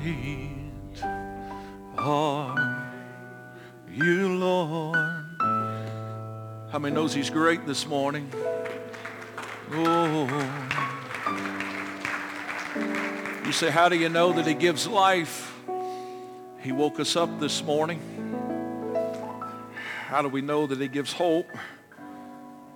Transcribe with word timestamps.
Great 0.00 1.02
are 1.98 3.02
you, 3.90 4.28
Lord. 4.38 4.96
How 6.70 6.78
many 6.78 6.94
knows 6.94 7.12
he's 7.14 7.30
great 7.30 7.66
this 7.66 7.84
morning? 7.84 8.30
Oh. 9.72 10.26
You 13.44 13.52
say, 13.52 13.70
how 13.70 13.88
do 13.88 13.96
you 13.96 14.08
know 14.08 14.32
that 14.34 14.46
he 14.46 14.54
gives 14.54 14.86
life? 14.86 15.52
He 16.60 16.70
woke 16.70 17.00
us 17.00 17.16
up 17.16 17.40
this 17.40 17.64
morning. 17.64 18.00
How 20.06 20.22
do 20.22 20.28
we 20.28 20.42
know 20.42 20.68
that 20.68 20.78
he 20.78 20.86
gives 20.86 21.12
hope? 21.12 21.48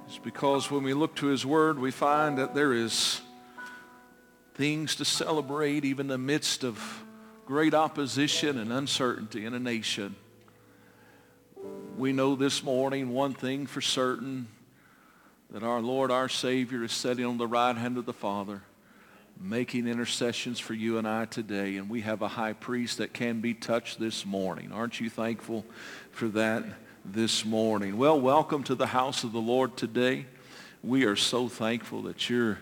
It's 0.09 0.19
because 0.19 0.73
when 0.73 0.83
we 0.83 0.93
look 0.93 1.15
to 1.17 1.27
his 1.27 1.47
word, 1.47 1.79
we 1.79 1.93
find 1.93 2.39
that 2.39 2.55
there 2.55 2.73
is 2.73 3.21
things 4.55 4.97
to 4.97 5.05
celebrate 5.05 5.85
even 5.85 6.07
in 6.07 6.09
the 6.09 6.19
midst 6.19 6.65
of 6.65 7.02
great 7.45 7.75
opposition 7.75 8.57
and 8.59 8.73
uncertainty 8.73 9.45
in 9.45 9.53
a 9.53 9.59
nation. 9.59 10.15
We 11.97 12.13
know 12.13 12.37
this 12.37 12.63
morning 12.63 13.11
one 13.11 13.35
thing 13.35 13.67
for 13.67 13.81
certain, 13.81 14.47
that 15.51 15.63
our 15.63 15.81
Lord, 15.81 16.11
our 16.11 16.29
Savior, 16.29 16.85
is 16.85 16.93
sitting 16.93 17.25
on 17.25 17.39
the 17.39 17.47
right 17.47 17.77
hand 17.77 17.99
of 17.99 18.07
the 18.07 18.13
Father, 18.13 18.63
making 19.41 19.89
intercessions 19.89 20.61
for 20.61 20.73
you 20.73 20.99
and 20.99 21.07
I 21.07 21.25
today. 21.25 21.77
And 21.77 21.91
we 21.91 22.03
have 22.03 22.23
a 22.23 22.29
high 22.29 22.53
priest 22.53 22.99
that 22.99 23.13
can 23.13 23.41
be 23.41 23.55
touched 23.55 23.99
this 23.99 24.25
morning. 24.25 24.71
Aren't 24.73 25.01
you 25.01 25.11
thankful 25.11 25.67
for 26.13 26.29
that 26.29 26.65
this 27.05 27.45
morning? 27.45 27.99
Well, 27.99 28.21
welcome 28.21 28.63
to 28.65 28.77
the 28.77 28.87
house 28.87 29.25
of 29.25 29.33
the 29.33 29.41
Lord 29.41 29.77
today. 29.77 30.27
We 30.83 31.05
are 31.05 31.17
so 31.17 31.49
thankful 31.49 32.03
that 32.03 32.31
you're 32.31 32.59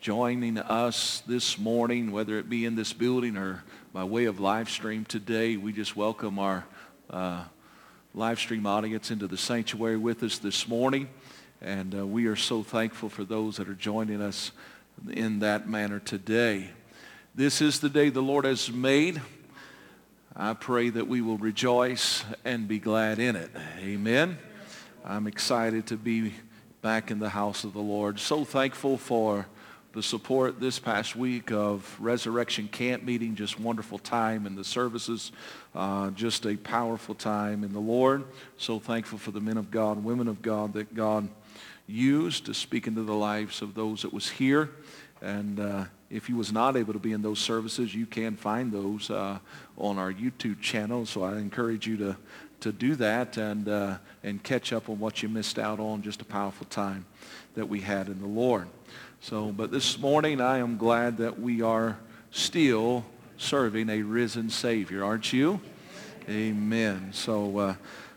joining 0.00 0.58
us 0.58 1.22
this 1.26 1.58
morning, 1.58 2.12
whether 2.12 2.38
it 2.38 2.48
be 2.48 2.64
in 2.64 2.76
this 2.76 2.92
building 2.92 3.36
or 3.36 3.64
by 3.92 4.04
way 4.04 4.26
of 4.26 4.38
live 4.38 4.70
stream 4.70 5.04
today. 5.04 5.56
We 5.56 5.72
just 5.72 5.96
welcome 5.96 6.38
our 6.38 6.64
uh, 7.10 7.44
live 8.14 8.38
stream 8.38 8.66
audience 8.66 9.10
into 9.10 9.26
the 9.26 9.36
sanctuary 9.36 9.96
with 9.96 10.22
us 10.22 10.38
this 10.38 10.68
morning. 10.68 11.08
And 11.60 11.94
uh, 11.94 12.06
we 12.06 12.26
are 12.26 12.36
so 12.36 12.62
thankful 12.62 13.08
for 13.08 13.24
those 13.24 13.56
that 13.56 13.68
are 13.68 13.74
joining 13.74 14.22
us 14.22 14.52
in 15.10 15.40
that 15.40 15.68
manner 15.68 15.98
today. 15.98 16.70
This 17.34 17.60
is 17.60 17.80
the 17.80 17.88
day 17.88 18.10
the 18.10 18.20
Lord 18.20 18.44
has 18.44 18.70
made. 18.70 19.20
I 20.36 20.54
pray 20.54 20.90
that 20.90 21.08
we 21.08 21.20
will 21.20 21.38
rejoice 21.38 22.24
and 22.44 22.68
be 22.68 22.78
glad 22.78 23.18
in 23.18 23.34
it. 23.34 23.50
Amen. 23.80 24.38
I'm 25.04 25.26
excited 25.26 25.86
to 25.88 25.96
be 25.96 26.34
back 26.82 27.10
in 27.10 27.18
the 27.18 27.30
house 27.30 27.64
of 27.64 27.72
the 27.72 27.80
Lord. 27.80 28.20
So 28.20 28.44
thankful 28.44 28.96
for 28.98 29.46
the 29.92 30.02
support 30.02 30.60
this 30.60 30.78
past 30.78 31.16
week 31.16 31.50
of 31.50 31.96
Resurrection 31.98 32.68
Camp 32.68 33.02
meeting, 33.02 33.34
just 33.34 33.58
wonderful 33.58 33.98
time 33.98 34.46
in 34.46 34.54
the 34.54 34.64
services, 34.64 35.32
uh, 35.74 36.10
just 36.10 36.44
a 36.46 36.56
powerful 36.56 37.14
time 37.14 37.64
in 37.64 37.72
the 37.72 37.80
Lord. 37.80 38.24
So 38.58 38.78
thankful 38.78 39.18
for 39.18 39.30
the 39.30 39.40
men 39.40 39.56
of 39.56 39.70
God, 39.70 40.04
women 40.04 40.28
of 40.28 40.42
God 40.42 40.74
that 40.74 40.94
God 40.94 41.28
used 41.86 42.44
to 42.46 42.54
speak 42.54 42.86
into 42.86 43.02
the 43.02 43.14
lives 43.14 43.62
of 43.62 43.74
those 43.74 44.02
that 44.02 44.12
was 44.12 44.28
here. 44.28 44.70
And 45.22 45.58
uh, 45.58 45.84
if 46.10 46.28
you 46.28 46.36
was 46.36 46.52
not 46.52 46.76
able 46.76 46.92
to 46.92 46.98
be 46.98 47.12
in 47.12 47.22
those 47.22 47.38
services, 47.38 47.94
you 47.94 48.04
can 48.04 48.36
find 48.36 48.70
those 48.70 49.10
uh, 49.10 49.38
on 49.78 49.98
our 49.98 50.12
YouTube 50.12 50.60
channel. 50.60 51.06
So 51.06 51.24
I 51.24 51.38
encourage 51.38 51.86
you 51.86 51.96
to, 51.96 52.16
to 52.60 52.72
do 52.72 52.94
that 52.96 53.38
and, 53.38 53.66
uh, 53.66 53.96
and 54.22 54.42
catch 54.42 54.72
up 54.74 54.90
on 54.90 54.98
what 54.98 55.22
you 55.22 55.30
missed 55.30 55.58
out 55.58 55.80
on. 55.80 56.02
Just 56.02 56.20
a 56.20 56.26
powerful 56.26 56.66
time 56.66 57.06
that 57.54 57.66
we 57.70 57.80
had 57.80 58.08
in 58.08 58.20
the 58.20 58.28
Lord. 58.28 58.68
So, 59.20 59.46
but 59.46 59.72
this 59.72 59.98
morning 59.98 60.40
I 60.40 60.58
am 60.58 60.76
glad 60.78 61.18
that 61.18 61.40
we 61.40 61.60
are 61.60 61.98
still 62.30 63.04
serving 63.36 63.90
a 63.90 64.02
risen 64.02 64.48
Savior, 64.48 65.04
aren't 65.04 65.32
you? 65.32 65.60
Amen. 66.28 67.10
So 67.12 67.58
uh, 67.58 67.74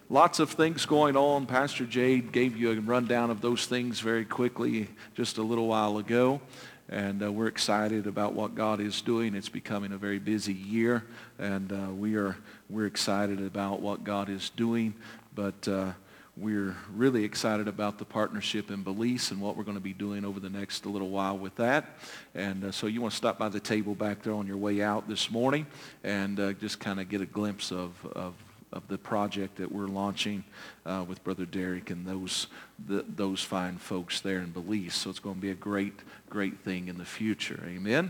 lots 0.09 0.39
of 0.39 0.51
things 0.51 0.85
going 0.85 1.17
on. 1.17 1.47
Pastor 1.47 1.85
Jade 1.85 2.31
gave 2.31 2.55
you 2.55 2.71
a 2.71 2.79
rundown 2.79 3.31
of 3.31 3.41
those 3.41 3.65
things 3.65 3.99
very 3.99 4.25
quickly 4.25 4.89
just 5.15 5.39
a 5.39 5.41
little 5.41 5.67
while 5.67 5.97
ago. 5.97 6.39
And 6.87 7.23
uh, 7.23 7.31
we're 7.31 7.47
excited 7.47 8.05
about 8.05 8.33
what 8.33 8.53
God 8.53 8.79
is 8.79 9.01
doing. 9.01 9.33
It's 9.33 9.49
becoming 9.49 9.93
a 9.93 9.97
very 9.97 10.19
busy 10.19 10.53
year, 10.53 11.03
and 11.39 11.71
uh, 11.71 11.91
we 11.93 12.15
are 12.15 12.37
we're 12.69 12.85
excited 12.85 13.41
about 13.41 13.81
what 13.81 14.03
God 14.03 14.29
is 14.29 14.49
doing. 14.51 14.93
But 15.33 15.67
uh, 15.67 15.93
we're 16.37 16.75
really 16.93 17.25
excited 17.25 17.67
about 17.67 17.97
the 17.97 18.05
partnership 18.05 18.71
in 18.71 18.83
Belize 18.83 19.31
and 19.31 19.41
what 19.41 19.57
we're 19.57 19.63
going 19.63 19.75
to 19.75 19.83
be 19.83 19.93
doing 19.93 20.23
over 20.23 20.39
the 20.39 20.49
next 20.49 20.85
little 20.85 21.09
while 21.09 21.37
with 21.37 21.55
that. 21.55 21.97
And 22.33 22.63
uh, 22.63 22.71
so 22.71 22.87
you 22.87 23.01
want 23.01 23.11
to 23.11 23.17
stop 23.17 23.37
by 23.37 23.49
the 23.49 23.59
table 23.59 23.95
back 23.95 24.23
there 24.23 24.33
on 24.33 24.47
your 24.47 24.57
way 24.57 24.81
out 24.81 25.09
this 25.09 25.29
morning 25.29 25.67
and 26.03 26.39
uh, 26.39 26.53
just 26.53 26.79
kind 26.79 27.01
of 27.01 27.09
get 27.09 27.19
a 27.19 27.25
glimpse 27.25 27.71
of, 27.71 27.93
of, 28.13 28.33
of, 28.71 28.87
the 28.87 28.97
project 28.97 29.57
that 29.57 29.69
we're 29.69 29.87
launching 29.87 30.45
uh, 30.85 31.03
with 31.05 31.21
Brother 31.25 31.45
Derek 31.45 31.89
and 31.89 32.07
those, 32.07 32.47
the, 32.87 33.03
those 33.13 33.43
fine 33.43 33.77
folks 33.77 34.21
there 34.21 34.39
in 34.39 34.51
Belize. 34.51 34.93
So 34.93 35.09
it's 35.09 35.19
going 35.19 35.35
to 35.35 35.41
be 35.41 35.51
a 35.51 35.55
great, 35.55 35.99
great 36.29 36.59
thing 36.59 36.87
in 36.87 36.97
the 36.97 37.05
future. 37.05 37.61
Amen. 37.67 38.09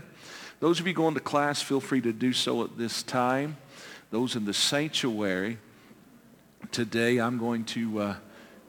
Those 0.60 0.78
of 0.78 0.86
you 0.86 0.92
going 0.92 1.14
to 1.14 1.20
class, 1.20 1.60
feel 1.60 1.80
free 1.80 2.00
to 2.02 2.12
do 2.12 2.32
so 2.32 2.62
at 2.62 2.78
this 2.78 3.02
time. 3.02 3.56
Those 4.12 4.36
in 4.36 4.44
the 4.44 4.54
sanctuary, 4.54 5.58
today 6.70 7.18
I'm 7.18 7.38
going 7.38 7.64
to 7.64 7.98
uh, 7.98 8.14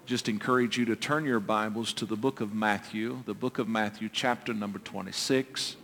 just 0.05 0.27
encourage 0.27 0.77
you 0.77 0.85
to 0.85 0.95
turn 0.95 1.25
your 1.25 1.39
Bibles 1.39 1.93
to 1.93 2.05
the 2.05 2.15
book 2.15 2.41
of 2.41 2.53
Matthew, 2.53 3.21
the 3.25 3.33
book 3.33 3.59
of 3.59 3.67
Matthew, 3.67 4.09
chapter 4.11 4.53
number 4.53 4.79
26. 4.79 5.75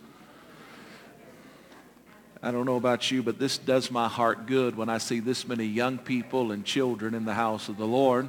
I 2.42 2.50
don't 2.50 2.66
know 2.66 2.76
about 2.76 3.10
you, 3.10 3.22
but 3.22 3.38
this 3.38 3.58
does 3.58 3.90
my 3.90 4.08
heart 4.08 4.46
good 4.46 4.76
when 4.76 4.88
I 4.88 4.98
see 4.98 5.20
this 5.20 5.46
many 5.46 5.64
young 5.64 5.98
people 5.98 6.52
and 6.52 6.64
children 6.64 7.14
in 7.14 7.24
the 7.24 7.34
house 7.34 7.68
of 7.68 7.76
the 7.76 7.86
Lord. 7.86 8.28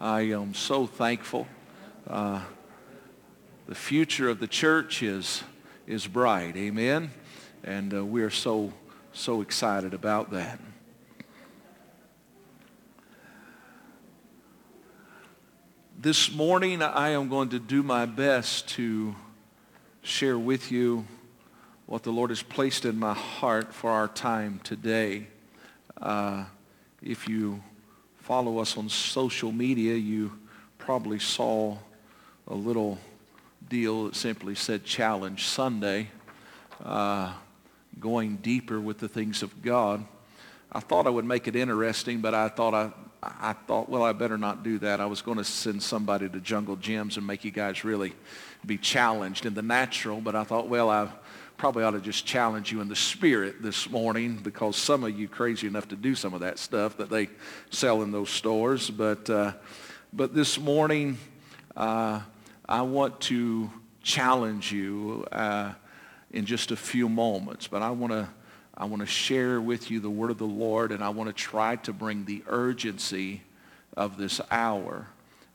I 0.00 0.22
am 0.22 0.54
so 0.54 0.86
thankful. 0.86 1.46
Uh, 2.06 2.40
the 3.68 3.74
future 3.74 4.28
of 4.28 4.40
the 4.40 4.48
church 4.48 5.02
is, 5.02 5.42
is 5.86 6.06
bright. 6.06 6.56
Amen. 6.56 7.10
And 7.62 7.94
uh, 7.94 8.04
we 8.04 8.22
are 8.22 8.30
so, 8.30 8.72
so 9.12 9.40
excited 9.40 9.94
about 9.94 10.30
that. 10.32 10.60
This 15.98 16.30
morning, 16.30 16.82
I 16.82 17.10
am 17.10 17.30
going 17.30 17.48
to 17.48 17.58
do 17.58 17.82
my 17.82 18.04
best 18.04 18.68
to 18.70 19.16
share 20.02 20.38
with 20.38 20.70
you 20.70 21.06
what 21.86 22.02
the 22.02 22.10
Lord 22.10 22.28
has 22.28 22.42
placed 22.42 22.84
in 22.84 22.98
my 22.98 23.14
heart 23.14 23.72
for 23.72 23.90
our 23.90 24.06
time 24.06 24.60
today. 24.62 25.26
Uh, 25.98 26.44
if 27.00 27.26
you 27.30 27.62
follow 28.18 28.58
us 28.58 28.76
on 28.76 28.90
social 28.90 29.50
media, 29.50 29.94
you 29.94 30.38
probably 30.76 31.18
saw 31.18 31.78
a 32.46 32.54
little 32.54 32.98
deal 33.66 34.04
that 34.04 34.16
simply 34.16 34.54
said 34.54 34.84
Challenge 34.84 35.42
Sunday, 35.46 36.08
uh, 36.84 37.32
going 37.98 38.36
deeper 38.36 38.78
with 38.78 38.98
the 38.98 39.08
things 39.08 39.42
of 39.42 39.62
God. 39.62 40.04
I 40.70 40.80
thought 40.80 41.06
I 41.06 41.10
would 41.10 41.24
make 41.24 41.48
it 41.48 41.56
interesting, 41.56 42.20
but 42.20 42.34
I 42.34 42.50
thought 42.50 42.74
I, 42.74 42.90
I 43.22 43.54
thought, 43.54 43.88
well, 43.88 44.02
I 44.02 44.12
better 44.12 44.38
not 44.38 44.62
do 44.62 44.78
that. 44.80 45.00
I 45.00 45.06
was 45.06 45.22
going 45.22 45.38
to 45.38 45.44
send 45.44 45.82
somebody 45.82 46.28
to 46.28 46.40
Jungle 46.40 46.76
Gyms 46.76 47.16
and 47.16 47.26
make 47.26 47.44
you 47.44 47.50
guys 47.50 47.84
really 47.84 48.12
be 48.64 48.78
challenged 48.78 49.46
in 49.46 49.54
the 49.54 49.62
natural, 49.62 50.20
but 50.20 50.34
I 50.34 50.44
thought, 50.44 50.68
well, 50.68 50.90
I 50.90 51.08
probably 51.56 51.84
ought 51.84 51.92
to 51.92 52.00
just 52.00 52.26
challenge 52.26 52.70
you 52.70 52.80
in 52.80 52.88
the 52.88 52.96
spirit 52.96 53.62
this 53.62 53.88
morning 53.88 54.36
because 54.36 54.76
some 54.76 55.04
of 55.04 55.18
you 55.18 55.26
crazy 55.28 55.66
enough 55.66 55.88
to 55.88 55.96
do 55.96 56.14
some 56.14 56.34
of 56.34 56.40
that 56.40 56.58
stuff 56.58 56.98
that 56.98 57.08
they 57.08 57.28
sell 57.70 58.02
in 58.02 58.12
those 58.12 58.28
stores. 58.28 58.90
But, 58.90 59.28
uh, 59.30 59.52
but 60.12 60.34
this 60.34 60.58
morning, 60.58 61.16
uh, 61.76 62.20
I 62.68 62.82
want 62.82 63.20
to 63.22 63.70
challenge 64.02 64.70
you 64.70 65.26
uh, 65.32 65.72
in 66.30 66.44
just 66.44 66.70
a 66.70 66.76
few 66.76 67.08
moments, 67.08 67.66
but 67.66 67.80
I 67.80 67.90
want 67.90 68.12
to 68.12 68.28
I 68.78 68.84
want 68.84 69.00
to 69.00 69.06
share 69.06 69.58
with 69.58 69.90
you 69.90 70.00
the 70.00 70.10
word 70.10 70.30
of 70.30 70.36
the 70.36 70.44
Lord, 70.44 70.92
and 70.92 71.02
I 71.02 71.08
want 71.08 71.28
to 71.28 71.32
try 71.32 71.76
to 71.76 71.94
bring 71.94 72.26
the 72.26 72.42
urgency 72.46 73.42
of 73.96 74.18
this 74.18 74.38
hour 74.50 75.06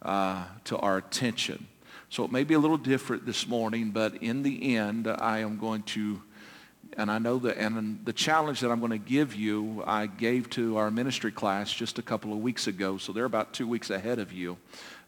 uh, 0.01 0.45
to 0.63 0.77
our 0.77 0.97
attention. 0.97 1.67
So 2.09 2.25
it 2.25 2.31
may 2.31 2.43
be 2.43 2.55
a 2.55 2.59
little 2.59 2.77
different 2.77 3.27
this 3.27 3.47
morning, 3.47 3.91
but 3.91 4.15
in 4.23 4.41
the 4.41 4.75
end, 4.75 5.07
I 5.07 5.39
am 5.39 5.59
going 5.59 5.83
to, 5.83 6.19
and 6.97 7.11
I 7.11 7.19
know 7.19 7.37
that, 7.39 7.57
and 7.57 8.03
the 8.03 8.11
challenge 8.11 8.59
that 8.61 8.71
I'm 8.71 8.79
going 8.79 8.91
to 8.91 8.97
give 8.97 9.35
you, 9.35 9.83
I 9.85 10.07
gave 10.07 10.49
to 10.51 10.77
our 10.77 10.89
ministry 10.89 11.31
class 11.31 11.71
just 11.71 11.99
a 11.99 12.01
couple 12.01 12.33
of 12.33 12.39
weeks 12.39 12.65
ago, 12.65 12.97
so 12.97 13.13
they're 13.13 13.25
about 13.25 13.53
two 13.53 13.67
weeks 13.67 13.91
ahead 13.91 14.17
of 14.17 14.33
you. 14.33 14.57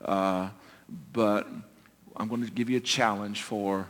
Uh, 0.05 0.49
but 1.11 1.47
I'm 2.15 2.27
going 2.27 2.45
to 2.45 2.51
give 2.51 2.69
you 2.69 2.77
a 2.77 2.81
challenge 2.81 3.41
for 3.41 3.87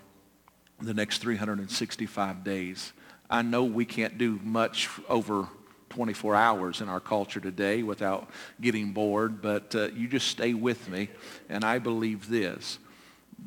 the 0.79 0.93
next 0.93 1.17
365 1.17 2.43
days. 2.45 2.93
I 3.33 3.41
know 3.41 3.63
we 3.63 3.85
can't 3.85 4.19
do 4.19 4.39
much 4.43 4.91
over 5.09 5.47
24 5.89 6.35
hours 6.35 6.81
in 6.81 6.87
our 6.87 6.99
culture 6.99 7.39
today 7.39 7.81
without 7.81 8.29
getting 8.61 8.91
bored, 8.91 9.41
but 9.41 9.73
uh, 9.73 9.87
you 9.87 10.07
just 10.07 10.27
stay 10.27 10.53
with 10.53 10.87
me. 10.87 11.09
And 11.49 11.63
I 11.63 11.79
believe 11.79 12.29
this, 12.29 12.77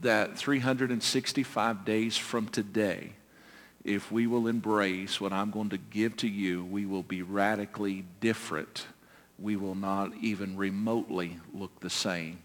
that 0.00 0.36
365 0.36 1.84
days 1.84 2.16
from 2.16 2.48
today 2.48 3.12
if 3.84 4.10
we 4.10 4.26
will 4.26 4.48
embrace 4.48 5.20
what 5.20 5.32
I'm 5.32 5.52
going 5.52 5.68
to 5.68 5.78
give 5.78 6.16
to 6.16 6.28
you, 6.28 6.64
we 6.64 6.84
will 6.84 7.04
be 7.04 7.22
radically 7.22 8.04
different. 8.18 8.84
We 9.38 9.54
will 9.54 9.76
not 9.76 10.12
even 10.20 10.56
remotely 10.56 11.38
look 11.54 11.78
the 11.78 11.90
same, 11.90 12.40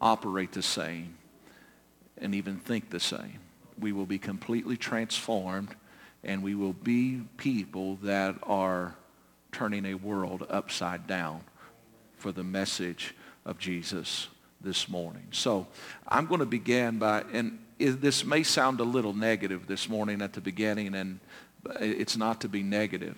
operate 0.00 0.52
the 0.52 0.62
same, 0.62 1.16
and 2.18 2.36
even 2.36 2.58
think 2.58 2.90
the 2.90 3.00
same. 3.00 3.40
We 3.80 3.90
will 3.90 4.06
be 4.06 4.20
completely 4.20 4.76
transformed 4.76 5.74
and 6.24 6.42
we 6.42 6.54
will 6.54 6.72
be 6.72 7.22
people 7.36 7.96
that 8.02 8.36
are 8.42 8.94
turning 9.52 9.86
a 9.86 9.94
world 9.94 10.46
upside 10.48 11.06
down 11.06 11.42
for 12.18 12.32
the 12.32 12.44
message 12.44 13.14
of 13.44 13.58
Jesus 13.58 14.28
this 14.60 14.88
morning. 14.88 15.26
So 15.30 15.66
I'm 16.06 16.26
going 16.26 16.40
to 16.40 16.46
begin 16.46 16.98
by, 16.98 17.24
and 17.32 17.58
this 17.78 18.24
may 18.24 18.42
sound 18.42 18.80
a 18.80 18.84
little 18.84 19.14
negative 19.14 19.66
this 19.66 19.88
morning 19.88 20.20
at 20.20 20.34
the 20.34 20.40
beginning, 20.40 20.94
and 20.94 21.20
it's 21.80 22.16
not 22.16 22.42
to 22.42 22.48
be 22.48 22.62
negative. 22.62 23.16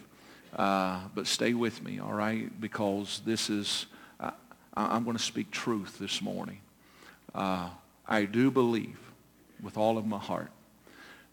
Uh, 0.55 1.01
but 1.15 1.27
stay 1.27 1.55
with 1.55 1.83
me, 1.83 1.99
all 1.99 2.13
right? 2.13 2.61
Because 2.61 3.23
this 3.25 3.49
is, 3.49 3.87
uh, 4.21 4.33
I'm 4.75 5.03
going 5.05 5.17
to 5.17 5.23
speak 5.23 5.51
truth 5.51 5.99
this 5.99 6.21
morning. 6.21 6.61
Uh, 7.35 7.71
I 8.07 8.27
do 8.27 8.51
believe 8.51 8.99
with 9.63 9.79
all 9.79 9.97
of 9.97 10.07
my 10.07 10.19
heart 10.19 10.51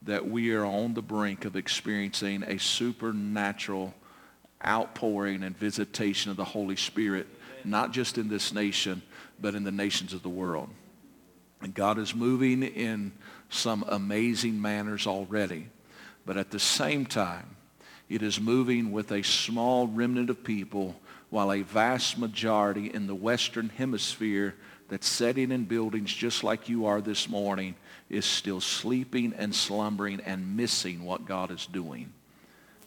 that 0.04 0.30
we 0.30 0.54
are 0.54 0.66
on 0.66 0.94
the 0.94 1.02
brink 1.02 1.46
of 1.46 1.56
experiencing 1.56 2.44
a 2.44 2.58
supernatural 2.58 3.94
outpouring 4.66 5.44
and 5.44 5.58
visitation 5.58 6.32
of 6.32 6.38
the 6.38 6.46
Holy 6.46 6.76
Spirit, 6.76 7.28
not 7.64 7.92
just 7.92 8.18
in 8.18 8.30
this 8.30 8.54
nation, 8.54 9.02
but 9.40 9.56
in 9.56 9.64
the 9.64 9.72
nations 9.72 10.14
of 10.14 10.24
the 10.24 10.30
world. 10.30 10.70
And 11.62 11.74
God 11.74 11.98
is 11.98 12.16
moving 12.16 12.64
in 12.64 13.12
some 13.50 13.84
amazing 13.88 14.62
manners 14.62 15.08
already. 15.08 15.68
But 16.26 16.38
at 16.38 16.52
the 16.52 16.60
same 16.60 17.06
time, 17.06 17.58
it 18.08 18.22
is 18.24 18.40
moving 18.40 18.92
with 18.92 19.12
a 19.12 19.24
small 19.24 19.88
remnant 19.88 20.30
of 20.30 20.44
people 20.44 20.96
while 21.30 21.52
a 21.52 21.62
vast 21.62 22.18
majority 22.18 22.92
in 22.92 23.08
the 23.08 23.16
Western 23.16 23.70
Hemisphere 23.70 24.56
that's 24.88 25.08
sitting 25.08 25.52
in 25.52 25.66
buildings 25.66 26.14
just 26.14 26.44
like 26.44 26.70
you 26.70 26.86
are 26.86 27.02
this 27.02 27.30
morning 27.30 27.76
is 28.10 28.26
still 28.26 28.60
sleeping 28.60 29.34
and 29.38 29.54
slumbering 29.54 30.20
and 30.26 30.58
missing 30.58 31.04
what 31.04 31.26
God 31.26 31.52
is 31.52 31.66
doing. 31.66 32.12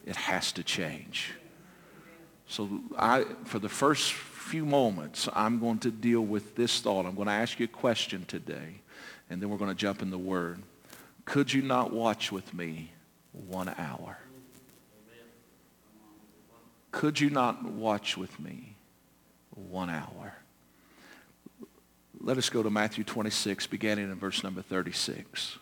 It 0.04 0.16
has 0.16 0.52
to 0.52 0.64
change. 0.64 1.32
So 2.48 2.68
I, 2.98 3.24
for 3.44 3.58
the 3.58 3.68
first 3.68 4.12
few 4.12 4.66
moments, 4.66 5.28
I'm 5.32 5.60
going 5.60 5.78
to 5.80 5.90
deal 5.90 6.22
with 6.22 6.56
this 6.56 6.80
thought. 6.80 7.06
I'm 7.06 7.14
going 7.14 7.28
to 7.28 7.32
ask 7.32 7.60
you 7.60 7.64
a 7.64 7.68
question 7.68 8.24
today, 8.26 8.80
and 9.30 9.40
then 9.40 9.48
we're 9.48 9.58
going 9.58 9.70
to 9.70 9.76
jump 9.76 10.02
in 10.02 10.10
the 10.10 10.18
Word. 10.18 10.60
Could 11.24 11.52
you 11.52 11.62
not 11.62 11.92
watch 11.92 12.32
with 12.32 12.52
me 12.52 12.90
one 13.32 13.72
hour? 13.78 14.18
Could 16.90 17.20
you 17.20 17.30
not 17.30 17.64
watch 17.64 18.18
with 18.18 18.38
me 18.38 18.76
one 19.54 19.88
hour? 19.88 20.34
Let 22.24 22.38
us 22.38 22.50
go 22.50 22.62
to 22.62 22.70
Matthew 22.70 23.02
26, 23.02 23.66
beginning 23.66 24.04
in 24.04 24.14
verse 24.14 24.44
number 24.44 24.62
36. 24.62 25.58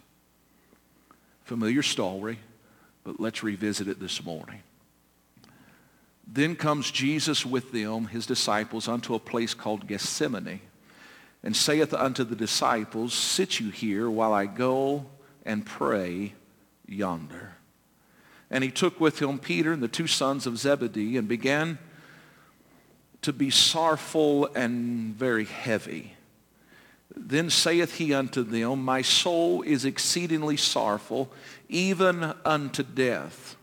Familiar 1.45 1.83
story, 1.83 2.39
but 3.03 3.19
let's 3.19 3.43
revisit 3.43 3.89
it 3.89 3.99
this 3.99 4.23
morning. 4.23 4.61
Then 6.27 6.55
comes 6.57 6.91
Jesus 6.91 7.47
with 7.47 7.73
them, 7.73 8.09
his 8.09 8.27
disciples, 8.27 8.89
unto 8.89 9.15
a 9.15 9.19
place 9.19 9.55
called 9.55 9.87
Gethsemane, 9.87 10.61
and 11.43 11.57
saith 11.57 11.95
unto 11.95 12.25
the 12.25 12.37
disciples, 12.37 13.15
Sit 13.15 13.59
you 13.59 13.71
here 13.71 14.11
while 14.11 14.35
I 14.35 14.45
go 14.45 15.07
and 15.47 15.65
pray 15.65 16.35
yonder. 16.87 17.55
And 18.51 18.63
he 18.63 18.71
took 18.71 19.01
with 19.01 19.23
him 19.23 19.39
Peter 19.39 19.73
and 19.73 19.83
the 19.83 19.89
two 19.89 20.07
sons 20.07 20.47
of 20.47 20.59
Zebedee 20.59 21.17
and 21.17 21.27
began 21.27 21.79
to 23.23 23.33
be 23.33 23.49
sorrowful 23.49 24.51
and 24.55 25.15
very 25.15 25.47
heavy. 25.47 26.17
Then 27.15 27.51
saith 27.51 27.97
he 27.97 28.15
unto 28.15 28.43
them, 28.43 28.85
My 28.85 29.03
soul 29.03 29.63
is 29.63 29.85
exceedingly 29.85 30.57
sorrowful, 30.57 31.33
even 31.69 32.35
unto 32.45 32.83
death. 32.83 33.57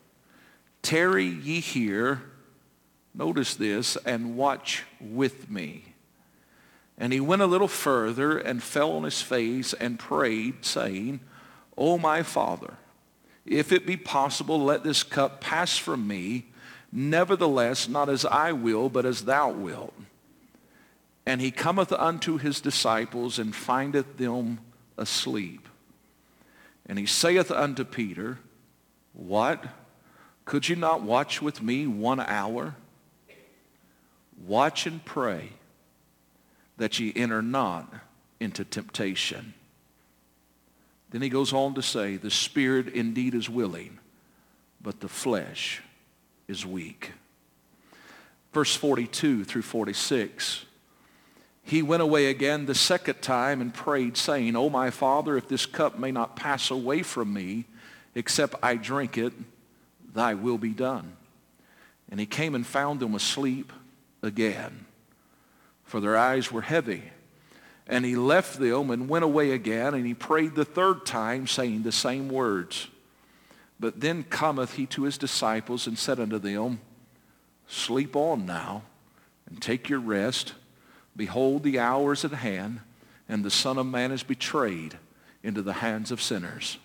Tarry 0.82 1.26
ye 1.26 1.60
here 1.60 2.24
Notice 3.18 3.56
this, 3.56 3.98
and 4.06 4.38
watch 4.38 4.84
with 5.02 5.50
me. 5.50 5.96
And 7.00 7.12
he 7.12 7.20
went 7.20 7.42
a 7.42 7.48
little 7.48 7.68
further 7.68 8.38
and 8.38 8.62
fell 8.62 8.92
on 8.92 9.04
his 9.04 9.24
face 9.24 9.74
and 9.74 9.98
prayed, 9.98 10.64
saying, 10.64 11.22
O 11.76 11.98
my 11.98 12.22
Father, 12.22 12.76
if 13.44 13.72
it 13.72 13.88
be 13.88 13.98
possible, 13.98 14.64
let 14.64 14.84
this 14.84 15.02
cup 15.02 15.42
pass 15.42 15.78
from 15.78 16.08
me. 16.08 16.46
Nevertheless, 16.92 17.90
not 17.90 18.08
as 18.08 18.24
I 18.24 18.52
will, 18.52 18.88
but 18.88 19.06
as 19.06 19.26
thou 19.26 19.50
wilt. 19.50 19.94
And 21.28 21.42
he 21.42 21.52
cometh 21.52 21.92
unto 21.92 22.38
his 22.38 22.62
disciples 22.62 23.38
and 23.38 23.54
findeth 23.54 24.16
them 24.16 24.62
asleep. 24.98 25.68
And 26.86 26.98
he 26.98 27.06
saith 27.06 27.52
unto 27.52 27.84
Peter, 27.84 28.40
What? 29.12 29.62
Could 30.46 30.70
you 30.70 30.78
not 30.78 31.02
watch 31.02 31.42
with 31.42 31.62
me 31.62 31.86
one 31.86 32.22
hour? 32.22 32.76
Watch 34.46 34.88
and 34.88 35.04
pray 35.04 35.50
that 36.78 36.98
ye 36.98 37.12
enter 37.14 37.42
not 37.42 37.94
into 38.40 38.64
temptation. 38.64 39.54
Then 41.10 41.22
he 41.22 41.28
goes 41.28 41.52
on 41.52 41.74
to 41.74 41.82
say, 41.82 42.16
the 42.16 42.32
spirit 42.32 42.88
indeed 42.88 43.34
is 43.34 43.50
willing, 43.50 44.00
but 44.82 45.02
the 45.02 45.10
flesh 45.10 45.82
is 46.48 46.66
weak. 46.66 47.12
Verse 48.54 48.74
42 48.74 49.44
through 49.44 49.64
46. 49.64 50.67
He 51.68 51.82
went 51.82 52.02
away 52.02 52.28
again 52.28 52.66
the 52.66 52.74
second 52.74 53.22
time 53.22 53.60
and 53.60 53.74
prayed, 53.74 54.16
saying, 54.16 54.56
O 54.56 54.70
my 54.70 54.90
Father, 54.90 55.36
if 55.36 55.50
this 55.50 55.66
cup 55.66 56.00
may 56.00 56.14
not 56.14 56.38
pass 56.38 56.72
away 56.72 57.04
from 57.04 57.34
me, 57.34 57.66
except 58.16 58.56
I 58.64 58.76
drink 58.76 59.18
it, 59.18 59.34
thy 60.14 60.34
will 60.34 60.58
be 60.58 60.70
done. 60.70 61.18
And 62.10 62.22
he 62.22 62.26
came 62.26 62.56
and 62.56 62.66
found 62.66 63.02
them 63.02 63.16
asleep 63.16 63.74
again, 64.24 64.86
for 65.84 66.00
their 66.00 66.16
eyes 66.16 66.54
were 66.54 66.62
heavy. 66.62 67.04
And 67.86 68.06
he 68.06 68.16
left 68.16 68.60
them 68.60 68.90
and 68.90 69.10
went 69.10 69.26
away 69.26 69.52
again, 69.52 69.94
and 69.94 70.06
he 70.08 70.14
prayed 70.14 70.56
the 70.56 70.64
third 70.64 71.06
time, 71.06 71.48
saying 71.48 71.84
the 71.84 71.92
same 71.92 72.30
words. 72.30 72.88
But 73.78 74.00
then 74.00 74.24
cometh 74.24 74.76
he 74.76 74.86
to 74.86 75.04
his 75.04 75.18
disciples 75.18 75.86
and 75.86 76.00
said 76.00 76.22
unto 76.22 76.40
them, 76.40 76.80
Sleep 77.68 78.16
on 78.16 78.46
now, 78.46 78.84
and 79.50 79.62
take 79.62 79.90
your 79.90 80.00
rest. 80.00 80.54
Behold, 81.18 81.64
the 81.64 81.80
hour 81.80 82.14
is 82.14 82.24
at 82.24 82.32
hand, 82.32 82.80
and 83.28 83.44
the 83.44 83.52
Son 83.52 83.78
of 83.78 83.86
Man 83.86 84.14
is 84.14 84.24
betrayed 84.24 84.98
into 85.44 85.62
the 85.62 85.74
hands 85.74 86.12
of 86.12 86.22
sinners. 86.22 86.78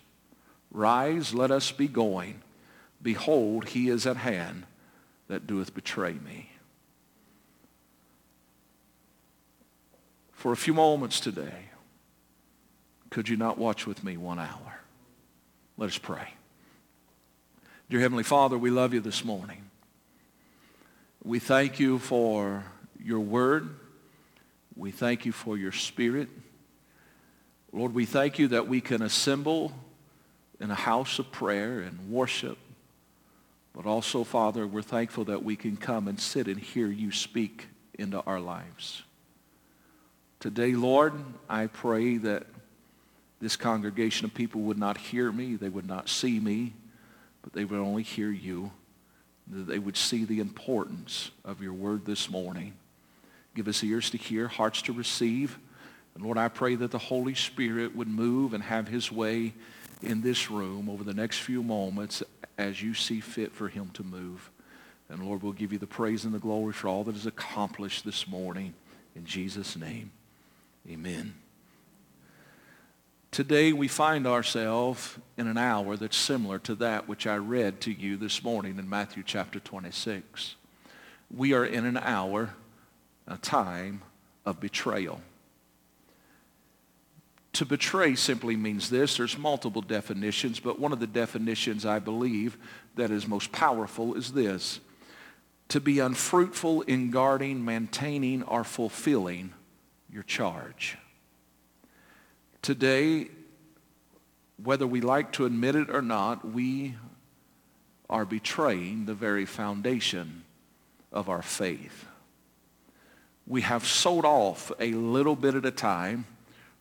Rise, 0.71 1.33
let 1.33 1.51
us 1.51 1.71
be 1.71 1.87
going. 1.87 2.41
Behold, 3.01 3.69
he 3.69 3.87
is 3.89 4.05
at 4.05 4.17
hand 4.17 4.65
that 5.29 5.47
doeth 5.47 5.73
betray 5.73 6.13
me. 6.13 6.49
for 10.43 10.51
a 10.51 10.57
few 10.57 10.73
moments 10.73 11.21
today, 11.21 11.69
could 13.09 13.29
you 13.29 13.37
not 13.37 13.57
watch 13.57 13.87
with 13.87 14.03
me 14.03 14.17
one 14.17 14.39
hour? 14.39 14.81
Let 15.77 15.87
us 15.87 15.97
pray. 15.97 16.33
Dear 17.89 18.01
Heavenly 18.01 18.25
Father, 18.25 18.57
we 18.57 18.69
love 18.69 18.93
you 18.93 18.99
this 18.99 19.23
morning. 19.23 19.63
We 21.23 21.39
thank 21.39 21.79
you 21.79 21.97
for 21.97 22.65
your 23.01 23.21
word. 23.21 23.69
We 24.75 24.91
thank 24.91 25.25
you 25.25 25.31
for 25.31 25.57
your 25.57 25.71
spirit. 25.71 26.29
Lord, 27.71 27.93
we 27.93 28.05
thank 28.05 28.39
you 28.39 28.49
that 28.49 28.67
we 28.67 28.81
can 28.81 29.01
assemble 29.01 29.71
in 30.59 30.71
a 30.71 30.75
house 30.75 31.19
of 31.19 31.31
prayer 31.31 31.79
and 31.79 32.11
worship. 32.11 32.57
But 33.73 33.85
also, 33.85 34.23
Father, 34.23 34.67
we're 34.67 34.81
thankful 34.81 35.25
that 35.25 35.43
we 35.43 35.55
can 35.55 35.77
come 35.77 36.07
and 36.07 36.19
sit 36.19 36.47
and 36.47 36.59
hear 36.59 36.87
you 36.87 37.11
speak 37.11 37.67
into 37.97 38.21
our 38.21 38.39
lives. 38.39 39.03
Today, 40.39 40.73
Lord, 40.73 41.13
I 41.49 41.67
pray 41.67 42.17
that 42.17 42.45
this 43.41 43.55
congregation 43.55 44.25
of 44.25 44.33
people 44.33 44.61
would 44.61 44.77
not 44.77 44.97
hear 44.97 45.31
me, 45.31 45.55
they 45.55 45.69
would 45.69 45.87
not 45.87 46.09
see 46.09 46.39
me, 46.39 46.73
but 47.41 47.53
they 47.53 47.65
would 47.65 47.79
only 47.79 48.03
hear 48.03 48.29
you, 48.29 48.71
that 49.47 49.67
they 49.67 49.79
would 49.79 49.97
see 49.97 50.23
the 50.23 50.39
importance 50.39 51.31
of 51.43 51.61
your 51.61 51.73
word 51.73 52.05
this 52.05 52.29
morning. 52.29 52.73
Give 53.55 53.67
us 53.67 53.83
ears 53.83 54.09
to 54.11 54.17
hear, 54.17 54.47
hearts 54.47 54.81
to 54.83 54.93
receive. 54.93 55.59
And 56.15 56.23
Lord, 56.23 56.37
I 56.37 56.47
pray 56.47 56.75
that 56.75 56.91
the 56.91 56.97
Holy 56.97 57.35
Spirit 57.35 57.95
would 57.95 58.07
move 58.07 58.53
and 58.53 58.63
have 58.63 58.87
his 58.87 59.11
way 59.11 59.53
in 60.01 60.21
this 60.21 60.51
room 60.51 60.89
over 60.89 61.03
the 61.03 61.13
next 61.13 61.39
few 61.39 61.63
moments 61.63 62.23
as 62.57 62.81
you 62.81 62.93
see 62.93 63.19
fit 63.19 63.53
for 63.53 63.69
him 63.69 63.89
to 63.93 64.03
move. 64.03 64.51
And 65.09 65.25
Lord, 65.25 65.43
we'll 65.43 65.53
give 65.53 65.71
you 65.71 65.79
the 65.79 65.87
praise 65.87 66.25
and 66.25 66.33
the 66.33 66.39
glory 66.39 66.73
for 66.73 66.87
all 66.87 67.03
that 67.03 67.15
is 67.15 67.25
accomplished 67.25 68.05
this 68.05 68.27
morning. 68.27 68.73
In 69.15 69.25
Jesus' 69.25 69.75
name. 69.75 70.11
Amen. 70.89 71.35
Today 73.31 73.73
we 73.73 73.87
find 73.87 74.27
ourselves 74.27 75.17
in 75.37 75.47
an 75.47 75.57
hour 75.57 75.97
that's 75.97 76.17
similar 76.17 76.59
to 76.59 76.75
that 76.75 77.07
which 77.07 77.25
I 77.25 77.37
read 77.37 77.81
to 77.81 77.91
you 77.91 78.15
this 78.15 78.43
morning 78.43 78.77
in 78.77 78.87
Matthew 78.87 79.23
chapter 79.25 79.59
26. 79.59 80.55
We 81.35 81.53
are 81.53 81.65
in 81.65 81.85
an 81.85 81.97
hour, 81.97 82.53
a 83.27 83.37
time 83.37 84.01
of 84.45 84.59
betrayal. 84.59 85.21
To 87.53 87.65
betray 87.65 88.15
simply 88.15 88.55
means 88.55 88.89
this. 88.89 89.17
There's 89.17 89.37
multiple 89.37 89.81
definitions, 89.81 90.59
but 90.59 90.79
one 90.79 90.91
of 90.91 90.99
the 90.99 91.07
definitions 91.07 91.85
I 91.85 91.99
believe 91.99 92.57
that 92.95 93.11
is 93.11 93.27
most 93.27 93.51
powerful 93.51 94.15
is 94.15 94.33
this. 94.33 94.79
To 95.69 95.79
be 95.79 95.99
unfruitful 95.99 96.81
in 96.81 97.11
guarding, 97.11 97.63
maintaining, 97.63 98.43
or 98.43 98.63
fulfilling 98.63 99.53
your 100.11 100.23
charge. 100.23 100.97
Today, 102.61 103.27
whether 104.61 104.87
we 104.87 105.01
like 105.01 105.31
to 105.33 105.45
admit 105.45 105.75
it 105.75 105.89
or 105.89 106.01
not, 106.01 106.47
we 106.47 106.95
are 108.09 108.25
betraying 108.25 109.05
the 109.05 109.13
very 109.13 109.45
foundation 109.45 110.43
of 111.11 111.29
our 111.29 111.41
faith. 111.41 112.05
We 113.45 113.61
have 113.61 113.85
sold 113.85 114.25
off 114.25 114.71
a 114.79 114.91
little 114.93 115.35
bit 115.35 115.55
at 115.55 115.65
a 115.65 115.71
time 115.71 116.25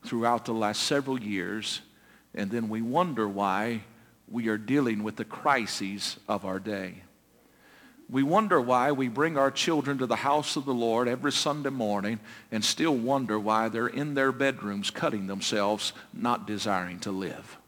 throughout 0.04 0.44
the 0.44 0.54
last 0.54 0.82
several 0.82 1.20
years, 1.20 1.80
and 2.34 2.50
then 2.50 2.68
we 2.68 2.82
wonder 2.82 3.28
why 3.28 3.82
we 4.28 4.48
are 4.48 4.58
dealing 4.58 5.02
with 5.02 5.16
the 5.16 5.24
crises 5.24 6.18
of 6.28 6.44
our 6.44 6.58
day. 6.58 7.02
We 8.08 8.22
wonder 8.22 8.60
why 8.60 8.92
we 8.92 9.08
bring 9.08 9.38
our 9.38 9.50
children 9.50 9.98
to 9.98 10.06
the 10.06 10.16
house 10.16 10.56
of 10.56 10.64
the 10.64 10.74
Lord 10.74 11.08
every 11.08 11.32
Sunday 11.32 11.70
morning 11.70 12.20
and 12.50 12.64
still 12.64 12.94
wonder 12.94 13.38
why 13.38 13.68
they're 13.68 13.86
in 13.86 14.14
their 14.14 14.32
bedrooms 14.32 14.90
cutting 14.90 15.26
themselves, 15.26 15.92
not 16.12 16.46
desiring 16.46 17.00
to 17.00 17.10
live. 17.10 17.58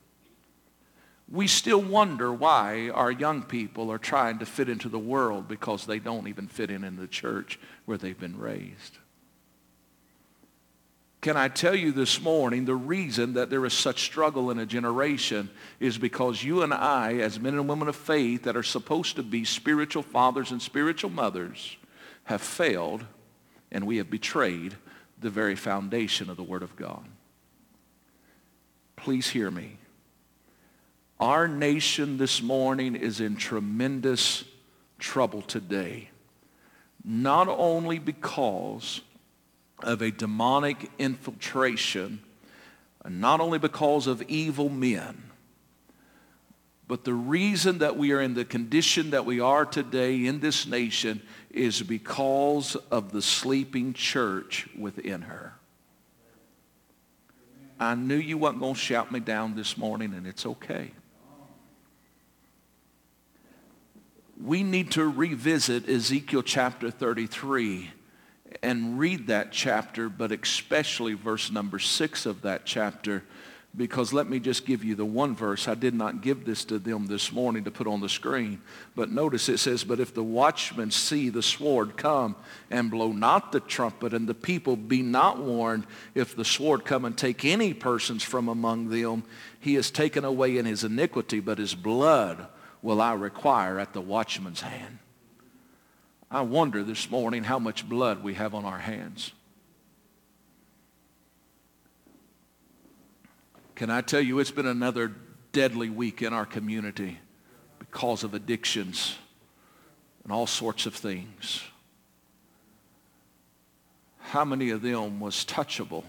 We 1.30 1.46
still 1.46 1.80
wonder 1.80 2.32
why 2.32 2.90
our 2.90 3.10
young 3.10 3.42
people 3.42 3.90
are 3.90 3.98
trying 3.98 4.38
to 4.40 4.46
fit 4.46 4.68
into 4.68 4.88
the 4.88 4.98
world 4.98 5.48
because 5.48 5.86
they 5.86 5.98
don't 5.98 6.28
even 6.28 6.48
fit 6.48 6.70
in 6.70 6.84
in 6.84 6.96
the 6.96 7.06
church 7.06 7.58
where 7.86 7.96
they've 7.96 8.18
been 8.18 8.38
raised. 8.38 8.98
Can 11.22 11.38
I 11.38 11.48
tell 11.48 11.74
you 11.74 11.90
this 11.90 12.20
morning, 12.20 12.66
the 12.66 12.74
reason 12.74 13.32
that 13.32 13.48
there 13.48 13.64
is 13.64 13.72
such 13.72 14.02
struggle 14.02 14.50
in 14.50 14.58
a 14.58 14.66
generation 14.66 15.48
is 15.80 15.96
because 15.96 16.44
you 16.44 16.62
and 16.62 16.74
I, 16.74 17.14
as 17.14 17.40
men 17.40 17.54
and 17.54 17.66
women 17.66 17.88
of 17.88 17.96
faith 17.96 18.42
that 18.42 18.58
are 18.58 18.62
supposed 18.62 19.16
to 19.16 19.22
be 19.22 19.42
spiritual 19.46 20.02
fathers 20.02 20.50
and 20.50 20.60
spiritual 20.60 21.08
mothers, 21.08 21.78
have 22.24 22.42
failed 22.42 23.06
and 23.72 23.86
we 23.86 23.96
have 23.96 24.10
betrayed 24.10 24.76
the 25.18 25.30
very 25.30 25.56
foundation 25.56 26.28
of 26.28 26.36
the 26.36 26.42
Word 26.42 26.62
of 26.62 26.76
God. 26.76 27.06
Please 28.96 29.30
hear 29.30 29.50
me. 29.50 29.78
Our 31.20 31.46
nation 31.46 32.18
this 32.18 32.42
morning 32.42 32.96
is 32.96 33.20
in 33.20 33.36
tremendous 33.36 34.44
trouble 34.98 35.42
today, 35.42 36.10
not 37.04 37.48
only 37.48 37.98
because 37.98 39.00
of 39.82 40.02
a 40.02 40.10
demonic 40.10 40.90
infiltration, 40.98 42.20
not 43.08 43.40
only 43.40 43.58
because 43.58 44.06
of 44.06 44.22
evil 44.22 44.68
men, 44.68 45.30
but 46.86 47.04
the 47.04 47.14
reason 47.14 47.78
that 47.78 47.96
we 47.96 48.12
are 48.12 48.20
in 48.20 48.34
the 48.34 48.44
condition 48.44 49.10
that 49.10 49.24
we 49.24 49.40
are 49.40 49.64
today 49.64 50.26
in 50.26 50.40
this 50.40 50.66
nation 50.66 51.22
is 51.50 51.82
because 51.82 52.76
of 52.90 53.12
the 53.12 53.22
sleeping 53.22 53.94
church 53.94 54.68
within 54.76 55.22
her. 55.22 55.54
I 57.78 57.94
knew 57.94 58.16
you 58.16 58.36
weren't 58.36 58.60
going 58.60 58.74
to 58.74 58.80
shout 58.80 59.12
me 59.12 59.20
down 59.20 59.54
this 59.54 59.78
morning, 59.78 60.12
and 60.12 60.26
it's 60.26 60.44
okay. 60.44 60.90
We 64.44 64.62
need 64.62 64.90
to 64.90 65.08
revisit 65.08 65.88
Ezekiel 65.88 66.42
chapter 66.42 66.90
33 66.90 67.90
and 68.62 68.98
read 68.98 69.28
that 69.28 69.52
chapter, 69.52 70.10
but 70.10 70.32
especially 70.32 71.14
verse 71.14 71.50
number 71.50 71.78
six 71.78 72.26
of 72.26 72.42
that 72.42 72.66
chapter, 72.66 73.24
because 73.74 74.12
let 74.12 74.28
me 74.28 74.38
just 74.38 74.66
give 74.66 74.84
you 74.84 74.96
the 74.96 75.04
one 75.06 75.34
verse. 75.34 75.66
I 75.66 75.74
did 75.74 75.94
not 75.94 76.20
give 76.20 76.44
this 76.44 76.66
to 76.66 76.78
them 76.78 77.06
this 77.06 77.32
morning 77.32 77.64
to 77.64 77.70
put 77.70 77.86
on 77.86 78.02
the 78.02 78.08
screen, 78.10 78.60
but 78.94 79.10
notice 79.10 79.48
it 79.48 79.60
says, 79.60 79.82
But 79.82 79.98
if 79.98 80.12
the 80.12 80.22
watchmen 80.22 80.90
see 80.90 81.30
the 81.30 81.42
sword 81.42 81.96
come 81.96 82.36
and 82.70 82.90
blow 82.90 83.12
not 83.12 83.50
the 83.50 83.60
trumpet, 83.60 84.12
and 84.12 84.28
the 84.28 84.34
people 84.34 84.76
be 84.76 85.00
not 85.00 85.38
warned, 85.38 85.86
if 86.14 86.36
the 86.36 86.44
sword 86.44 86.84
come 86.84 87.06
and 87.06 87.16
take 87.16 87.46
any 87.46 87.72
persons 87.72 88.22
from 88.22 88.48
among 88.48 88.90
them, 88.90 89.24
he 89.58 89.74
is 89.74 89.90
taken 89.90 90.22
away 90.22 90.58
in 90.58 90.66
his 90.66 90.84
iniquity, 90.84 91.40
but 91.40 91.56
his 91.56 91.74
blood 91.74 92.46
will 92.84 93.00
I 93.00 93.14
require 93.14 93.78
at 93.80 93.94
the 93.94 94.00
watchman's 94.02 94.60
hand. 94.60 94.98
I 96.30 96.42
wonder 96.42 96.84
this 96.84 97.10
morning 97.10 97.42
how 97.42 97.58
much 97.58 97.88
blood 97.88 98.22
we 98.22 98.34
have 98.34 98.54
on 98.54 98.66
our 98.66 98.78
hands. 98.78 99.32
Can 103.74 103.88
I 103.88 104.02
tell 104.02 104.20
you, 104.20 104.38
it's 104.38 104.50
been 104.50 104.66
another 104.66 105.12
deadly 105.50 105.88
week 105.88 106.20
in 106.20 106.34
our 106.34 106.44
community 106.44 107.20
because 107.78 108.22
of 108.22 108.34
addictions 108.34 109.16
and 110.22 110.30
all 110.30 110.46
sorts 110.46 110.84
of 110.84 110.94
things. 110.94 111.62
How 114.18 114.44
many 114.44 114.68
of 114.68 114.82
them 114.82 115.20
was 115.20 115.42
touchable? 115.46 116.04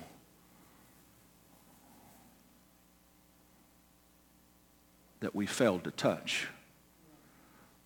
That 5.22 5.34
we 5.34 5.46
failed 5.46 5.86
to 5.86 5.91
touch 5.91 6.50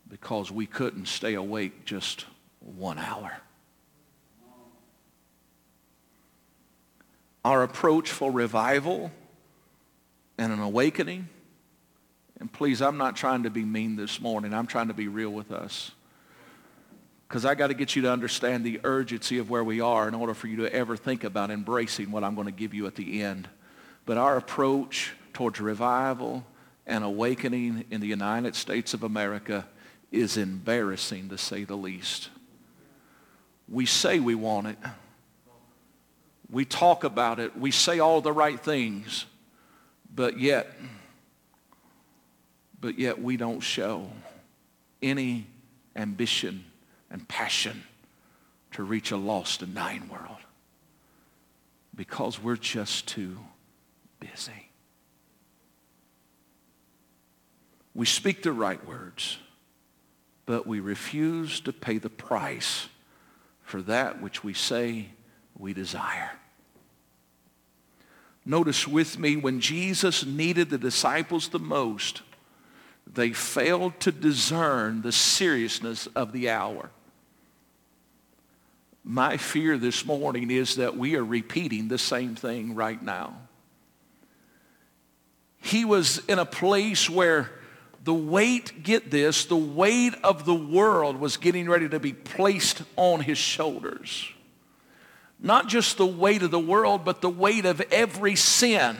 because 0.09 0.51
we 0.51 0.65
couldn't 0.65 1.07
stay 1.07 1.35
awake 1.35 1.85
just 1.85 2.25
one 2.59 2.97
hour. 2.97 3.37
Our 7.45 7.63
approach 7.63 8.09
for 8.09 8.31
revival 8.31 9.11
and 10.37 10.51
an 10.51 10.59
awakening, 10.59 11.29
and 12.39 12.51
please, 12.51 12.81
I'm 12.81 12.97
not 12.97 13.15
trying 13.15 13.43
to 13.43 13.49
be 13.49 13.63
mean 13.63 13.95
this 13.95 14.19
morning. 14.19 14.53
I'm 14.53 14.67
trying 14.67 14.87
to 14.87 14.93
be 14.93 15.07
real 15.07 15.29
with 15.29 15.51
us. 15.51 15.91
Because 17.27 17.45
I 17.45 17.53
got 17.53 17.67
to 17.67 17.73
get 17.73 17.95
you 17.95 18.01
to 18.03 18.11
understand 18.11 18.63
the 18.63 18.79
urgency 18.83 19.37
of 19.37 19.49
where 19.49 19.63
we 19.63 19.81
are 19.81 20.07
in 20.07 20.15
order 20.15 20.33
for 20.33 20.47
you 20.47 20.57
to 20.57 20.73
ever 20.73 20.97
think 20.97 21.23
about 21.23 21.51
embracing 21.51 22.11
what 22.11 22.23
I'm 22.23 22.33
going 22.33 22.47
to 22.47 22.51
give 22.51 22.73
you 22.73 22.87
at 22.87 22.95
the 22.95 23.21
end. 23.21 23.47
But 24.05 24.17
our 24.17 24.35
approach 24.35 25.13
towards 25.33 25.59
revival 25.59 26.45
and 26.87 27.03
awakening 27.03 27.85
in 27.91 28.01
the 28.01 28.07
United 28.07 28.55
States 28.55 28.95
of 28.95 29.03
America 29.03 29.67
is 30.11 30.37
embarrassing 30.37 31.29
to 31.29 31.37
say 31.37 31.63
the 31.63 31.75
least. 31.75 32.29
We 33.67 33.85
say 33.85 34.19
we 34.19 34.35
want 34.35 34.67
it. 34.67 34.77
We 36.51 36.65
talk 36.65 37.03
about 37.03 37.39
it. 37.39 37.57
We 37.57 37.71
say 37.71 37.99
all 37.99 38.21
the 38.21 38.31
right 38.31 38.59
things. 38.59 39.25
But 40.13 40.39
yet, 40.39 40.73
but 42.81 42.97
yet 42.97 43.21
we 43.21 43.37
don't 43.37 43.59
show 43.59 44.09
any 45.01 45.45
ambition 45.95 46.65
and 47.11 47.27
passion 47.27 47.83
to 48.71 48.83
reach 48.83 49.11
a 49.11 49.17
lost 49.17 49.61
and 49.61 49.75
dying 49.75 50.09
world 50.09 50.37
because 51.95 52.41
we're 52.41 52.55
just 52.55 53.07
too 53.07 53.37
busy. 54.19 54.69
We 57.93 58.05
speak 58.05 58.41
the 58.43 58.53
right 58.53 58.83
words 58.87 59.37
but 60.49 60.65
we 60.65 60.79
refuse 60.79 61.59
to 61.59 61.71
pay 61.71 61.99
the 61.99 62.09
price 62.09 62.89
for 63.61 63.83
that 63.83 64.19
which 64.19 64.43
we 64.43 64.51
say 64.51 65.05
we 65.55 65.75
desire. 65.75 66.31
Notice 68.43 68.87
with 68.87 69.19
me, 69.19 69.35
when 69.35 69.59
Jesus 69.59 70.25
needed 70.25 70.71
the 70.71 70.79
disciples 70.79 71.49
the 71.49 71.59
most, 71.59 72.23
they 73.05 73.31
failed 73.31 73.99
to 73.99 74.11
discern 74.11 75.03
the 75.03 75.11
seriousness 75.11 76.07
of 76.15 76.31
the 76.31 76.49
hour. 76.49 76.89
My 79.03 79.37
fear 79.37 79.77
this 79.77 80.03
morning 80.03 80.49
is 80.49 80.77
that 80.77 80.97
we 80.97 81.15
are 81.15 81.23
repeating 81.23 81.89
the 81.89 81.99
same 81.99 82.33
thing 82.33 82.73
right 82.73 83.03
now. 83.03 83.37
He 85.61 85.85
was 85.85 86.25
in 86.25 86.39
a 86.39 86.45
place 86.45 87.07
where 87.07 87.51
the 88.03 88.13
weight, 88.13 88.83
get 88.83 89.11
this, 89.11 89.45
the 89.45 89.55
weight 89.55 90.15
of 90.23 90.45
the 90.45 90.55
world 90.55 91.17
was 91.17 91.37
getting 91.37 91.69
ready 91.69 91.89
to 91.89 91.99
be 91.99 92.13
placed 92.13 92.83
on 92.95 93.21
his 93.21 93.37
shoulders. 93.37 94.29
Not 95.39 95.67
just 95.67 95.97
the 95.97 96.05
weight 96.05 96.43
of 96.43 96.51
the 96.51 96.59
world, 96.59 97.05
but 97.05 97.21
the 97.21 97.29
weight 97.29 97.65
of 97.65 97.81
every 97.91 98.35
sin 98.35 98.97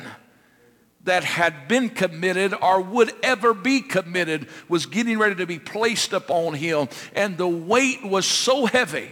that 1.04 1.24
had 1.24 1.68
been 1.68 1.90
committed 1.90 2.54
or 2.54 2.82
would 2.82 3.12
ever 3.24 3.54
be 3.54 3.82
committed 3.82 4.48
was 4.68 4.86
getting 4.86 5.18
ready 5.18 5.36
to 5.36 5.46
be 5.46 5.60
placed 5.60 6.14
upon 6.14 6.54
him. 6.54 6.88
And 7.16 7.38
the 7.38 7.48
weight 7.48 8.04
was 8.04 8.26
so 8.26 8.66
heavy. 8.66 9.10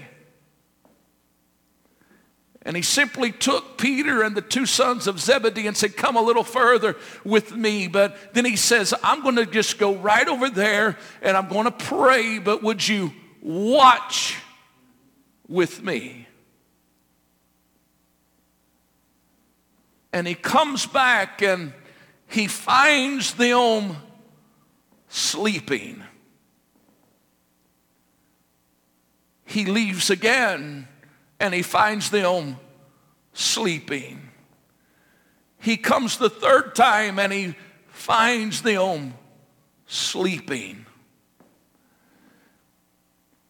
And 2.68 2.76
he 2.76 2.82
simply 2.82 3.32
took 3.32 3.78
Peter 3.78 4.22
and 4.24 4.36
the 4.36 4.42
two 4.42 4.66
sons 4.66 5.08
of 5.08 5.22
Zebedee 5.22 5.68
and 5.68 5.78
said, 5.78 5.96
Come 5.96 6.18
a 6.18 6.22
little 6.22 6.44
further 6.44 6.98
with 7.24 7.56
me. 7.56 7.88
But 7.88 8.34
then 8.34 8.44
he 8.44 8.58
says, 8.58 8.94
I'm 9.02 9.24
going 9.24 9.38
to 9.38 9.46
just 9.46 9.78
go 9.80 9.96
right 9.96 10.28
over 10.28 10.50
there 10.50 10.98
and 11.22 11.38
I'm 11.38 11.48
going 11.48 11.64
to 11.64 11.72
pray, 11.72 12.40
but 12.40 12.62
would 12.64 12.86
you 12.86 13.14
watch 13.42 14.38
with 15.48 15.82
me? 15.82 16.28
And 20.12 20.28
he 20.28 20.36
comes 20.36 20.86
back 20.86 21.42
and 21.42 21.72
he 22.28 22.48
finds 22.48 23.36
them 23.36 23.96
sleeping. 25.08 26.04
He 29.46 29.64
leaves 29.64 30.10
again 30.10 30.90
and 31.40 31.54
he 31.54 31.62
finds 31.62 32.10
them 32.10 32.58
sleeping. 33.34 34.30
He 35.60 35.78
comes 35.78 36.18
the 36.18 36.30
third 36.30 36.76
time 36.76 37.20
and 37.20 37.32
he 37.32 37.56
finds 37.90 38.62
them 38.62 39.14
sleeping. 39.86 40.86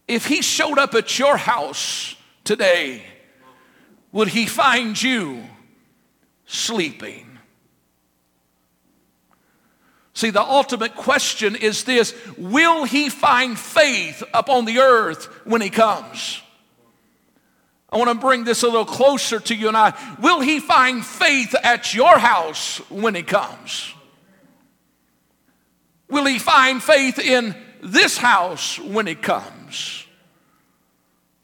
If 0.06 0.26
he 0.26 0.40
showed 0.40 0.78
up 0.78 0.94
at 0.94 1.18
your 1.18 1.36
house 1.36 2.16
today, 2.44 3.02
would 4.10 4.28
he 4.28 4.46
find 4.46 5.00
you 5.00 5.44
sleeping? 6.46 7.38
See, 10.14 10.30
the 10.30 10.42
ultimate 10.42 10.96
question 10.96 11.54
is 11.54 11.84
this 11.84 12.12
Will 12.36 12.84
he 12.84 13.08
find 13.08 13.56
faith 13.56 14.22
upon 14.34 14.64
the 14.64 14.78
earth 14.78 15.26
when 15.44 15.60
he 15.60 15.70
comes? 15.70 16.42
I 17.90 17.96
want 17.96 18.10
to 18.10 18.14
bring 18.14 18.44
this 18.44 18.62
a 18.62 18.66
little 18.66 18.84
closer 18.84 19.40
to 19.40 19.54
you 19.54 19.68
and 19.68 19.76
I. 19.76 20.16
Will 20.20 20.40
he 20.40 20.60
find 20.60 21.04
faith 21.04 21.54
at 21.62 21.94
your 21.94 22.18
house 22.18 22.78
when 22.90 23.14
he 23.14 23.22
comes? 23.22 23.94
Will 26.10 26.26
he 26.26 26.38
find 26.38 26.82
faith 26.82 27.18
in 27.18 27.54
this 27.82 28.18
house 28.18 28.78
when 28.78 29.06
he 29.06 29.14
comes? 29.14 30.06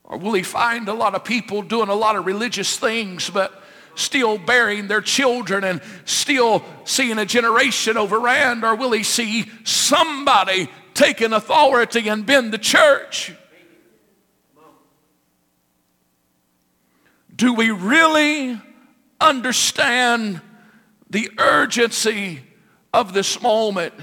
Or 0.05 0.19
will 0.19 0.35
he 0.35 0.43
find 0.43 0.89
a 0.89 0.95
lot 0.95 1.15
of 1.15 1.25
people 1.25 1.63
doing 1.63 1.89
a 1.89 1.95
lot 1.95 2.17
of 2.17 2.27
religious 2.27 2.79
things, 2.79 3.31
but 3.31 3.63
still 3.95 4.37
bearing 4.37 4.87
their 4.87 5.01
children 5.01 5.65
and 5.65 5.81
still 6.05 6.63
seeing 6.85 7.19
a 7.19 7.25
generation 7.25 7.97
overran? 7.97 8.63
Or 8.65 8.75
will 8.75 8.93
he 8.93 9.03
see 9.03 9.51
somebody 9.65 10.69
taking 10.93 11.33
authority 11.33 12.09
and 12.09 12.27
bend 12.27 12.53
the 12.53 12.59
church? 12.59 13.33
Do 17.35 17.55
we 17.55 17.71
really 17.71 18.61
understand 19.21 20.41
the 21.11 21.31
urgency 21.39 22.43
of 22.93 23.13
this 23.13 23.41
moment 23.43 23.95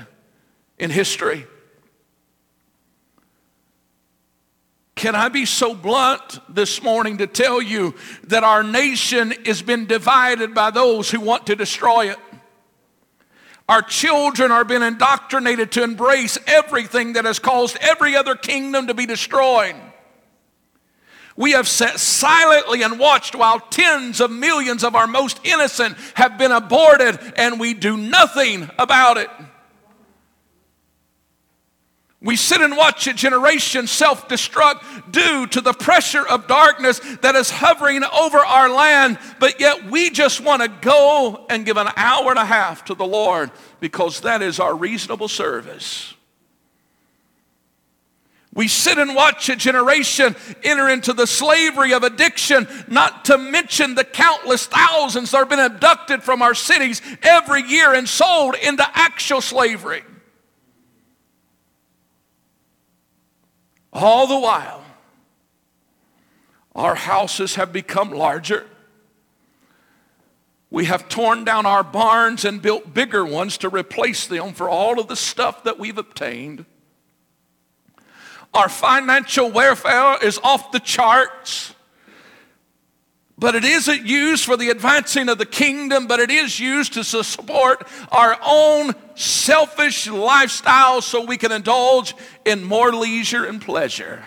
in 0.77 0.89
history? 0.89 1.45
Can 4.95 5.15
I 5.15 5.29
be 5.29 5.45
so 5.45 5.73
blunt 5.73 6.39
this 6.47 6.83
morning 6.83 7.19
to 7.19 7.27
tell 7.27 7.61
you 7.61 7.95
that 8.27 8.43
our 8.43 8.61
nation 8.61 9.33
has 9.45 9.61
been 9.61 9.87
divided 9.87 10.53
by 10.53 10.69
those 10.69 11.09
who 11.09 11.19
want 11.19 11.47
to 11.47 11.55
destroy 11.55 12.11
it? 12.11 12.19
Our 13.67 13.81
children 13.81 14.51
are 14.51 14.65
being 14.65 14.81
indoctrinated 14.81 15.71
to 15.71 15.83
embrace 15.83 16.37
everything 16.45 17.13
that 17.13 17.25
has 17.25 17.39
caused 17.39 17.77
every 17.79 18.15
other 18.15 18.35
kingdom 18.35 18.87
to 18.87 18.93
be 18.93 19.05
destroyed. 19.05 19.75
We 21.41 21.53
have 21.53 21.67
sat 21.67 21.99
silently 21.99 22.83
and 22.83 22.99
watched 22.99 23.33
while 23.33 23.59
tens 23.59 24.21
of 24.21 24.29
millions 24.29 24.83
of 24.83 24.93
our 24.93 25.07
most 25.07 25.39
innocent 25.43 25.97
have 26.13 26.37
been 26.37 26.51
aborted, 26.51 27.19
and 27.35 27.59
we 27.59 27.73
do 27.73 27.97
nothing 27.97 28.69
about 28.77 29.17
it. 29.17 29.27
We 32.21 32.35
sit 32.35 32.61
and 32.61 32.77
watch 32.77 33.07
a 33.07 33.13
generation 33.13 33.87
self 33.87 34.29
destruct 34.29 35.11
due 35.11 35.47
to 35.47 35.61
the 35.61 35.73
pressure 35.73 36.27
of 36.27 36.45
darkness 36.45 36.99
that 37.21 37.33
is 37.33 37.49
hovering 37.49 38.03
over 38.03 38.37
our 38.37 38.69
land, 38.69 39.17
but 39.39 39.59
yet 39.59 39.89
we 39.89 40.11
just 40.11 40.41
want 40.41 40.61
to 40.61 40.67
go 40.67 41.47
and 41.49 41.65
give 41.65 41.77
an 41.77 41.87
hour 41.95 42.29
and 42.29 42.37
a 42.37 42.45
half 42.45 42.85
to 42.85 42.93
the 42.93 43.07
Lord 43.07 43.49
because 43.79 44.21
that 44.21 44.43
is 44.43 44.59
our 44.59 44.75
reasonable 44.75 45.27
service. 45.27 46.13
We 48.53 48.67
sit 48.67 48.97
and 48.97 49.15
watch 49.15 49.47
a 49.47 49.55
generation 49.55 50.35
enter 50.61 50.89
into 50.89 51.13
the 51.13 51.25
slavery 51.25 51.93
of 51.93 52.03
addiction, 52.03 52.67
not 52.87 53.25
to 53.25 53.37
mention 53.37 53.95
the 53.95 54.03
countless 54.03 54.65
thousands 54.65 55.31
that 55.31 55.37
have 55.37 55.49
been 55.49 55.59
abducted 55.59 56.21
from 56.21 56.41
our 56.41 56.53
cities 56.53 57.01
every 57.23 57.61
year 57.63 57.93
and 57.93 58.09
sold 58.09 58.55
into 58.55 58.85
actual 58.93 59.39
slavery. 59.39 60.03
All 63.93 64.27
the 64.27 64.39
while, 64.39 64.83
our 66.75 66.95
houses 66.95 67.55
have 67.55 67.71
become 67.71 68.11
larger. 68.11 68.67
We 70.69 70.85
have 70.85 71.09
torn 71.09 71.45
down 71.45 71.65
our 71.65 71.83
barns 71.83 72.43
and 72.43 72.61
built 72.61 72.93
bigger 72.93 73.25
ones 73.25 73.57
to 73.59 73.69
replace 73.69 74.27
them 74.27 74.53
for 74.53 74.69
all 74.69 74.99
of 74.99 75.07
the 75.07 75.17
stuff 75.17 75.63
that 75.63 75.79
we've 75.79 75.97
obtained. 75.97 76.65
Our 78.53 78.69
financial 78.69 79.49
welfare 79.49 80.17
is 80.23 80.39
off 80.43 80.71
the 80.71 80.79
charts. 80.79 81.73
But 83.37 83.55
it 83.55 83.63
isn't 83.63 84.05
used 84.05 84.45
for 84.45 84.55
the 84.55 84.69
advancing 84.69 85.27
of 85.27 85.39
the 85.39 85.47
kingdom, 85.47 86.05
but 86.05 86.19
it 86.19 86.29
is 86.29 86.59
used 86.59 86.93
to 86.93 87.03
support 87.03 87.87
our 88.11 88.37
own 88.45 88.93
selfish 89.15 90.07
lifestyle 90.07 91.01
so 91.01 91.25
we 91.25 91.37
can 91.37 91.51
indulge 91.51 92.13
in 92.45 92.63
more 92.63 92.93
leisure 92.93 93.45
and 93.45 93.59
pleasure. 93.59 94.23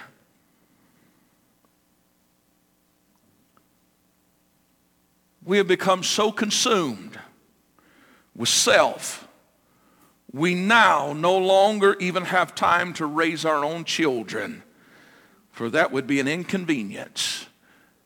We 5.45 5.59
have 5.59 5.69
become 5.69 6.03
so 6.03 6.33
consumed 6.33 7.17
with 8.35 8.49
self 8.49 9.24
we 10.35 10.53
now 10.53 11.13
no 11.13 11.39
longer 11.39 11.97
even 12.01 12.25
have 12.25 12.57
time 12.57 12.93
to 12.95 13.07
raise 13.07 13.45
our 13.45 13.65
own 13.65 13.85
children, 13.85 14.65
for 15.53 15.71
that 15.71 15.93
would 15.93 16.09
be 16.09 16.19
an 16.19 16.27
inconvenience. 16.27 17.47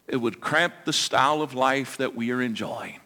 It 0.06 0.18
would 0.18 0.38
cramp 0.38 0.74
the 0.84 0.92
style 0.92 1.40
of 1.40 1.54
life 1.54 1.96
that 1.96 2.14
we 2.14 2.30
are 2.30 2.42
enjoying. 2.42 3.00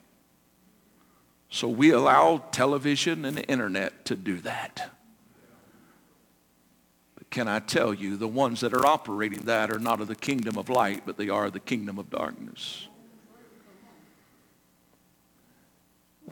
So 1.50 1.68
we 1.68 1.90
allow 1.90 2.38
television 2.50 3.24
and 3.24 3.36
the 3.36 3.44
internet 3.44 4.04
to 4.06 4.16
do 4.16 4.38
that. 4.38 4.90
But 7.14 7.30
can 7.30 7.46
I 7.46 7.60
tell 7.60 7.94
you, 7.94 8.16
the 8.16 8.26
ones 8.26 8.60
that 8.62 8.74
are 8.74 8.84
operating 8.84 9.42
that 9.42 9.70
are 9.70 9.78
not 9.78 10.00
of 10.00 10.08
the 10.08 10.16
kingdom 10.16 10.58
of 10.58 10.68
light, 10.68 11.02
but 11.06 11.16
they 11.16 11.28
are 11.28 11.44
of 11.44 11.52
the 11.52 11.60
kingdom 11.60 11.96
of 11.96 12.10
darkness. 12.10 12.88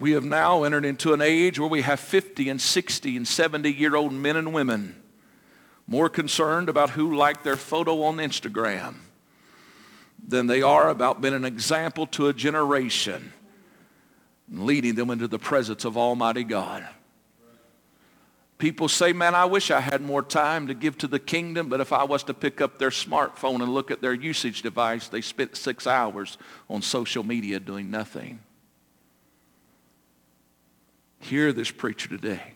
We 0.00 0.12
have 0.12 0.24
now 0.24 0.64
entered 0.64 0.86
into 0.86 1.12
an 1.12 1.20
age 1.20 1.58
where 1.58 1.68
we 1.68 1.82
have 1.82 2.00
50 2.00 2.48
and 2.48 2.60
60 2.60 3.18
and 3.18 3.28
70 3.28 3.70
year 3.70 3.94
old 3.94 4.12
men 4.12 4.36
and 4.36 4.54
women 4.54 4.96
more 5.86 6.08
concerned 6.08 6.68
about 6.68 6.90
who 6.90 7.16
liked 7.16 7.44
their 7.44 7.56
photo 7.56 8.04
on 8.04 8.16
Instagram 8.16 8.94
than 10.26 10.46
they 10.46 10.62
are 10.62 10.88
about 10.88 11.20
being 11.20 11.34
an 11.34 11.44
example 11.44 12.06
to 12.06 12.28
a 12.28 12.32
generation 12.32 13.32
and 14.48 14.64
leading 14.64 14.94
them 14.94 15.10
into 15.10 15.28
the 15.28 15.38
presence 15.38 15.84
of 15.84 15.98
Almighty 15.98 16.44
God. 16.44 16.86
People 18.56 18.88
say, 18.88 19.12
man, 19.12 19.34
I 19.34 19.46
wish 19.46 19.70
I 19.70 19.80
had 19.80 20.00
more 20.02 20.22
time 20.22 20.66
to 20.68 20.74
give 20.74 20.96
to 20.98 21.08
the 21.08 21.18
kingdom, 21.18 21.68
but 21.68 21.80
if 21.80 21.92
I 21.92 22.04
was 22.04 22.22
to 22.24 22.34
pick 22.34 22.60
up 22.60 22.78
their 22.78 22.90
smartphone 22.90 23.62
and 23.62 23.72
look 23.72 23.90
at 23.90 24.00
their 24.00 24.12
usage 24.12 24.62
device, 24.62 25.08
they 25.08 25.22
spent 25.22 25.56
six 25.56 25.86
hours 25.86 26.38
on 26.68 26.82
social 26.82 27.24
media 27.24 27.58
doing 27.58 27.90
nothing. 27.90 28.40
Hear 31.20 31.52
this 31.52 31.70
preacher 31.70 32.08
today. 32.08 32.54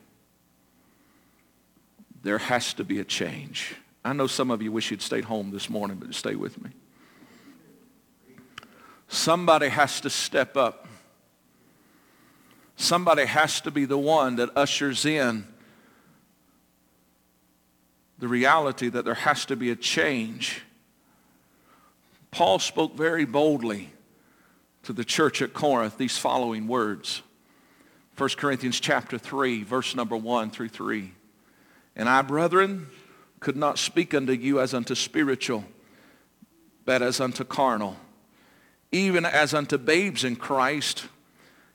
There 2.22 2.38
has 2.38 2.74
to 2.74 2.84
be 2.84 3.00
a 3.00 3.04
change. 3.04 3.76
I 4.04 4.12
know 4.12 4.26
some 4.26 4.50
of 4.50 4.62
you 4.62 4.72
wish 4.72 4.90
you'd 4.90 5.02
stayed 5.02 5.24
home 5.24 5.50
this 5.50 5.70
morning, 5.70 5.98
but 5.98 6.14
stay 6.14 6.34
with 6.34 6.62
me. 6.62 6.70
Somebody 9.08 9.68
has 9.68 10.00
to 10.00 10.10
step 10.10 10.56
up. 10.56 10.88
Somebody 12.76 13.26
has 13.26 13.60
to 13.60 13.70
be 13.70 13.84
the 13.84 13.98
one 13.98 14.36
that 14.36 14.50
ushers 14.56 15.04
in 15.04 15.46
the 18.18 18.28
reality 18.28 18.88
that 18.88 19.04
there 19.04 19.14
has 19.14 19.44
to 19.46 19.56
be 19.56 19.70
a 19.70 19.76
change. 19.76 20.62
Paul 22.30 22.58
spoke 22.58 22.96
very 22.96 23.24
boldly 23.24 23.92
to 24.84 24.92
the 24.92 25.04
church 25.04 25.42
at 25.42 25.52
Corinth 25.52 25.98
these 25.98 26.16
following 26.16 26.66
words. 26.66 27.22
1 28.16 28.28
Corinthians 28.36 28.78
chapter 28.78 29.18
3, 29.18 29.64
verse 29.64 29.96
number 29.96 30.16
1 30.16 30.50
through 30.50 30.68
3. 30.68 31.12
And 31.96 32.08
I, 32.08 32.22
brethren, 32.22 32.88
could 33.40 33.56
not 33.56 33.76
speak 33.78 34.14
unto 34.14 34.32
you 34.32 34.60
as 34.60 34.72
unto 34.72 34.94
spiritual, 34.94 35.64
but 36.84 37.02
as 37.02 37.20
unto 37.20 37.44
carnal, 37.44 37.96
even 38.92 39.24
as 39.24 39.52
unto 39.52 39.78
babes 39.78 40.22
in 40.22 40.36
Christ. 40.36 41.06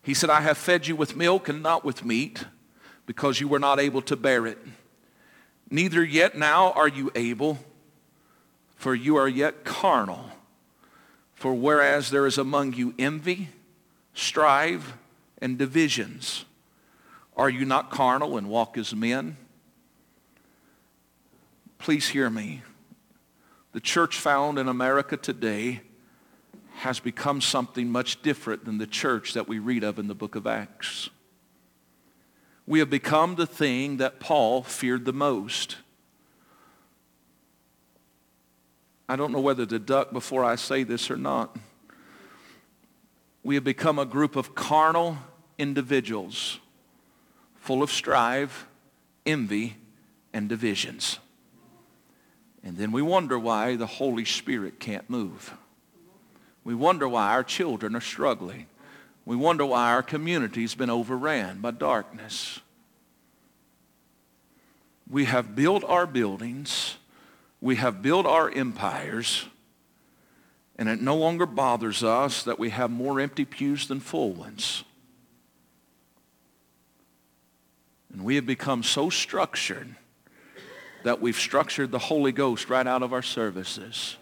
He 0.01 0.13
said, 0.13 0.29
I 0.29 0.39
have 0.41 0.57
fed 0.57 0.87
you 0.87 0.95
with 0.95 1.17
milk 1.17 1.49
and 1.49 1.61
not 1.61 1.83
with 1.83 2.05
meat, 2.05 2.45
because 3.05 3.41
you 3.41 3.49
were 3.49 3.59
not 3.59 3.79
able 3.79 4.01
to 4.03 4.15
bear 4.15 4.47
it. 4.47 4.59
Neither 5.69 6.03
yet 6.03 6.37
now 6.37 6.71
are 6.71 6.87
you 6.87 7.11
able, 7.15 7.59
for 8.77 8.95
you 8.95 9.17
are 9.17 9.27
yet 9.27 9.65
carnal. 9.65 10.29
For 11.33 11.53
whereas 11.53 12.11
there 12.11 12.25
is 12.25 12.37
among 12.37 12.73
you 12.73 12.93
envy, 12.97 13.49
strife, 14.13 14.93
and 15.41 15.57
divisions, 15.57 16.45
are 17.35 17.49
you 17.49 17.65
not 17.65 17.89
carnal 17.89 18.37
and 18.37 18.49
walk 18.49 18.77
as 18.77 18.93
men? 18.93 19.37
Please 21.77 22.09
hear 22.09 22.29
me. 22.29 22.61
The 23.71 23.79
church 23.79 24.17
found 24.17 24.59
in 24.59 24.67
America 24.67 25.15
today 25.15 25.81
has 26.77 26.99
become 26.99 27.41
something 27.41 27.89
much 27.89 28.21
different 28.21 28.65
than 28.65 28.77
the 28.77 28.87
church 28.87 29.33
that 29.33 29.47
we 29.47 29.59
read 29.59 29.83
of 29.83 29.99
in 29.99 30.07
the 30.07 30.15
book 30.15 30.35
of 30.35 30.47
Acts. 30.47 31.09
We 32.65 32.79
have 32.79 32.89
become 32.89 33.35
the 33.35 33.47
thing 33.47 33.97
that 33.97 34.19
Paul 34.19 34.63
feared 34.63 35.05
the 35.05 35.13
most. 35.13 35.77
I 39.07 39.15
don't 39.15 39.31
know 39.31 39.39
whether 39.39 39.65
to 39.65 39.79
duck 39.79 40.11
before 40.11 40.45
I 40.45 40.55
say 40.55 40.83
this 40.83 41.09
or 41.09 41.17
not. 41.17 41.57
We 43.43 43.55
have 43.55 43.63
become 43.63 43.99
a 43.99 44.05
group 44.05 44.35
of 44.35 44.55
carnal 44.55 45.17
individuals 45.57 46.59
full 47.55 47.83
of 47.83 47.91
strife, 47.91 48.67
envy, 49.25 49.75
and 50.33 50.49
divisions. 50.49 51.19
And 52.63 52.77
then 52.77 52.91
we 52.91 53.01
wonder 53.01 53.37
why 53.37 53.75
the 53.75 53.85
Holy 53.85 54.25
Spirit 54.25 54.79
can't 54.79 55.09
move. 55.09 55.53
We 56.63 56.75
wonder 56.75 57.07
why 57.07 57.29
our 57.29 57.43
children 57.43 57.95
are 57.95 58.01
struggling. 58.01 58.67
We 59.25 59.35
wonder 59.35 59.65
why 59.65 59.91
our 59.91 60.03
community's 60.03 60.75
been 60.75 60.89
overran 60.89 61.61
by 61.61 61.71
darkness. 61.71 62.59
We 65.09 65.25
have 65.25 65.55
built 65.55 65.83
our 65.83 66.05
buildings. 66.05 66.97
We 67.61 67.77
have 67.77 68.01
built 68.01 68.25
our 68.25 68.49
empires. 68.49 69.45
And 70.79 70.87
it 70.87 71.01
no 71.01 71.17
longer 71.17 71.45
bothers 71.45 72.05
us 72.05 72.43
that 72.43 72.57
we 72.57 72.69
have 72.69 72.89
more 72.89 73.19
empty 73.19 73.43
pews 73.43 73.89
than 73.89 73.99
full 73.99 74.31
ones. 74.31 74.85
And 78.13 78.23
we 78.23 78.35
have 78.35 78.45
become 78.45 78.81
so 78.81 79.09
structured 79.09 79.93
that 81.03 81.19
we've 81.19 81.35
structured 81.35 81.91
the 81.91 81.99
Holy 81.99 82.31
Ghost 82.31 82.69
right 82.69 82.87
out 82.87 83.03
of 83.03 83.11
our 83.11 83.21
services. 83.21 84.15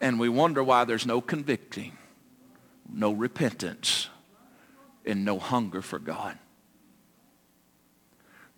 And 0.00 0.18
we 0.18 0.28
wonder 0.28 0.64
why 0.64 0.82
there's 0.82 1.06
no 1.06 1.20
convicting, 1.20 1.96
no 2.92 3.12
repentance, 3.12 4.08
and 5.06 5.24
no 5.24 5.38
hunger 5.38 5.80
for 5.80 6.00
God. 6.00 6.36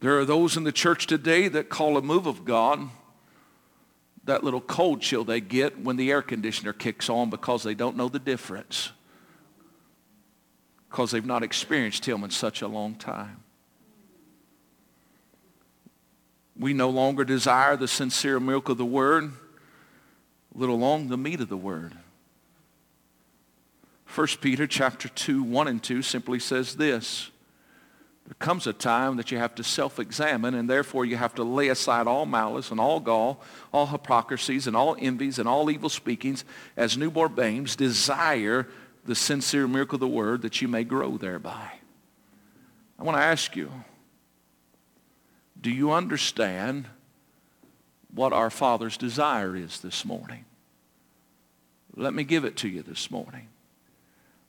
There 0.00 0.18
are 0.18 0.24
those 0.24 0.56
in 0.56 0.64
the 0.64 0.72
church 0.72 1.06
today 1.06 1.48
that 1.48 1.68
call 1.68 1.98
a 1.98 2.02
move 2.02 2.26
of 2.26 2.46
God 2.46 2.88
that 4.24 4.42
little 4.42 4.60
cold 4.60 5.00
chill 5.00 5.24
they 5.24 5.40
get 5.40 5.80
when 5.80 5.96
the 5.96 6.10
air 6.10 6.22
conditioner 6.22 6.72
kicks 6.72 7.08
on 7.08 7.30
because 7.30 7.62
they 7.62 7.74
don't 7.74 7.96
know 7.96 8.08
the 8.08 8.18
difference. 8.18 8.90
Because 10.90 11.10
they've 11.10 11.24
not 11.24 11.42
experienced 11.42 12.06
Him 12.06 12.24
in 12.24 12.30
such 12.30 12.62
a 12.62 12.68
long 12.68 12.94
time. 12.94 13.42
We 16.56 16.72
no 16.72 16.88
longer 16.88 17.24
desire 17.24 17.76
the 17.76 17.88
sincere 17.88 18.38
milk 18.38 18.68
of 18.68 18.78
the 18.78 18.84
Word 18.84 19.32
little 20.54 20.78
long 20.78 21.08
the 21.08 21.16
meat 21.16 21.40
of 21.40 21.48
the 21.48 21.56
word. 21.56 21.96
1 24.14 24.26
Peter 24.40 24.66
chapter 24.66 25.08
2, 25.08 25.42
1 25.42 25.68
and 25.68 25.82
2 25.82 26.02
simply 26.02 26.38
says 26.38 26.76
this. 26.76 27.30
There 28.26 28.36
comes 28.38 28.66
a 28.66 28.72
time 28.72 29.16
that 29.16 29.30
you 29.30 29.38
have 29.38 29.54
to 29.56 29.64
self-examine 29.64 30.54
and 30.54 30.68
therefore 30.68 31.04
you 31.04 31.16
have 31.16 31.34
to 31.34 31.44
lay 31.44 31.68
aside 31.68 32.06
all 32.06 32.24
malice 32.24 32.70
and 32.70 32.80
all 32.80 33.00
gall, 33.00 33.42
all 33.72 33.86
hypocrisies 33.86 34.66
and 34.66 34.74
all 34.74 34.96
envies 34.98 35.38
and 35.38 35.46
all 35.46 35.70
evil 35.70 35.90
speakings 35.90 36.44
as 36.76 36.96
newborn 36.96 37.34
babes 37.34 37.76
desire 37.76 38.66
the 39.04 39.14
sincere 39.14 39.68
miracle 39.68 39.96
of 39.96 40.00
the 40.00 40.08
word 40.08 40.40
that 40.42 40.62
you 40.62 40.68
may 40.68 40.84
grow 40.84 41.18
thereby. 41.18 41.72
I 42.98 43.02
want 43.02 43.18
to 43.18 43.22
ask 43.22 43.54
you, 43.54 43.70
do 45.60 45.70
you 45.70 45.92
understand 45.92 46.86
what 48.14 48.32
our 48.32 48.50
Father's 48.50 48.96
desire 48.96 49.56
is 49.56 49.80
this 49.80 50.04
morning. 50.04 50.44
Let 51.96 52.14
me 52.14 52.24
give 52.24 52.44
it 52.44 52.56
to 52.58 52.68
you 52.68 52.82
this 52.82 53.10
morning. 53.10 53.48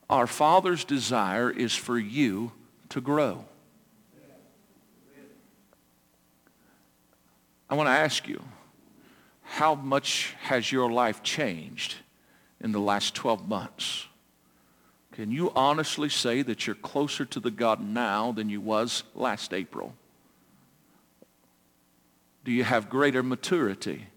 Our 0.08 0.26
Father's 0.26 0.84
desire 0.84 1.50
is 1.50 1.74
for 1.74 1.98
you 1.98 2.52
to 2.90 3.00
grow. 3.00 3.44
I 7.68 7.74
want 7.74 7.88
to 7.88 7.92
ask 7.92 8.28
you, 8.28 8.42
how 9.42 9.74
much 9.74 10.34
has 10.42 10.70
your 10.70 10.90
life 10.90 11.22
changed 11.22 11.96
in 12.60 12.72
the 12.72 12.80
last 12.80 13.14
12 13.14 13.48
months? 13.48 14.06
Can 15.12 15.30
you 15.30 15.50
honestly 15.56 16.08
say 16.08 16.42
that 16.42 16.66
you're 16.66 16.76
closer 16.76 17.24
to 17.24 17.40
the 17.40 17.50
God 17.50 17.80
now 17.80 18.32
than 18.32 18.50
you 18.50 18.60
was 18.60 19.02
last 19.14 19.54
April? 19.54 19.94
Do 22.44 22.52
you 22.52 22.64
have 22.64 22.90
greater 22.90 23.22
maturity? 23.22 24.08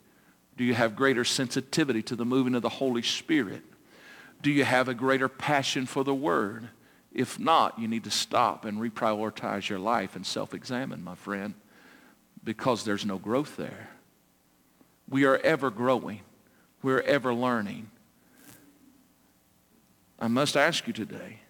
Do 0.57 0.63
you 0.63 0.73
have 0.73 0.95
greater 0.95 1.23
sensitivity 1.23 2.03
to 2.03 2.15
the 2.15 2.25
moving 2.25 2.53
of 2.53 2.62
the 2.62 2.69
Holy 2.69 3.01
Spirit? 3.01 3.63
Do 4.41 4.51
you 4.51 4.65
have 4.65 4.88
a 4.88 4.93
greater 4.93 5.29
passion 5.29 5.85
for 5.85 6.03
the 6.03 6.13
Word? 6.13 6.69
If 7.13 7.39
not, 7.39 7.79
you 7.79 7.88
need 7.88 8.03
to 8.03 8.12
stop 8.12 8.65
and 8.65 8.77
reprioritize 8.77 9.69
your 9.69 9.79
life 9.79 10.15
and 10.15 10.25
self-examine, 10.25 11.03
my 11.03 11.15
friend, 11.15 11.55
because 12.49 12.83
there's 12.83 13.05
no 13.05 13.19
growth 13.19 13.57
there. 13.57 13.91
We 15.07 15.25
are 15.25 15.38
ever 15.38 15.69
growing. 15.69 16.21
We're 16.81 17.01
ever 17.01 17.31
learning. 17.31 17.91
I 20.17 20.29
must 20.29 20.57
ask 20.57 20.88
you 20.88 20.93
today, 20.93 21.41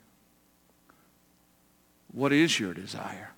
what 2.11 2.33
is 2.33 2.59
your 2.59 2.73
desire? 2.73 3.31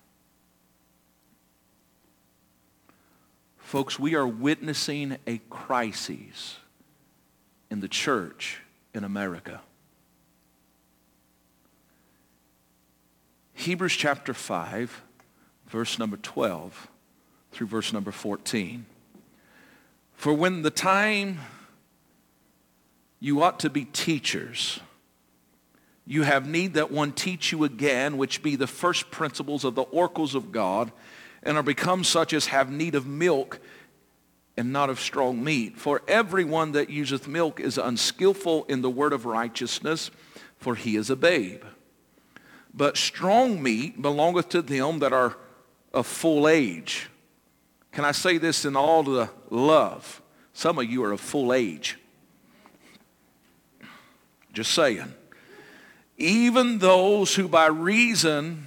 Folks, 3.58 3.96
we 3.96 4.16
are 4.16 4.26
witnessing 4.26 5.16
a 5.28 5.38
crisis 5.48 6.56
in 7.70 7.78
the 7.78 7.86
church 7.86 8.60
in 8.92 9.04
America. 9.04 9.60
Hebrews 13.54 13.94
chapter 13.94 14.34
5, 14.34 15.00
verse 15.68 16.00
number 16.00 16.16
12 16.16 16.88
through 17.52 17.66
verse 17.68 17.92
number 17.92 18.10
14. 18.10 18.86
For 20.14 20.32
when 20.32 20.62
the 20.62 20.70
time 20.70 21.40
you 23.20 23.42
ought 23.42 23.60
to 23.60 23.70
be 23.70 23.84
teachers, 23.84 24.80
you 26.06 26.22
have 26.22 26.48
need 26.48 26.74
that 26.74 26.90
one 26.90 27.12
teach 27.12 27.52
you 27.52 27.64
again, 27.64 28.16
which 28.16 28.42
be 28.42 28.56
the 28.56 28.66
first 28.66 29.10
principles 29.10 29.64
of 29.64 29.74
the 29.74 29.82
oracles 29.82 30.34
of 30.34 30.50
God, 30.50 30.90
and 31.42 31.56
are 31.56 31.62
become 31.62 32.04
such 32.04 32.32
as 32.32 32.46
have 32.46 32.70
need 32.70 32.94
of 32.94 33.06
milk 33.06 33.60
and 34.56 34.72
not 34.72 34.90
of 34.90 35.00
strong 35.00 35.42
meat. 35.42 35.78
For 35.78 36.02
everyone 36.06 36.72
that 36.72 36.90
useth 36.90 37.26
milk 37.26 37.60
is 37.60 37.78
unskillful 37.78 38.64
in 38.64 38.82
the 38.82 38.90
word 38.90 39.12
of 39.12 39.24
righteousness, 39.24 40.10
for 40.58 40.74
he 40.74 40.96
is 40.96 41.10
a 41.10 41.16
babe. 41.16 41.62
But 42.74 42.96
strong 42.96 43.62
meat 43.62 44.00
belongeth 44.00 44.48
to 44.50 44.62
them 44.62 45.00
that 45.00 45.12
are 45.12 45.36
of 45.92 46.06
full 46.06 46.48
age. 46.48 47.08
Can 47.92 48.04
I 48.04 48.12
say 48.12 48.38
this 48.38 48.64
in 48.64 48.74
all 48.74 49.02
the 49.02 49.30
love? 49.50 50.22
Some 50.54 50.78
of 50.78 50.84
you 50.90 51.04
are 51.04 51.12
of 51.12 51.20
full 51.20 51.52
age. 51.52 51.98
Just 54.52 54.72
saying. 54.72 55.12
Even 56.16 56.78
those 56.78 57.34
who 57.34 57.48
by 57.48 57.66
reason 57.66 58.66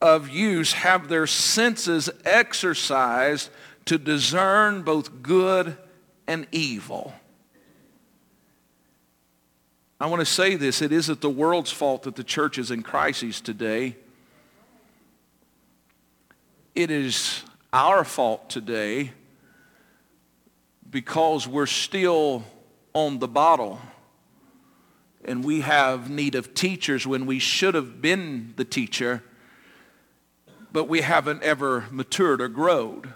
of 0.00 0.28
use 0.28 0.72
have 0.72 1.08
their 1.08 1.26
senses 1.26 2.10
exercised 2.24 3.50
to 3.86 3.98
discern 3.98 4.82
both 4.82 5.22
good 5.22 5.76
and 6.26 6.46
evil. 6.52 7.14
I 10.00 10.06
want 10.06 10.20
to 10.20 10.26
say 10.26 10.56
this. 10.56 10.82
It 10.82 10.92
isn't 10.92 11.20
the 11.20 11.30
world's 11.30 11.70
fault 11.70 12.02
that 12.02 12.16
the 12.16 12.24
church 12.24 12.58
is 12.58 12.70
in 12.70 12.82
crises 12.82 13.40
today. 13.40 13.96
It 16.74 16.90
is 16.90 17.42
our 17.74 18.04
fault 18.04 18.48
today 18.48 19.10
because 20.88 21.48
we're 21.48 21.66
still 21.66 22.44
on 22.92 23.18
the 23.18 23.26
bottle 23.26 23.80
and 25.24 25.42
we 25.42 25.60
have 25.60 26.08
need 26.08 26.36
of 26.36 26.54
teachers 26.54 27.04
when 27.04 27.26
we 27.26 27.40
should 27.40 27.74
have 27.74 28.00
been 28.00 28.54
the 28.56 28.64
teacher 28.64 29.24
but 30.74 30.88
we 30.88 31.02
haven't 31.02 31.40
ever 31.44 31.86
matured 31.92 32.40
or 32.40 32.48
grown. 32.48 33.14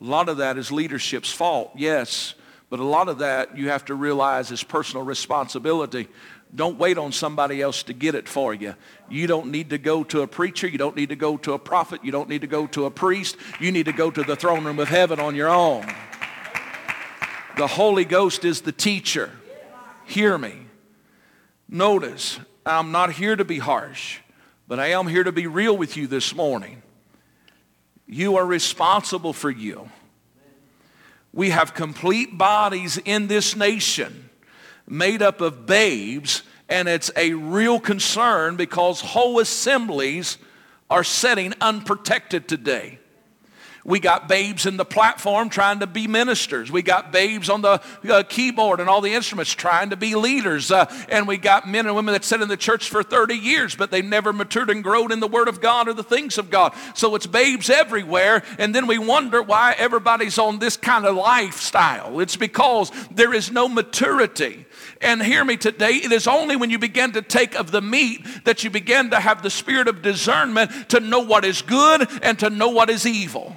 A 0.00 0.04
lot 0.04 0.28
of 0.28 0.36
that 0.36 0.56
is 0.56 0.70
leadership's 0.70 1.32
fault, 1.32 1.72
yes, 1.74 2.34
But 2.70 2.80
a 2.80 2.84
lot 2.84 3.08
of 3.08 3.18
that 3.18 3.58
you 3.58 3.68
have 3.68 3.84
to 3.86 3.94
realize 3.94 4.50
is 4.50 4.62
personal 4.62 5.04
responsibility. 5.04 6.08
Don't 6.54 6.78
wait 6.78 6.98
on 6.98 7.12
somebody 7.12 7.62
else 7.62 7.82
to 7.84 7.94
get 7.94 8.14
it 8.14 8.28
for 8.28 8.52
you. 8.52 8.74
You 9.08 9.26
don't 9.26 9.50
need 9.50 9.70
to 9.70 9.78
go 9.78 10.04
to 10.04 10.20
a 10.20 10.26
preacher. 10.26 10.66
You 10.66 10.76
don't 10.76 10.96
need 10.96 11.08
to 11.08 11.16
go 11.16 11.38
to 11.38 11.54
a 11.54 11.58
prophet. 11.58 12.04
You 12.04 12.12
don't 12.12 12.28
need 12.28 12.42
to 12.42 12.46
go 12.46 12.66
to 12.68 12.84
a 12.84 12.90
priest. 12.90 13.36
You 13.58 13.72
need 13.72 13.86
to 13.86 13.92
go 13.92 14.10
to 14.10 14.22
the 14.22 14.36
throne 14.36 14.64
room 14.64 14.78
of 14.78 14.88
heaven 14.88 15.18
on 15.18 15.34
your 15.34 15.48
own. 15.48 15.86
The 17.56 17.66
Holy 17.66 18.04
Ghost 18.04 18.44
is 18.44 18.60
the 18.60 18.72
teacher. 18.72 19.30
Hear 20.04 20.36
me. 20.36 20.54
Notice, 21.68 22.38
I'm 22.66 22.92
not 22.92 23.12
here 23.12 23.34
to 23.34 23.46
be 23.46 23.58
harsh, 23.58 24.18
but 24.68 24.78
I 24.78 24.88
am 24.88 25.06
here 25.06 25.24
to 25.24 25.32
be 25.32 25.46
real 25.46 25.76
with 25.76 25.96
you 25.96 26.06
this 26.06 26.34
morning. 26.34 26.82
You 28.06 28.36
are 28.36 28.44
responsible 28.44 29.32
for 29.32 29.50
you. 29.50 29.88
We 31.32 31.48
have 31.48 31.72
complete 31.72 32.36
bodies 32.36 32.98
in 32.98 33.26
this 33.26 33.56
nation 33.56 34.28
made 34.88 35.22
up 35.22 35.40
of 35.40 35.66
babes, 35.66 36.42
and 36.68 36.88
it's 36.88 37.10
a 37.16 37.34
real 37.34 37.80
concern 37.80 38.56
because 38.56 39.00
whole 39.00 39.38
assemblies 39.38 40.38
are 40.90 41.04
setting 41.04 41.54
unprotected 41.60 42.48
today. 42.48 42.98
We 43.84 43.98
got 43.98 44.28
babes 44.28 44.64
in 44.64 44.76
the 44.76 44.84
platform 44.84 45.48
trying 45.48 45.80
to 45.80 45.88
be 45.88 46.06
ministers. 46.06 46.70
We 46.70 46.82
got 46.82 47.10
babes 47.10 47.50
on 47.50 47.62
the 47.62 47.82
uh, 48.08 48.22
keyboard 48.28 48.78
and 48.78 48.88
all 48.88 49.00
the 49.00 49.12
instruments 49.12 49.52
trying 49.52 49.90
to 49.90 49.96
be 49.96 50.14
leaders. 50.14 50.70
Uh, 50.70 50.86
and 51.08 51.26
we 51.26 51.36
got 51.36 51.68
men 51.68 51.86
and 51.86 51.96
women 51.96 52.12
that 52.12 52.24
sit 52.24 52.40
in 52.40 52.48
the 52.48 52.56
church 52.56 52.88
for 52.88 53.02
30 53.02 53.34
years, 53.34 53.74
but 53.74 53.90
they 53.90 54.00
never 54.00 54.32
matured 54.32 54.70
and 54.70 54.84
grown 54.84 55.10
in 55.10 55.18
the 55.18 55.26
Word 55.26 55.48
of 55.48 55.60
God 55.60 55.88
or 55.88 55.94
the 55.94 56.04
things 56.04 56.38
of 56.38 56.48
God. 56.48 56.74
So 56.94 57.16
it's 57.16 57.26
babes 57.26 57.70
everywhere. 57.70 58.44
And 58.56 58.72
then 58.72 58.86
we 58.86 58.98
wonder 58.98 59.42
why 59.42 59.74
everybody's 59.76 60.38
on 60.38 60.60
this 60.60 60.76
kind 60.76 61.04
of 61.04 61.16
lifestyle. 61.16 62.20
It's 62.20 62.36
because 62.36 62.92
there 63.10 63.34
is 63.34 63.50
no 63.50 63.68
maturity. 63.68 64.64
And 65.02 65.20
hear 65.20 65.44
me 65.44 65.56
today, 65.56 65.94
it 65.94 66.12
is 66.12 66.28
only 66.28 66.54
when 66.54 66.70
you 66.70 66.78
begin 66.78 67.12
to 67.12 67.22
take 67.22 67.56
of 67.56 67.72
the 67.72 67.82
meat 67.82 68.24
that 68.44 68.62
you 68.62 68.70
begin 68.70 69.10
to 69.10 69.18
have 69.18 69.42
the 69.42 69.50
spirit 69.50 69.88
of 69.88 70.00
discernment 70.00 70.90
to 70.90 71.00
know 71.00 71.18
what 71.18 71.44
is 71.44 71.60
good 71.60 72.08
and 72.22 72.38
to 72.38 72.48
know 72.48 72.68
what 72.68 72.88
is 72.88 73.04
evil. 73.04 73.56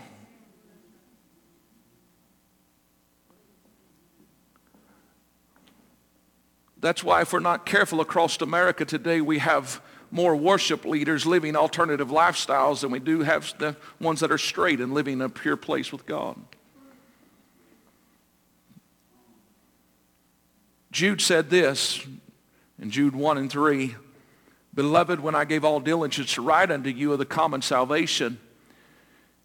That's 6.79 7.03
why, 7.03 7.21
if 7.21 7.31
we're 7.31 7.39
not 7.39 7.65
careful 7.65 8.01
across 8.01 8.41
America 8.41 8.83
today, 8.83 9.21
we 9.21 9.37
have 9.39 9.81
more 10.11 10.35
worship 10.35 10.83
leaders 10.85 11.25
living 11.25 11.55
alternative 11.55 12.09
lifestyles 12.09 12.81
than 12.81 12.91
we 12.91 12.99
do 12.99 13.21
have 13.21 13.55
the 13.59 13.75
ones 13.99 14.19
that 14.21 14.31
are 14.31 14.37
straight 14.37 14.79
and 14.79 14.93
living 14.93 15.21
a 15.21 15.29
pure 15.29 15.57
place 15.57 15.91
with 15.91 16.05
God. 16.05 16.37
Jude 20.95 21.19
said 21.19 21.49
this 21.49 22.07
in 22.79 22.89
Jude 22.89 23.17
1 23.17 23.37
and 23.37 23.51
3 23.51 23.97
Beloved, 24.73 25.19
when 25.19 25.35
I 25.35 25.43
gave 25.43 25.65
all 25.65 25.81
diligence 25.81 26.35
to 26.35 26.41
write 26.41 26.71
unto 26.71 26.89
you 26.89 27.11
of 27.11 27.19
the 27.19 27.25
common 27.25 27.61
salvation, 27.61 28.39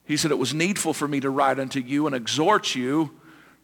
he 0.04 0.16
said, 0.16 0.30
It 0.30 0.38
was 0.38 0.54
needful 0.54 0.94
for 0.94 1.08
me 1.08 1.18
to 1.18 1.28
write 1.28 1.58
unto 1.58 1.80
you 1.80 2.06
and 2.06 2.14
exhort 2.14 2.76
you 2.76 3.10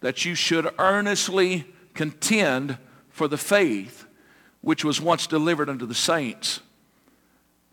that 0.00 0.24
you 0.24 0.34
should 0.34 0.68
earnestly 0.80 1.64
contend 1.94 2.76
for 3.08 3.28
the 3.28 3.38
faith 3.38 4.04
which 4.62 4.84
was 4.84 5.00
once 5.00 5.28
delivered 5.28 5.68
unto 5.68 5.86
the 5.86 5.94
saints. 5.94 6.58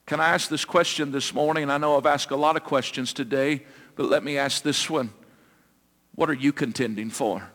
Can 0.05 0.19
I 0.19 0.29
ask 0.29 0.47
this 0.47 0.63
question 0.63 1.11
this 1.11 1.33
morning? 1.33 1.71
I 1.71 1.79
know 1.79 1.97
I've 1.97 2.05
asked 2.05 2.29
a 2.29 2.35
lot 2.35 2.55
of 2.55 2.63
questions 2.63 3.13
today, 3.13 3.65
but 3.95 4.05
let 4.05 4.23
me 4.23 4.37
ask 4.37 4.61
this 4.61 4.91
one. 4.91 5.11
What 6.13 6.29
are 6.29 6.35
you 6.35 6.53
contending 6.53 7.09
for? 7.09 7.49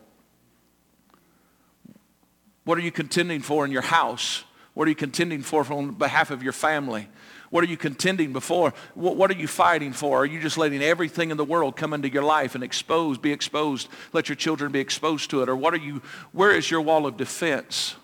What 2.69 2.77
are 2.77 2.81
you 2.81 2.91
contending 2.91 3.41
for 3.41 3.65
in 3.65 3.71
your 3.71 3.81
house? 3.81 4.43
What 4.75 4.85
are 4.85 4.89
you 4.89 4.95
contending 4.95 5.41
for 5.41 5.65
on 5.73 5.93
behalf 5.93 6.29
of 6.29 6.43
your 6.43 6.53
family? 6.53 7.07
What 7.49 7.63
are 7.63 7.67
you 7.67 7.77
contending 7.77 8.31
before? 8.31 8.75
What 8.93 9.31
are 9.31 9.35
you 9.35 9.47
fighting 9.47 9.91
for? 9.91 10.19
Are 10.19 10.25
you 10.27 10.39
just 10.39 10.55
letting 10.55 10.83
everything 10.83 11.31
in 11.31 11.37
the 11.37 11.43
world 11.43 11.75
come 11.75 11.95
into 11.95 12.13
your 12.13 12.21
life 12.21 12.53
and 12.53 12.63
expose, 12.63 13.17
be 13.17 13.31
exposed, 13.31 13.87
let 14.13 14.29
your 14.29 14.35
children 14.35 14.71
be 14.71 14.79
exposed 14.79 15.31
to 15.31 15.41
it? 15.41 15.49
Or 15.49 15.55
what 15.55 15.73
are 15.73 15.77
you, 15.77 16.03
where 16.31 16.51
is 16.51 16.69
your 16.69 16.81
wall 16.81 17.07
of 17.07 17.17
defense? 17.17 17.95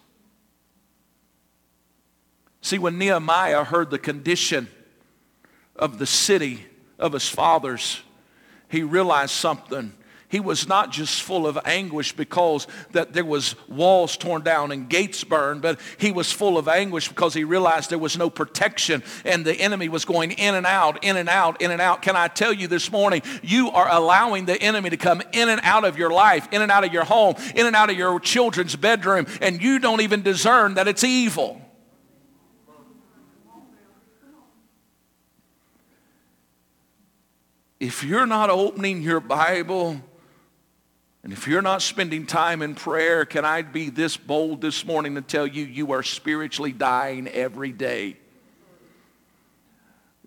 See, 2.62 2.80
when 2.80 2.98
Nehemiah 2.98 3.66
heard 3.66 3.92
the 3.92 4.00
condition 4.00 4.68
of 5.76 6.00
the 6.00 6.08
city 6.08 6.66
of 6.98 7.14
his 7.14 7.30
fathers, 7.30 8.02
he 8.68 8.82
realized 8.82 9.34
something 9.34 9.94
he 10.36 10.42
was 10.42 10.68
not 10.68 10.92
just 10.92 11.22
full 11.22 11.48
of 11.48 11.58
anguish 11.64 12.12
because 12.12 12.68
that 12.92 13.14
there 13.14 13.24
was 13.24 13.56
walls 13.70 14.18
torn 14.18 14.42
down 14.42 14.74
and 14.74 14.90
gates 14.90 15.24
burned, 15.24 15.62
but 15.62 15.80
he 15.98 16.12
was 16.12 16.30
full 16.30 16.58
of 16.58 16.68
anguish 16.68 17.08
because 17.08 17.34
he 17.34 17.46
realized 17.46 17.90
there 17.90 17.98
was 17.98 18.18
no 18.18 18.30
protection 18.30 19.02
and 19.24 19.46
the 19.46 19.54
enemy 19.54 19.88
was 19.88 20.04
going 20.04 20.32
in 20.32 20.54
and 20.54 20.66
out, 20.66 21.02
in 21.06 21.16
and 21.16 21.30
out, 21.30 21.62
in 21.62 21.72
and 21.72 21.80
out. 21.80 22.02
Can 22.02 22.18
I 22.18 22.28
tell 22.28 22.52
you 22.52 22.68
this 22.68 22.92
morning, 22.92 23.22
you 23.44 23.70
are 23.70 23.90
allowing 23.90 24.44
the 24.44 24.62
enemy 24.62 24.90
to 24.90 24.98
come 24.98 25.22
in 25.32 25.48
and 25.48 25.62
out 25.64 25.86
of 25.86 25.98
your 25.98 26.10
life, 26.10 26.50
in 26.52 26.62
and 26.62 26.70
out 26.70 26.84
of 26.84 26.92
your 26.92 27.06
home, 27.06 27.36
in 27.56 27.66
and 27.66 27.74
out 27.74 27.90
of 27.90 27.98
your 27.98 28.20
children's 28.20 28.76
bedroom, 28.76 29.28
and 29.40 29.62
you 29.62 29.80
don't 29.80 30.02
even 30.02 30.22
discern 30.22 30.74
that 30.74 30.90
it's 30.90 31.06
evil. 31.06 31.62
If 37.80 38.04
you're 38.04 38.26
not 38.26 38.50
opening 38.50 39.02
your 39.02 39.22
Bible, 39.22 40.02
and 41.26 41.34
if 41.34 41.48
you're 41.48 41.64
not 41.64 41.82
spending 41.82 42.28
time 42.28 42.62
in 42.62 42.76
prayer, 42.76 43.26
can 43.26 43.46
I 43.46 43.64
be 43.64 43.90
this 43.90 44.16
bold 44.16 44.62
this 44.62 44.86
morning 44.86 45.16
to 45.16 45.24
tell 45.24 45.48
you 45.48 45.66
you 45.66 45.92
are 45.92 46.04
spiritually 46.04 46.72
dying 46.72 47.28
every 47.28 47.72
day? 47.72 48.18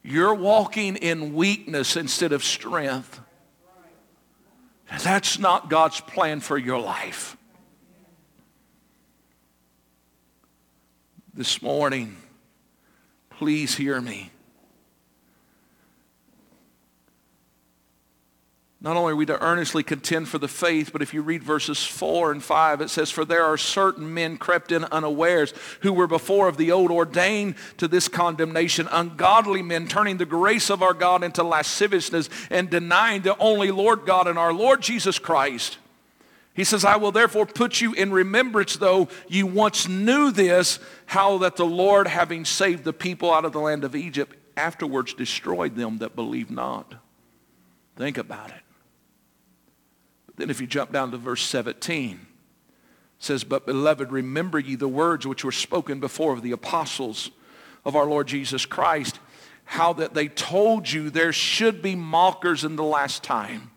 You're 0.02 0.34
walking 0.34 0.96
in 0.96 1.34
weakness 1.34 1.96
instead 1.96 2.32
of 2.32 2.42
strength. 2.42 3.20
That's 5.04 5.38
not 5.38 5.70
God's 5.70 6.00
plan 6.00 6.40
for 6.40 6.58
your 6.58 6.80
life. 6.80 7.36
This 11.32 11.62
morning, 11.62 12.16
please 13.30 13.76
hear 13.76 14.00
me. 14.00 14.32
Not 18.80 18.96
only 18.96 19.12
are 19.12 19.16
we 19.16 19.26
to 19.26 19.42
earnestly 19.42 19.82
contend 19.82 20.28
for 20.28 20.38
the 20.38 20.46
faith, 20.46 20.90
but 20.92 21.02
if 21.02 21.12
you 21.12 21.20
read 21.20 21.42
verses 21.42 21.84
4 21.84 22.30
and 22.30 22.42
5, 22.42 22.80
it 22.80 22.90
says, 22.90 23.10
For 23.10 23.24
there 23.24 23.44
are 23.44 23.56
certain 23.56 24.14
men 24.14 24.36
crept 24.36 24.70
in 24.70 24.84
unawares, 24.84 25.52
who 25.80 25.92
were 25.92 26.06
before 26.06 26.46
of 26.46 26.56
the 26.56 26.70
old 26.70 26.92
ordained 26.92 27.56
to 27.78 27.88
this 27.88 28.06
condemnation, 28.06 28.86
ungodly 28.92 29.62
men, 29.62 29.88
turning 29.88 30.18
the 30.18 30.24
grace 30.24 30.70
of 30.70 30.80
our 30.80 30.94
God 30.94 31.24
into 31.24 31.42
lasciviousness 31.42 32.30
and 32.50 32.70
denying 32.70 33.22
the 33.22 33.36
only 33.38 33.72
Lord 33.72 34.06
God 34.06 34.28
and 34.28 34.38
our 34.38 34.52
Lord 34.52 34.80
Jesus 34.80 35.18
Christ. 35.18 35.78
He 36.54 36.62
says, 36.62 36.84
I 36.84 36.96
will 36.96 37.12
therefore 37.12 37.46
put 37.46 37.80
you 37.80 37.94
in 37.94 38.12
remembrance, 38.12 38.76
though 38.76 39.08
you 39.26 39.48
once 39.48 39.88
knew 39.88 40.30
this, 40.30 40.78
how 41.06 41.38
that 41.38 41.56
the 41.56 41.66
Lord, 41.66 42.06
having 42.06 42.44
saved 42.44 42.84
the 42.84 42.92
people 42.92 43.32
out 43.32 43.44
of 43.44 43.52
the 43.52 43.60
land 43.60 43.82
of 43.82 43.96
Egypt, 43.96 44.36
afterwards 44.56 45.14
destroyed 45.14 45.74
them 45.74 45.98
that 45.98 46.14
believe 46.14 46.50
not. 46.50 46.94
Think 47.96 48.18
about 48.18 48.50
it. 48.50 48.67
Then 50.38 50.50
if 50.50 50.60
you 50.60 50.68
jump 50.68 50.92
down 50.92 51.10
to 51.10 51.18
verse 51.18 51.42
17, 51.42 52.20
says, 53.18 53.42
But 53.42 53.66
beloved, 53.66 54.12
remember 54.12 54.60
ye 54.60 54.76
the 54.76 54.88
words 54.88 55.26
which 55.26 55.44
were 55.44 55.52
spoken 55.52 55.98
before 55.98 56.32
of 56.32 56.42
the 56.42 56.52
apostles 56.52 57.32
of 57.84 57.96
our 57.96 58.06
Lord 58.06 58.28
Jesus 58.28 58.64
Christ, 58.64 59.18
how 59.64 59.92
that 59.94 60.14
they 60.14 60.28
told 60.28 60.90
you 60.90 61.10
there 61.10 61.32
should 61.32 61.82
be 61.82 61.96
mockers 61.96 62.62
in 62.62 62.76
the 62.76 62.84
last 62.84 63.24
time, 63.24 63.72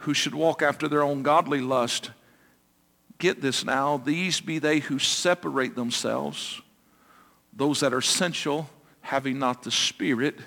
who 0.00 0.12
should 0.12 0.34
walk 0.34 0.60
after 0.60 0.86
their 0.86 1.02
own 1.02 1.22
godly 1.22 1.62
lust. 1.62 2.10
Get 3.18 3.40
this 3.40 3.64
now, 3.64 3.96
these 3.96 4.42
be 4.42 4.58
they 4.58 4.80
who 4.80 4.98
separate 4.98 5.74
themselves, 5.74 6.60
those 7.54 7.80
that 7.80 7.94
are 7.94 8.02
sensual, 8.02 8.68
having 9.00 9.38
not 9.38 9.62
the 9.62 9.70
Spirit. 9.70 10.38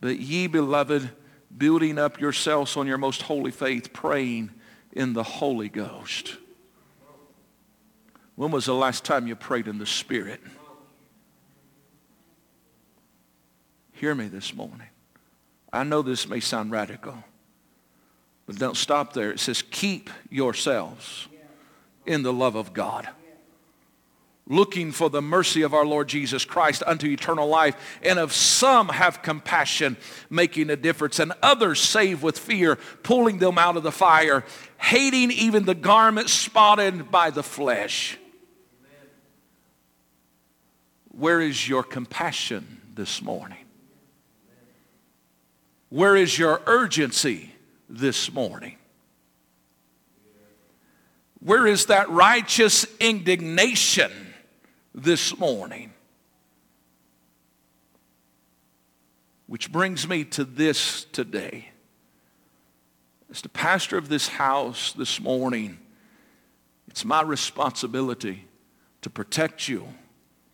But 0.00 0.18
ye, 0.18 0.46
beloved, 0.46 1.10
building 1.56 1.98
up 1.98 2.20
yourselves 2.20 2.76
on 2.76 2.86
your 2.86 2.98
most 2.98 3.22
holy 3.22 3.50
faith, 3.50 3.92
praying 3.92 4.50
in 4.92 5.12
the 5.12 5.22
Holy 5.22 5.68
Ghost. 5.68 6.36
When 8.34 8.50
was 8.50 8.64
the 8.64 8.74
last 8.74 9.04
time 9.04 9.26
you 9.26 9.36
prayed 9.36 9.68
in 9.68 9.78
the 9.78 9.86
Spirit? 9.86 10.40
Hear 13.92 14.14
me 14.14 14.28
this 14.28 14.54
morning. 14.54 14.88
I 15.72 15.84
know 15.84 16.02
this 16.02 16.28
may 16.28 16.40
sound 16.40 16.70
radical, 16.72 17.22
but 18.46 18.56
don't 18.56 18.76
stop 18.76 19.12
there. 19.12 19.30
It 19.30 19.40
says, 19.40 19.62
keep 19.62 20.10
yourselves 20.28 21.28
in 22.04 22.22
the 22.22 22.32
love 22.32 22.56
of 22.56 22.72
God. 22.72 23.08
Looking 24.52 24.92
for 24.92 25.08
the 25.08 25.22
mercy 25.22 25.62
of 25.62 25.72
our 25.72 25.86
Lord 25.86 26.08
Jesus 26.08 26.44
Christ 26.44 26.82
unto 26.86 27.08
eternal 27.08 27.48
life. 27.48 27.98
And 28.02 28.18
of 28.18 28.32
some 28.32 28.90
have 28.90 29.22
compassion, 29.22 29.96
making 30.28 30.70
a 30.70 30.76
difference, 30.76 31.18
and 31.18 31.32
others 31.42 31.80
save 31.80 32.22
with 32.22 32.38
fear, 32.38 32.76
pulling 33.02 33.38
them 33.38 33.58
out 33.58 33.76
of 33.76 33.82
the 33.82 33.90
fire, 33.90 34.44
hating 34.78 35.30
even 35.30 35.64
the 35.64 35.74
garment 35.74 36.28
spotted 36.28 37.10
by 37.10 37.30
the 37.30 37.42
flesh. 37.42 38.18
Where 41.08 41.40
is 41.40 41.68
your 41.68 41.82
compassion 41.82 42.80
this 42.94 43.22
morning? 43.22 43.58
Where 45.88 46.16
is 46.16 46.38
your 46.38 46.60
urgency 46.66 47.50
this 47.88 48.32
morning? 48.32 48.76
Where 51.40 51.66
is 51.66 51.86
that 51.86 52.08
righteous 52.08 52.86
indignation 53.00 54.10
this 54.94 55.38
morning? 55.38 55.92
Which 59.46 59.70
brings 59.70 60.08
me 60.08 60.24
to 60.24 60.44
this 60.44 61.04
today. 61.12 61.68
As 63.30 63.40
the 63.40 63.48
pastor 63.48 63.96
of 63.96 64.08
this 64.08 64.28
house 64.28 64.92
this 64.92 65.20
morning, 65.20 65.78
it's 66.88 67.04
my 67.04 67.22
responsibility 67.22 68.46
to 69.00 69.10
protect 69.10 69.68
you, 69.68 69.88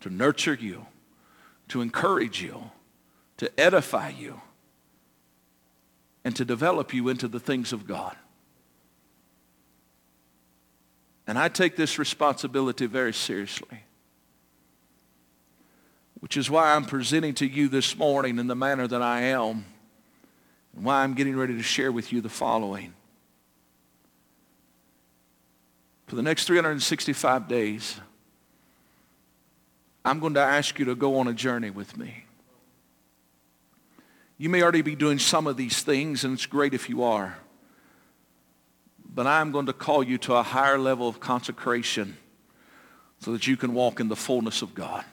to 0.01 0.11
nurture 0.11 0.55
you, 0.55 0.87
to 1.69 1.81
encourage 1.81 2.43
you, 2.43 2.71
to 3.37 3.61
edify 3.61 4.09
you, 4.09 4.41
and 6.25 6.35
to 6.37 6.45
develop 6.45 6.93
you 6.95 7.09
into 7.09 7.29
the 7.29 7.41
things 7.41 7.73
of 7.73 7.87
God. 7.87 8.17
And 11.27 11.39
I 11.39 11.49
take 11.49 11.77
this 11.77 11.99
responsibility 11.99 12.87
very 12.87 13.13
seriously, 13.13 13.85
which 16.21 16.37
is 16.37 16.51
why 16.51 16.75
I'm 16.75 16.85
presenting 16.85 17.35
to 17.35 17.47
you 17.47 17.69
this 17.69 17.97
morning 17.97 18.39
in 18.39 18.47
the 18.47 18.57
manner 18.57 18.87
that 18.87 19.03
I 19.03 19.23
am, 19.23 19.65
and 20.75 20.85
why 20.85 21.03
I'm 21.03 21.15
getting 21.15 21.37
ready 21.37 21.55
to 21.57 21.63
share 21.63 21.93
with 21.93 22.13
you 22.13 22.21
the 22.21 22.29
following. 22.29 22.93
For 26.07 26.17
the 26.17 26.23
next 26.23 26.47
365 26.47 27.49
days, 27.49 28.01
I'm 30.05 30.21
going 30.21 30.35
to 30.35 30.41
ask 30.41 30.79
you 30.79 30.87
to 30.87 30.95
go 30.95 31.19
on 31.19 31.29
a 31.29 31.35
journey 31.35 31.71
with 31.71 31.97
me. 31.97 32.25
You 34.39 34.49
may 34.49 34.63
already 34.63 34.83
be 34.83 34.95
doing 34.95 35.19
some 35.19 35.47
of 35.47 35.57
these 35.57 35.83
things, 35.83 36.25
and 36.25 36.33
it's 36.33 36.47
great 36.47 36.73
if 36.73 36.89
you 36.89 37.03
are. 37.03 37.39
But 39.13 39.27
I'm 39.27 39.53
going 39.53 39.67
to 39.67 39.73
call 39.73 40.03
you 40.03 40.17
to 40.19 40.35
a 40.35 40.43
higher 40.43 40.79
level 40.79 41.09
of 41.09 41.21
consecration 41.21 42.17
so 43.21 43.33
that 43.33 43.47
you 43.47 43.57
can 43.57 43.75
walk 43.75 44.01
in 44.01 44.09
the 44.09 44.17
fullness 44.17 44.63
of 44.63 44.75
God. 44.75 45.05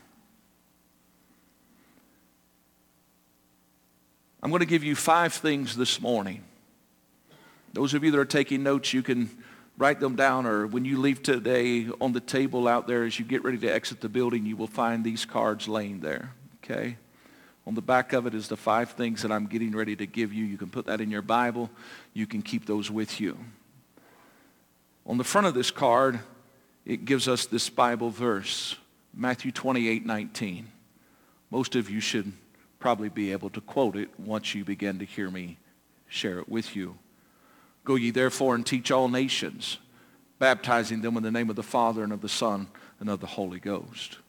I'm 4.46 4.52
going 4.52 4.60
to 4.60 4.68
give 4.68 4.84
you 4.84 4.96
five 4.96 5.34
things 5.34 5.76
this 5.76 6.00
morning. 6.00 6.44
Those 7.74 7.96
of 7.96 8.04
you 8.04 8.12
that 8.12 8.20
are 8.20 8.26
taking 8.26 8.62
notes, 8.62 8.94
you 8.94 9.02
can 9.02 9.28
write 9.76 10.00
them 10.00 10.16
down, 10.16 10.46
or 10.46 10.68
when 10.68 10.86
you 10.86 11.02
leave 11.02 11.24
today 11.24 11.90
on 12.00 12.12
the 12.12 12.20
table 12.20 12.68
out 12.68 12.86
there 12.86 13.06
as 13.06 13.18
you 13.18 13.26
get 13.26 13.44
ready 13.44 13.58
to 13.58 13.68
exit 13.68 14.02
the 14.02 14.08
building, 14.08 14.46
you 14.46 14.56
will 14.56 14.68
find 14.68 15.04
these 15.04 15.26
cards 15.26 15.68
laying 15.68 16.00
there, 16.02 16.32
okay? 16.64 16.98
On 17.66 17.74
the 17.74 17.82
back 17.82 18.14
of 18.14 18.28
it 18.28 18.36
is 18.36 18.48
the 18.48 18.56
five 18.56 18.92
things 18.92 19.24
that 19.24 19.32
I'm 19.32 19.48
getting 19.48 19.72
ready 19.72 19.96
to 19.96 20.06
give 20.06 20.32
you. 20.32 20.46
You 20.46 20.60
can 20.60 20.70
put 20.70 20.86
that 20.86 21.02
in 21.02 21.10
your 21.10 21.24
Bible. 21.24 21.72
You 22.14 22.28
can 22.28 22.44
keep 22.44 22.68
those 22.68 22.92
with 22.92 23.20
you. 23.20 23.40
On 25.08 25.18
the 25.18 25.24
front 25.24 25.48
of 25.48 25.56
this 25.56 25.72
card, 25.72 26.20
it 26.86 27.06
gives 27.06 27.28
us 27.28 27.48
this 27.48 27.68
Bible 27.68 28.12
verse, 28.12 28.76
Matthew 29.12 29.52
28, 29.52 30.06
19. 30.06 30.68
Most 31.50 31.76
of 31.76 31.90
you 31.90 32.00
should 32.00 32.32
probably 32.86 33.10
be 33.10 33.32
able 33.32 33.50
to 33.50 33.62
quote 33.62 33.96
it 33.96 34.12
once 34.20 34.54
you 34.54 34.64
begin 34.64 35.00
to 35.00 35.06
hear 35.06 35.32
me 35.32 35.58
share 36.08 36.38
it 36.38 36.48
with 36.48 36.76
you. 36.76 36.96
Go 37.84 37.96
ye 37.96 38.12
therefore 38.12 38.54
and 38.54 38.64
teach 38.64 38.92
all 38.92 39.10
nations, 39.10 39.80
baptizing 40.38 41.02
them 41.02 41.18
in 41.18 41.24
the 41.24 41.32
name 41.32 41.50
of 41.50 41.56
the 41.56 41.64
Father 41.64 42.04
and 42.04 42.14
of 42.14 42.22
the 42.22 42.30
Son 42.30 42.68
and 43.00 43.10
of 43.10 43.22
the 43.22 43.26
Holy 43.26 43.60
Ghost. 43.60 44.20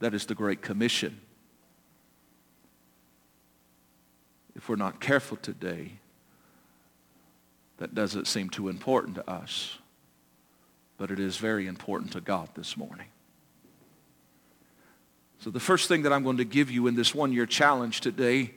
That 0.00 0.12
is 0.12 0.26
the 0.26 0.34
Great 0.34 0.60
Commission. 0.60 1.22
if 4.54 4.68
we're 4.68 4.76
not 4.76 5.00
careful 5.00 5.38
today, 5.38 5.92
that 7.78 7.94
doesn't 7.94 8.26
seem 8.26 8.50
too 8.50 8.68
important 8.68 9.14
to 9.14 9.30
us. 9.30 9.78
But 10.98 11.10
it 11.10 11.18
is 11.18 11.38
very 11.38 11.66
important 11.66 12.12
to 12.12 12.20
God 12.20 12.50
this 12.56 12.76
morning. 12.76 13.06
So 15.38 15.50
the 15.50 15.60
first 15.60 15.88
thing 15.88 16.02
that 16.02 16.12
I'm 16.12 16.24
going 16.24 16.38
to 16.38 16.44
give 16.44 16.70
you 16.70 16.86
in 16.86 16.94
this 16.94 17.14
one-year 17.14 17.46
challenge 17.46 18.00
today 18.00 18.52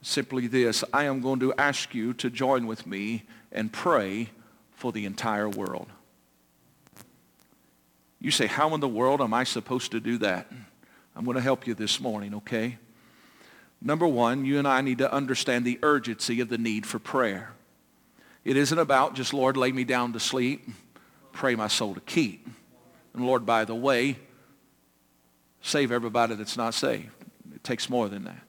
is 0.00 0.08
simply 0.08 0.46
this. 0.46 0.84
I 0.92 1.04
am 1.04 1.20
going 1.20 1.40
to 1.40 1.52
ask 1.54 1.94
you 1.94 2.14
to 2.14 2.30
join 2.30 2.66
with 2.66 2.86
me 2.86 3.24
and 3.52 3.72
pray 3.72 4.30
for 4.72 4.92
the 4.92 5.04
entire 5.04 5.48
world. 5.48 5.88
You 8.20 8.30
say, 8.30 8.46
how 8.46 8.74
in 8.74 8.80
the 8.80 8.88
world 8.88 9.20
am 9.20 9.34
I 9.34 9.44
supposed 9.44 9.92
to 9.92 10.00
do 10.00 10.18
that? 10.18 10.50
I'm 11.14 11.24
going 11.24 11.36
to 11.36 11.42
help 11.42 11.66
you 11.66 11.74
this 11.74 12.00
morning, 12.00 12.34
okay? 12.36 12.78
Number 13.80 14.06
one, 14.06 14.44
you 14.44 14.58
and 14.58 14.66
I 14.66 14.80
need 14.80 14.98
to 14.98 15.12
understand 15.12 15.64
the 15.64 15.78
urgency 15.82 16.40
of 16.40 16.48
the 16.48 16.58
need 16.58 16.86
for 16.86 16.98
prayer. 16.98 17.52
It 18.44 18.56
isn't 18.56 18.78
about 18.78 19.14
just, 19.14 19.34
Lord, 19.34 19.56
lay 19.56 19.72
me 19.72 19.84
down 19.84 20.12
to 20.14 20.20
sleep, 20.20 20.68
pray 21.32 21.54
my 21.54 21.68
soul 21.68 21.94
to 21.94 22.00
keep. 22.00 22.48
And 23.14 23.26
Lord, 23.26 23.44
by 23.44 23.64
the 23.64 23.74
way, 23.74 24.18
save 25.60 25.92
everybody 25.92 26.34
that's 26.34 26.56
not 26.56 26.74
saved. 26.74 27.10
It 27.54 27.64
takes 27.64 27.90
more 27.90 28.08
than 28.08 28.24
that. 28.24 28.42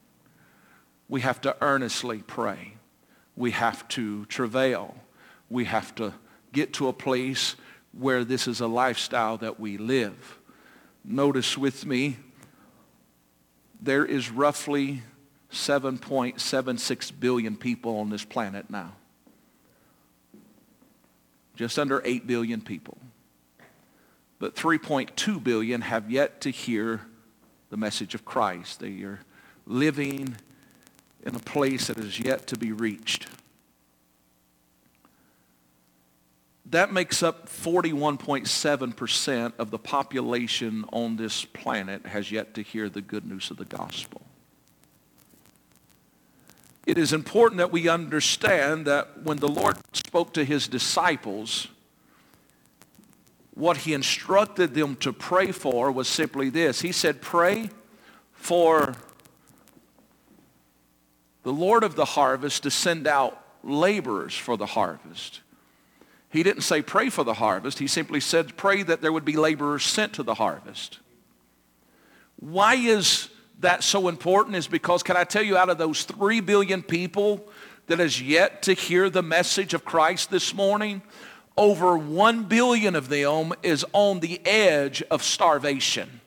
We 1.07 1.21
have 1.21 1.41
to 1.41 1.55
earnestly 1.61 2.19
pray. 2.19 2.75
We 3.35 3.51
have 3.51 3.87
to 3.89 4.25
travail. 4.25 4.95
We 5.49 5.65
have 5.65 5.95
to 5.95 6.13
get 6.53 6.73
to 6.73 6.87
a 6.87 6.93
place 6.93 7.55
where 7.91 8.23
this 8.23 8.47
is 8.47 8.61
a 8.61 8.67
lifestyle 8.67 9.37
that 9.37 9.59
we 9.59 9.77
live. 9.77 10.39
Notice 11.03 11.57
with 11.57 11.85
me, 11.85 12.17
there 13.81 14.05
is 14.05 14.29
roughly 14.29 15.01
7.76 15.51 17.19
billion 17.19 17.55
people 17.55 17.97
on 17.99 18.09
this 18.09 18.23
planet 18.23 18.69
now. 18.69 18.93
Just 21.55 21.79
under 21.79 22.01
8 22.05 22.27
billion 22.27 22.61
people. 22.61 22.97
But 24.39 24.55
3.2 24.55 25.43
billion 25.43 25.81
have 25.81 26.09
yet 26.09 26.41
to 26.41 26.49
hear 26.49 27.01
the 27.69 27.77
message 27.77 28.15
of 28.15 28.25
Christ. 28.25 28.79
They 28.79 29.03
are 29.03 29.19
living 29.65 30.37
in 31.25 31.35
a 31.35 31.39
place 31.39 31.87
that 31.87 31.97
is 31.97 32.19
yet 32.19 32.47
to 32.47 32.57
be 32.57 32.71
reached. 32.71 33.27
That 36.65 36.93
makes 36.93 37.21
up 37.21 37.49
41.7% 37.49 39.53
of 39.57 39.71
the 39.71 39.79
population 39.79 40.85
on 40.93 41.17
this 41.17 41.43
planet 41.45 42.05
has 42.05 42.31
yet 42.31 42.53
to 42.53 42.61
hear 42.61 42.89
the 42.89 43.01
good 43.01 43.25
news 43.25 43.51
of 43.51 43.57
the 43.57 43.65
gospel 43.65 44.21
it 46.89 46.97
is 46.97 47.13
important 47.13 47.59
that 47.59 47.71
we 47.71 47.87
understand 47.87 48.87
that 48.87 49.21
when 49.21 49.37
the 49.37 49.47
Lord 49.47 49.77
spoke 49.93 50.33
to 50.33 50.43
his 50.43 50.67
disciples, 50.67 51.67
what 53.59 53.77
he 53.77 53.93
instructed 53.93 54.73
them 54.73 54.95
to 54.95 55.11
pray 55.11 55.51
for 55.51 55.91
was 55.91 56.07
simply 56.07 56.49
this. 56.49 56.79
He 56.79 56.93
said, 56.93 57.21
pray 57.21 57.69
for 58.31 58.95
the 61.43 61.51
Lord 61.51 61.83
of 61.83 61.95
the 61.95 62.05
harvest 62.05 62.63
to 62.63 62.71
send 62.71 63.05
out 63.05 63.37
laborers 63.61 64.33
for 64.33 64.55
the 64.55 64.65
harvest. 64.65 65.41
He 66.29 66.41
didn't 66.41 66.61
say 66.61 66.81
pray 66.81 67.09
for 67.09 67.25
the 67.25 67.33
harvest. 67.33 67.79
He 67.79 67.87
simply 67.87 68.21
said 68.21 68.55
pray 68.55 68.81
that 68.83 69.01
there 69.01 69.11
would 69.11 69.25
be 69.25 69.35
laborers 69.35 69.83
sent 69.83 70.13
to 70.13 70.23
the 70.23 70.35
harvest. 70.35 70.99
Why 72.37 72.75
is 72.75 73.27
that 73.59 73.83
so 73.83 74.07
important 74.07 74.55
is 74.55 74.67
because, 74.67 75.03
can 75.03 75.17
I 75.17 75.25
tell 75.25 75.43
you, 75.43 75.57
out 75.57 75.69
of 75.69 75.77
those 75.77 76.03
3 76.03 76.39
billion 76.39 76.81
people 76.81 77.45
that 77.87 77.99
has 77.99 78.21
yet 78.21 78.61
to 78.63 78.73
hear 78.73 79.09
the 79.09 79.23
message 79.23 79.73
of 79.73 79.83
Christ 79.83 80.31
this 80.31 80.53
morning, 80.53 81.01
over 81.59 81.97
1 81.97 82.45
billion 82.45 82.95
of 82.95 83.09
them 83.09 83.51
is 83.61 83.85
on 83.91 84.21
the 84.21 84.39
edge 84.45 85.03
of 85.11 85.21
starvation. 85.21 86.21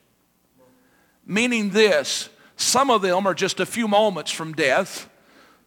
Meaning 1.25 1.71
this, 1.71 2.29
some 2.57 2.91
of 2.91 3.01
them 3.01 3.27
are 3.27 3.33
just 3.33 3.59
a 3.59 3.65
few 3.65 3.89
moments 3.89 4.31
from 4.31 4.53
death, 4.53 5.09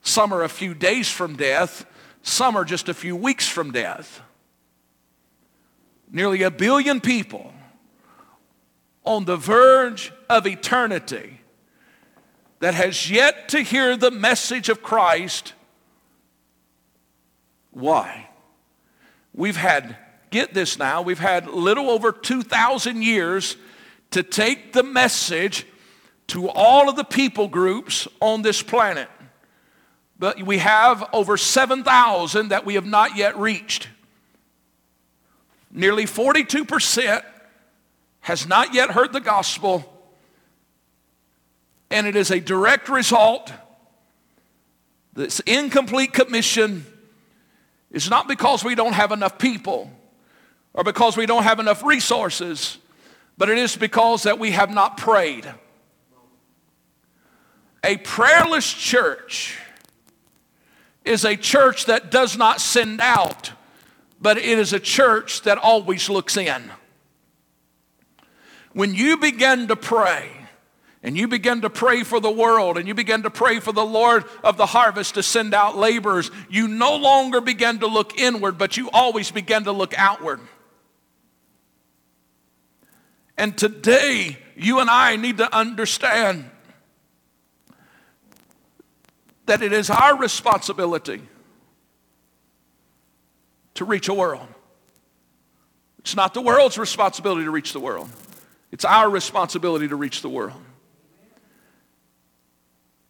some 0.04 0.32
are 0.32 0.44
a 0.44 0.50
few 0.50 0.76
days 0.76 1.10
from 1.10 1.36
death, 1.36 1.88
some 2.22 2.56
are 2.56 2.64
just 2.64 2.90
a 2.90 2.94
few 2.94 3.16
weeks 3.16 3.48
from 3.48 3.72
death. 3.72 4.22
Nearly 6.12 6.44
a 6.44 6.52
billion 6.52 7.02
people 7.02 7.52
on 9.04 9.26
the 9.26 9.36
verge 9.36 10.14
of 10.30 10.46
eternity 10.46 11.42
that 12.60 12.76
has 12.76 13.10
yet 13.10 13.50
to 13.50 13.62
hear 13.62 13.98
the 13.98 14.12
message 14.12 14.70
of 14.70 14.84
Christ. 14.84 15.54
Why? 17.72 18.30
We've 19.36 19.58
had, 19.58 19.98
get 20.32 20.54
this 20.54 20.80
now, 20.80 21.02
we've 21.02 21.20
had 21.20 21.48
little 21.48 21.90
over 21.90 22.14
2,000 22.14 23.02
years 23.02 23.58
to 24.12 24.24
take 24.24 24.72
the 24.72 24.84
message 24.84 25.66
to 26.28 26.50
all 26.50 26.90
of 26.90 26.96
the 26.96 27.04
people 27.04 27.50
groups 27.50 28.08
on 28.22 28.42
this 28.42 28.62
planet. 28.62 29.10
But 30.18 30.42
we 30.42 30.60
have 30.60 31.04
over 31.12 31.36
7,000 31.36 32.50
that 32.50 32.66
we 32.66 32.76
have 32.76 32.86
not 32.86 33.18
yet 33.18 33.38
reached. 33.38 33.90
Nearly 35.70 36.06
42% 36.06 37.22
has 38.22 38.48
not 38.48 38.74
yet 38.74 38.92
heard 38.92 39.12
the 39.12 39.20
gospel, 39.20 39.92
and 41.92 42.08
it 42.08 42.16
is 42.16 42.32
a 42.32 42.40
direct 42.40 42.88
result. 42.88 43.52
This 45.14 45.42
incomplete 45.42 46.14
commission 46.14 46.86
is 47.96 48.10
not 48.10 48.28
because 48.28 48.62
we 48.62 48.76
don't 48.76 48.92
have 48.94 49.14
enough 49.14 49.40
people 49.40 49.90
or 50.74 50.84
because 50.84 51.16
we 51.16 51.26
don't 51.26 51.44
have 51.44 51.62
enough 51.62 51.82
resources, 51.82 52.78
but 53.38 53.50
it 53.50 53.58
is 53.58 53.78
because 53.78 54.24
that 54.24 54.38
we 54.38 54.52
have 54.52 54.70
not 54.70 54.98
prayed. 54.98 55.50
A 57.86 57.96
prayerless 57.96 58.72
church 58.72 59.58
is 61.06 61.24
a 61.24 61.38
church 61.38 61.86
that 61.86 62.12
does 62.12 62.38
not 62.38 62.60
send 62.60 63.00
out, 63.00 63.54
but 64.22 64.38
it 64.38 64.60
is 64.60 64.74
a 64.74 64.80
church 64.80 65.44
that 65.44 65.58
always 65.58 66.10
looks 66.10 66.36
in. 66.36 66.72
When 68.74 68.94
you 68.94 69.16
begin 69.16 69.70
to 69.70 69.78
pray, 69.78 70.30
and 71.06 71.16
you 71.16 71.28
begin 71.28 71.62
to 71.62 71.70
pray 71.70 72.02
for 72.02 72.20
the 72.20 72.32
world 72.32 72.80
and 72.80 72.88
you 72.88 72.96
begin 72.96 73.22
to 73.22 73.30
pray 73.30 73.60
for 73.60 73.72
the 73.72 73.86
Lord 73.86 74.26
of 74.44 74.58
the 74.58 74.66
harvest 74.66 75.14
to 75.14 75.22
send 75.24 75.54
out 75.54 75.78
laborers, 75.78 76.32
you 76.50 76.68
no 76.68 76.96
longer 76.96 77.42
begin 77.42 77.78
to 77.80 77.88
look 77.88 78.18
inward, 78.18 78.58
but 78.58 78.76
you 78.76 78.90
always 78.90 79.30
begin 79.30 79.66
to 79.66 79.72
look 79.72 79.94
outward. 79.96 80.40
And 83.38 83.56
today, 83.56 84.40
you 84.58 84.80
and 84.80 84.90
I 84.90 85.16
need 85.16 85.38
to 85.38 85.56
understand 85.56 86.50
that 89.46 89.62
it 89.62 89.74
is 89.74 89.92
our 89.92 90.18
responsibility 90.18 91.22
to 93.76 93.86
reach 93.86 94.08
a 94.08 94.14
world. 94.14 94.48
It's 96.00 96.16
not 96.16 96.34
the 96.34 96.42
world's 96.42 96.80
responsibility 96.80 97.44
to 97.44 97.52
reach 97.52 97.74
the 97.74 97.80
world. 97.80 98.10
It's 98.72 98.86
our 98.86 99.08
responsibility 99.08 99.88
to 99.88 99.96
reach 99.96 100.24
the 100.24 100.30
world. 100.30 100.65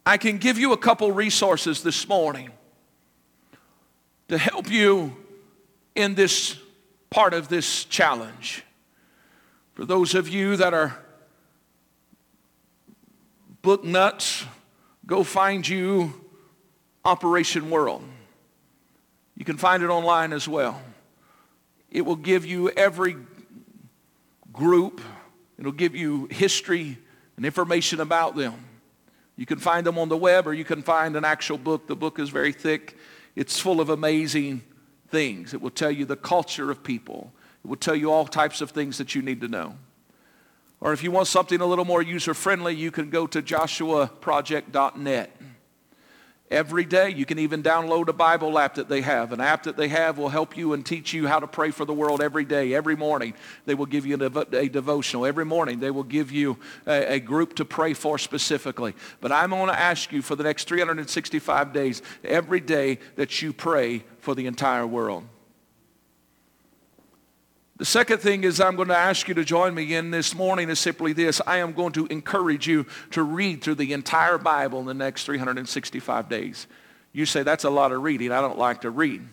I 0.05 0.17
can 0.17 0.37
give 0.37 0.59
you 0.59 0.71
a 0.71 0.77
couple 0.77 1.11
resources 1.11 1.81
this 1.81 2.07
morning 2.07 2.51
to 4.27 4.37
help 4.37 4.69
you 4.69 5.15
in 5.95 6.13
this 6.13 6.57
part 7.09 7.33
of 7.33 7.47
this 7.47 7.85
challenge. 7.85 8.63
For 9.73 9.83
those 9.83 10.13
of 10.13 10.29
you 10.29 10.57
that 10.57 10.75
are 10.75 10.99
book 13.63 13.83
nuts, 13.83 14.45
go 15.07 15.23
find 15.23 15.67
you 15.67 16.13
Operation 17.03 17.71
World. 17.71 18.03
You 19.35 19.43
can 19.43 19.57
find 19.57 19.81
it 19.81 19.89
online 19.89 20.33
as 20.33 20.47
well. 20.47 20.81
It 21.89 22.01
will 22.01 22.15
give 22.15 22.45
you 22.45 22.69
every 22.69 23.17
group, 24.53 25.01
it'll 25.57 25.71
give 25.71 25.95
you 25.95 26.27
history 26.29 26.99
and 27.37 27.45
information 27.45 27.99
about 27.99 28.35
them. 28.35 28.53
You 29.35 29.45
can 29.45 29.59
find 29.59 29.85
them 29.85 29.97
on 29.97 30.09
the 30.09 30.17
web 30.17 30.47
or 30.47 30.53
you 30.53 30.63
can 30.63 30.81
find 30.81 31.15
an 31.15 31.25
actual 31.25 31.57
book. 31.57 31.87
The 31.87 31.95
book 31.95 32.19
is 32.19 32.29
very 32.29 32.53
thick, 32.53 32.97
it's 33.35 33.59
full 33.59 33.81
of 33.81 33.89
amazing 33.89 34.63
things. 35.09 35.53
It 35.53 35.61
will 35.61 35.71
tell 35.71 35.91
you 35.91 36.05
the 36.05 36.15
culture 36.15 36.71
of 36.71 36.83
people, 36.83 37.33
it 37.63 37.67
will 37.67 37.75
tell 37.75 37.95
you 37.95 38.11
all 38.11 38.25
types 38.25 38.61
of 38.61 38.71
things 38.71 38.97
that 38.97 39.15
you 39.15 39.21
need 39.21 39.41
to 39.41 39.47
know. 39.47 39.75
Or 40.81 40.93
if 40.93 41.03
you 41.03 41.11
want 41.11 41.27
something 41.27 41.61
a 41.61 41.65
little 41.65 41.85
more 41.85 42.01
user 42.01 42.33
friendly, 42.33 42.75
you 42.75 42.91
can 42.91 43.09
go 43.09 43.27
to 43.27 43.41
joshuaproject.net. 43.41 45.41
Every 46.51 46.85
day, 46.85 47.09
you 47.09 47.25
can 47.25 47.39
even 47.39 47.63
download 47.63 48.07
a 48.07 48.13
Bible 48.13 48.59
app 48.59 48.75
that 48.75 48.87
they 48.87 49.01
have. 49.01 49.31
An 49.31 49.41
app 49.41 49.63
that 49.63 49.77
they 49.77 49.87
have 49.87 50.19
will 50.19 50.29
help 50.29 50.55
you 50.55 50.73
and 50.73 50.85
teach 50.85 51.11
you 51.11 51.27
how 51.27 51.39
to 51.39 51.47
pray 51.47 51.71
for 51.71 51.85
the 51.85 51.93
world 51.93 52.21
every 52.21 52.45
day. 52.45 52.75
Every 52.75 52.95
morning, 52.95 53.33
they 53.65 53.73
will 53.73 53.87
give 53.87 54.05
you 54.05 54.13
a, 54.13 54.17
devo- 54.29 54.53
a 54.53 54.69
devotional. 54.69 55.25
Every 55.25 55.43
morning, 55.43 55.79
they 55.79 55.89
will 55.89 56.03
give 56.03 56.31
you 56.31 56.57
a, 56.85 57.15
a 57.15 57.19
group 57.19 57.55
to 57.55 57.65
pray 57.65 57.93
for 57.95 58.19
specifically. 58.19 58.93
But 59.21 59.31
I'm 59.31 59.49
going 59.49 59.69
to 59.69 59.79
ask 59.79 60.11
you 60.11 60.21
for 60.21 60.35
the 60.35 60.43
next 60.43 60.67
365 60.67 61.73
days, 61.73 62.03
every 62.23 62.59
day, 62.59 62.99
that 63.15 63.41
you 63.41 63.51
pray 63.51 64.03
for 64.19 64.35
the 64.35 64.45
entire 64.45 64.85
world. 64.85 65.23
The 67.77 67.85
second 67.85 68.19
thing 68.19 68.45
is 68.45 68.61
I'm 68.61 68.77
going 68.77 68.87
to 68.87 68.97
ask 68.97 69.27
you 69.27 69.33
to 69.33 69.43
join 69.43 69.75
me 69.75 69.95
in 69.95 70.09
this 70.09 70.33
morning 70.33 70.69
is 70.69 70.79
simply 70.79 71.11
this. 71.11 71.41
I 71.45 71.57
am 71.57 71.73
going 71.73 71.91
to 71.93 72.05
encourage 72.05 72.67
you 72.67 72.85
to 73.11 73.21
read 73.21 73.61
through 73.61 73.75
the 73.75 73.91
entire 73.91 74.37
Bible 74.37 74.79
in 74.79 74.85
the 74.85 74.93
next 74.93 75.25
365 75.25 76.29
days. 76.29 76.67
You 77.11 77.25
say, 77.25 77.43
that's 77.43 77.65
a 77.65 77.69
lot 77.69 77.91
of 77.91 78.01
reading. 78.01 78.31
I 78.31 78.39
don't 78.39 78.57
like 78.57 78.81
to 78.81 78.89
read. 78.89 79.27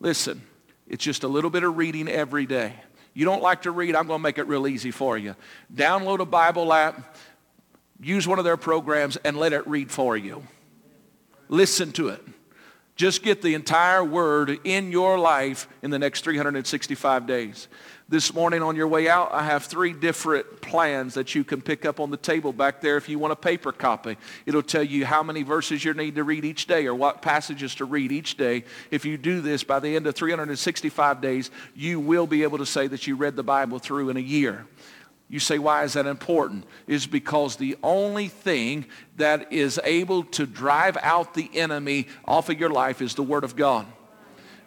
Listen, 0.00 0.42
it's 0.86 1.02
just 1.02 1.24
a 1.24 1.28
little 1.28 1.48
bit 1.48 1.62
of 1.62 1.78
reading 1.78 2.08
every 2.08 2.44
day. 2.44 2.74
You 3.14 3.24
don't 3.24 3.42
like 3.42 3.62
to 3.62 3.70
read, 3.70 3.94
I'm 3.94 4.06
going 4.06 4.18
to 4.18 4.22
make 4.22 4.38
it 4.38 4.46
real 4.46 4.66
easy 4.66 4.90
for 4.90 5.16
you. 5.16 5.34
Download 5.74 6.20
a 6.20 6.26
Bible 6.26 6.72
app, 6.72 7.16
use 8.00 8.28
one 8.28 8.38
of 8.38 8.44
their 8.44 8.56
programs, 8.58 9.16
and 9.18 9.36
let 9.36 9.54
it 9.54 9.66
read 9.66 9.90
for 9.90 10.16
you. 10.16 10.42
Listen 11.48 11.92
to 11.92 12.08
it. 12.08 12.22
Just 13.02 13.24
get 13.24 13.42
the 13.42 13.54
entire 13.54 14.04
word 14.04 14.60
in 14.62 14.92
your 14.92 15.18
life 15.18 15.66
in 15.82 15.90
the 15.90 15.98
next 15.98 16.22
365 16.22 17.26
days. 17.26 17.66
This 18.08 18.32
morning 18.32 18.62
on 18.62 18.76
your 18.76 18.86
way 18.86 19.08
out, 19.08 19.32
I 19.32 19.42
have 19.42 19.64
three 19.64 19.92
different 19.92 20.60
plans 20.60 21.14
that 21.14 21.34
you 21.34 21.42
can 21.42 21.60
pick 21.60 21.84
up 21.84 21.98
on 21.98 22.12
the 22.12 22.16
table 22.16 22.52
back 22.52 22.80
there 22.80 22.96
if 22.96 23.08
you 23.08 23.18
want 23.18 23.32
a 23.32 23.34
paper 23.34 23.72
copy. 23.72 24.16
It'll 24.46 24.62
tell 24.62 24.84
you 24.84 25.04
how 25.04 25.24
many 25.24 25.42
verses 25.42 25.84
you 25.84 25.92
need 25.94 26.14
to 26.14 26.22
read 26.22 26.44
each 26.44 26.68
day 26.68 26.86
or 26.86 26.94
what 26.94 27.22
passages 27.22 27.74
to 27.74 27.86
read 27.86 28.12
each 28.12 28.36
day. 28.36 28.62
If 28.92 29.04
you 29.04 29.16
do 29.16 29.40
this 29.40 29.64
by 29.64 29.80
the 29.80 29.96
end 29.96 30.06
of 30.06 30.14
365 30.14 31.20
days, 31.20 31.50
you 31.74 31.98
will 31.98 32.28
be 32.28 32.44
able 32.44 32.58
to 32.58 32.66
say 32.66 32.86
that 32.86 33.08
you 33.08 33.16
read 33.16 33.34
the 33.34 33.42
Bible 33.42 33.80
through 33.80 34.10
in 34.10 34.16
a 34.16 34.20
year. 34.20 34.64
You 35.32 35.38
say, 35.38 35.58
why 35.58 35.84
is 35.84 35.94
that 35.94 36.04
important? 36.04 36.66
Is 36.86 37.06
because 37.06 37.56
the 37.56 37.78
only 37.82 38.28
thing 38.28 38.84
that 39.16 39.50
is 39.50 39.80
able 39.82 40.24
to 40.24 40.44
drive 40.44 40.98
out 41.00 41.32
the 41.32 41.48
enemy 41.54 42.08
off 42.26 42.50
of 42.50 42.60
your 42.60 42.68
life 42.68 43.00
is 43.00 43.14
the 43.14 43.22
Word 43.22 43.42
of 43.42 43.56
God. 43.56 43.86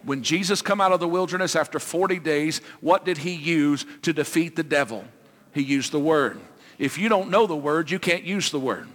When 0.01 0.24
Jesus 0.24 0.63
come 0.63 0.82
out 0.82 0.91
of 0.91 0.99
the 0.99 1.07
wilderness 1.07 1.55
after 1.55 1.78
40 1.78 2.18
days, 2.18 2.61
what 2.82 3.05
did 3.05 3.20
he 3.20 3.36
use 3.36 3.86
to 4.01 4.11
defeat 4.11 4.55
the 4.55 4.63
devil? 4.63 5.05
He 5.53 5.61
used 5.61 5.91
the 5.91 5.99
Word. 5.99 6.39
If 6.80 6.97
you 6.97 7.09
don't 7.09 7.30
know 7.30 7.45
the 7.45 7.55
Word, 7.55 7.91
you 7.91 7.99
can't 7.99 8.24
use 8.24 8.49
the 8.49 8.59
Word. 8.59 8.88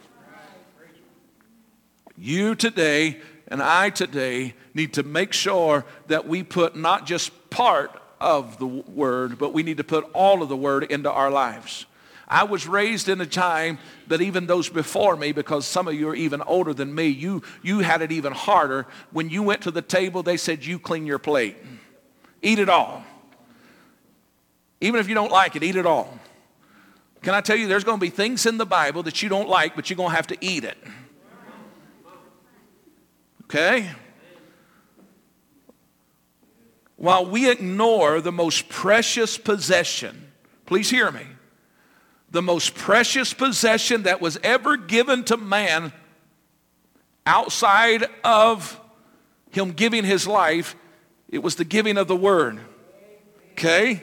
You 2.18 2.56
today 2.56 3.20
and 3.46 3.62
I 3.62 3.90
today 3.90 4.54
need 4.74 4.94
to 4.94 5.04
make 5.04 5.32
sure 5.32 5.84
that 6.08 6.26
we 6.26 6.42
put 6.42 6.74
not 6.74 7.06
just 7.06 7.30
part 7.48 7.99
of 8.20 8.58
the 8.58 8.66
word, 8.66 9.38
but 9.38 9.52
we 9.52 9.62
need 9.62 9.78
to 9.78 9.84
put 9.84 10.04
all 10.12 10.42
of 10.42 10.48
the 10.48 10.56
word 10.56 10.84
into 10.84 11.10
our 11.10 11.30
lives. 11.30 11.86
I 12.28 12.44
was 12.44 12.68
raised 12.68 13.08
in 13.08 13.20
a 13.20 13.26
time 13.26 13.78
that 14.06 14.20
even 14.20 14.46
those 14.46 14.68
before 14.68 15.16
me, 15.16 15.32
because 15.32 15.66
some 15.66 15.88
of 15.88 15.94
you 15.94 16.08
are 16.10 16.14
even 16.14 16.42
older 16.42 16.72
than 16.72 16.94
me, 16.94 17.08
you, 17.08 17.42
you 17.60 17.80
had 17.80 18.02
it 18.02 18.12
even 18.12 18.32
harder. 18.32 18.86
When 19.10 19.30
you 19.30 19.42
went 19.42 19.62
to 19.62 19.72
the 19.72 19.82
table, 19.82 20.22
they 20.22 20.36
said, 20.36 20.64
you 20.64 20.78
clean 20.78 21.06
your 21.06 21.18
plate. 21.18 21.56
Eat 22.40 22.60
it 22.60 22.68
all. 22.68 23.04
Even 24.80 25.00
if 25.00 25.08
you 25.08 25.14
don't 25.14 25.32
like 25.32 25.56
it, 25.56 25.64
eat 25.64 25.74
it 25.74 25.86
all. 25.86 26.18
Can 27.22 27.34
I 27.34 27.40
tell 27.40 27.56
you, 27.56 27.66
there's 27.66 27.84
going 27.84 27.98
to 27.98 28.00
be 28.00 28.10
things 28.10 28.46
in 28.46 28.58
the 28.58 28.64
Bible 28.64 29.02
that 29.02 29.22
you 29.22 29.28
don't 29.28 29.48
like, 29.48 29.74
but 29.74 29.90
you're 29.90 29.96
going 29.96 30.10
to 30.10 30.16
have 30.16 30.28
to 30.28 30.36
eat 30.40 30.64
it. 30.64 30.78
Okay? 33.44 33.90
While 37.00 37.24
we 37.24 37.50
ignore 37.50 38.20
the 38.20 38.30
most 38.30 38.68
precious 38.68 39.38
possession, 39.38 40.30
please 40.66 40.90
hear 40.90 41.10
me, 41.10 41.24
the 42.30 42.42
most 42.42 42.74
precious 42.74 43.32
possession 43.32 44.02
that 44.02 44.20
was 44.20 44.38
ever 44.44 44.76
given 44.76 45.24
to 45.24 45.38
man 45.38 45.94
outside 47.24 48.04
of 48.22 48.78
him 49.50 49.72
giving 49.72 50.04
his 50.04 50.26
life, 50.26 50.76
it 51.30 51.38
was 51.38 51.54
the 51.54 51.64
giving 51.64 51.96
of 51.96 52.06
the 52.06 52.14
word. 52.14 52.60
Okay? 53.52 54.02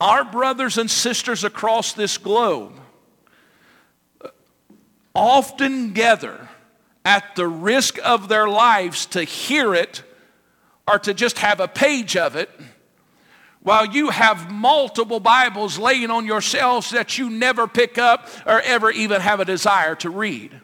Our 0.00 0.24
brothers 0.24 0.76
and 0.76 0.90
sisters 0.90 1.44
across 1.44 1.92
this 1.92 2.18
globe 2.18 2.72
often 5.14 5.92
gather 5.92 6.48
at 7.04 7.36
the 7.36 7.46
risk 7.46 7.96
of 8.04 8.28
their 8.28 8.48
lives 8.48 9.06
to 9.06 9.22
hear 9.22 9.72
it 9.72 10.02
or 10.88 10.98
to 11.00 11.12
just 11.12 11.38
have 11.38 11.60
a 11.60 11.68
page 11.68 12.16
of 12.16 12.34
it 12.36 12.50
while 13.60 13.84
you 13.84 14.08
have 14.08 14.50
multiple 14.50 15.20
Bibles 15.20 15.78
laying 15.78 16.10
on 16.10 16.24
your 16.24 16.40
shelves 16.40 16.90
that 16.90 17.18
you 17.18 17.28
never 17.28 17.66
pick 17.66 17.98
up 17.98 18.28
or 18.46 18.60
ever 18.62 18.90
even 18.90 19.20
have 19.20 19.40
a 19.40 19.44
desire 19.44 19.94
to 19.96 20.10
read. 20.10 20.58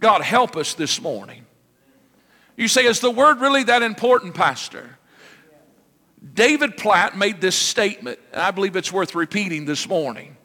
God, 0.00 0.20
help 0.22 0.56
us 0.56 0.74
this 0.74 1.00
morning. 1.00 1.46
You 2.56 2.68
say, 2.68 2.84
is 2.84 3.00
the 3.00 3.10
word 3.10 3.40
really 3.40 3.64
that 3.64 3.82
important, 3.82 4.34
Pastor? 4.34 4.98
David 6.34 6.76
Platt 6.76 7.16
made 7.16 7.40
this 7.40 7.56
statement, 7.56 8.18
and 8.32 8.42
I 8.42 8.50
believe 8.50 8.76
it's 8.76 8.92
worth 8.92 9.14
repeating 9.14 9.64
this 9.64 9.88
morning. 9.88 10.36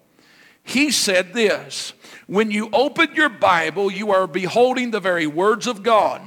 he 0.63 0.91
said 0.91 1.33
this, 1.33 1.93
when 2.27 2.51
you 2.51 2.69
open 2.71 3.15
your 3.15 3.29
Bible, 3.29 3.91
you 3.91 4.11
are 4.11 4.27
beholding 4.27 4.91
the 4.91 4.99
very 4.99 5.27
words 5.27 5.67
of 5.67 5.83
God, 5.83 6.21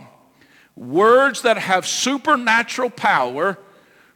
words 0.76 1.42
that 1.42 1.58
have 1.58 1.86
supernatural 1.86 2.90
power 2.90 3.58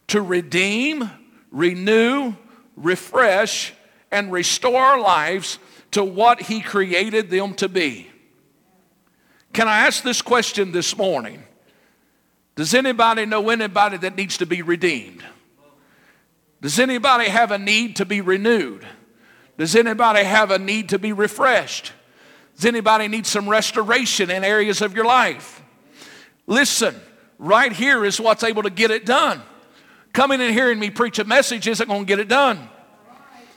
to 0.09 0.22
redeem, 0.22 1.11
renew, 1.50 2.34
refresh, 2.76 3.72
and 4.11 4.32
restore 4.32 4.80
our 4.80 5.00
lives 5.00 5.59
to 5.92 6.04
what 6.04 6.42
he 6.42 6.61
created 6.61 7.30
them 7.30 7.54
to 7.54 7.68
be. 7.68 8.09
Can 9.52 9.68
I 9.68 9.86
ask 9.86 10.02
this 10.02 10.22
question 10.22 10.72
this 10.72 10.96
morning? 10.96 11.42
Does 12.54 12.74
anybody 12.74 13.24
know 13.24 13.50
anybody 13.50 13.96
that 13.98 14.16
needs 14.16 14.38
to 14.38 14.46
be 14.46 14.62
redeemed? 14.62 15.24
Does 16.61 16.78
anybody 16.78 17.28
have 17.28 17.52
a 17.52 17.59
need 17.59 17.96
to 17.96 18.04
be 18.04 18.20
renewed? 18.20 18.84
Does 19.56 19.76
anybody 19.76 20.24
have 20.24 20.50
a 20.50 20.59
need 20.59 20.88
to 20.90 20.98
be 20.98 21.12
refreshed? 21.12 21.92
Does 22.56 22.64
anybody 22.64 23.06
need 23.06 23.26
some 23.26 23.48
restoration 23.48 24.30
in 24.30 24.42
areas 24.42 24.82
of 24.82 24.94
your 24.94 25.04
life? 25.04 25.62
Listen, 26.49 26.96
right 27.38 27.70
here 27.70 28.05
is 28.07 28.18
what's 28.18 28.42
able 28.42 28.64
to 28.64 28.70
get 28.70 28.90
it 28.90 29.05
done. 29.07 29.40
Coming 30.14 30.40
and 30.40 30.53
hearing 30.53 30.78
me 30.78 30.88
preach 30.90 31.18
a 31.18 31.24
message 31.24 31.68
isn't 31.68 31.86
going 31.86 32.01
to 32.01 32.07
get 32.07 32.18
it 32.18 32.26
done. 32.26 32.59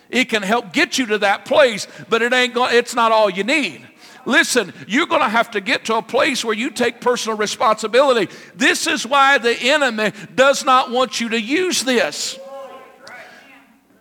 It 0.09 0.25
can 0.25 0.43
help 0.43 0.73
get 0.73 0.97
you 0.97 1.05
to 1.07 1.17
that 1.19 1.45
place, 1.45 1.87
but 2.09 2.21
it 2.21 2.33
ain't 2.33 2.53
going, 2.53 2.75
it's 2.75 2.93
not 2.93 3.13
all 3.13 3.29
you 3.29 3.45
need. 3.45 3.87
Listen, 4.25 4.73
you're 4.87 5.07
going 5.07 5.21
to 5.21 5.29
have 5.29 5.51
to 5.51 5.61
get 5.61 5.85
to 5.85 5.95
a 5.95 6.01
place 6.01 6.43
where 6.43 6.53
you 6.53 6.69
take 6.69 6.99
personal 6.99 7.37
responsibility. 7.37 8.31
This 8.55 8.85
is 8.87 9.07
why 9.07 9.37
the 9.37 9.57
enemy 9.57 10.11
does 10.35 10.65
not 10.65 10.91
want 10.91 11.21
you 11.21 11.29
to 11.29 11.39
use 11.39 11.83
this. 11.83 12.37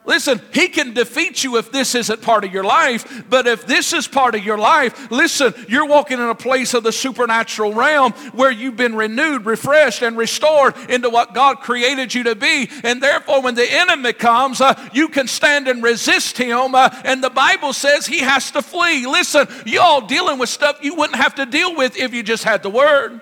Listen, 0.06 0.40
he 0.54 0.68
can 0.68 0.94
defeat 0.94 1.44
you 1.44 1.58
if 1.58 1.70
this 1.70 1.94
isn't 1.94 2.22
part 2.22 2.44
of 2.44 2.52
your 2.52 2.64
life, 2.64 3.22
but 3.28 3.46
if 3.46 3.66
this 3.66 3.92
is 3.92 4.08
part 4.08 4.34
of 4.34 4.42
your 4.42 4.56
life, 4.56 5.10
listen, 5.10 5.52
you're 5.68 5.86
walking 5.86 6.18
in 6.18 6.24
a 6.24 6.34
place 6.34 6.72
of 6.72 6.82
the 6.82 6.90
supernatural 6.90 7.74
realm 7.74 8.12
where 8.32 8.50
you've 8.50 8.76
been 8.76 8.96
renewed, 8.96 9.44
refreshed, 9.44 10.00
and 10.02 10.16
restored 10.16 10.74
into 10.88 11.10
what 11.10 11.34
God 11.34 11.60
created 11.60 12.14
you 12.14 12.22
to 12.24 12.34
be. 12.34 12.70
And 12.82 13.02
therefore, 13.02 13.42
when 13.42 13.54
the 13.54 13.70
enemy 13.70 14.14
comes, 14.14 14.62
uh, 14.62 14.88
you 14.94 15.08
can 15.08 15.28
stand 15.28 15.68
and 15.68 15.82
resist 15.82 16.38
him. 16.38 16.74
Uh, 16.74 16.88
and 17.04 17.22
the 17.22 17.30
Bible 17.30 17.74
says 17.74 18.06
he 18.06 18.20
has 18.20 18.50
to 18.52 18.62
flee. 18.62 19.06
Listen, 19.06 19.46
y'all 19.66 20.00
dealing 20.00 20.38
with 20.38 20.48
stuff 20.48 20.78
you 20.82 20.94
wouldn't 20.94 21.16
have 21.16 21.34
to 21.34 21.44
deal 21.44 21.76
with 21.76 21.98
if 21.98 22.14
you 22.14 22.22
just 22.22 22.44
had 22.44 22.62
the 22.62 22.70
word. 22.70 23.20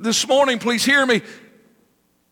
This 0.00 0.26
morning, 0.26 0.58
please 0.58 0.84
hear 0.84 1.04
me. 1.04 1.22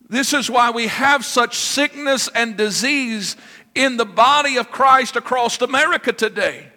This 0.09 0.33
is 0.33 0.49
why 0.49 0.71
we 0.71 0.87
have 0.87 1.23
such 1.23 1.55
sickness 1.55 2.27
and 2.33 2.57
disease 2.57 3.37
in 3.75 3.97
the 3.97 4.05
body 4.05 4.57
of 4.57 4.71
Christ 4.71 5.15
across 5.15 5.61
America 5.61 6.11
today, 6.11 6.67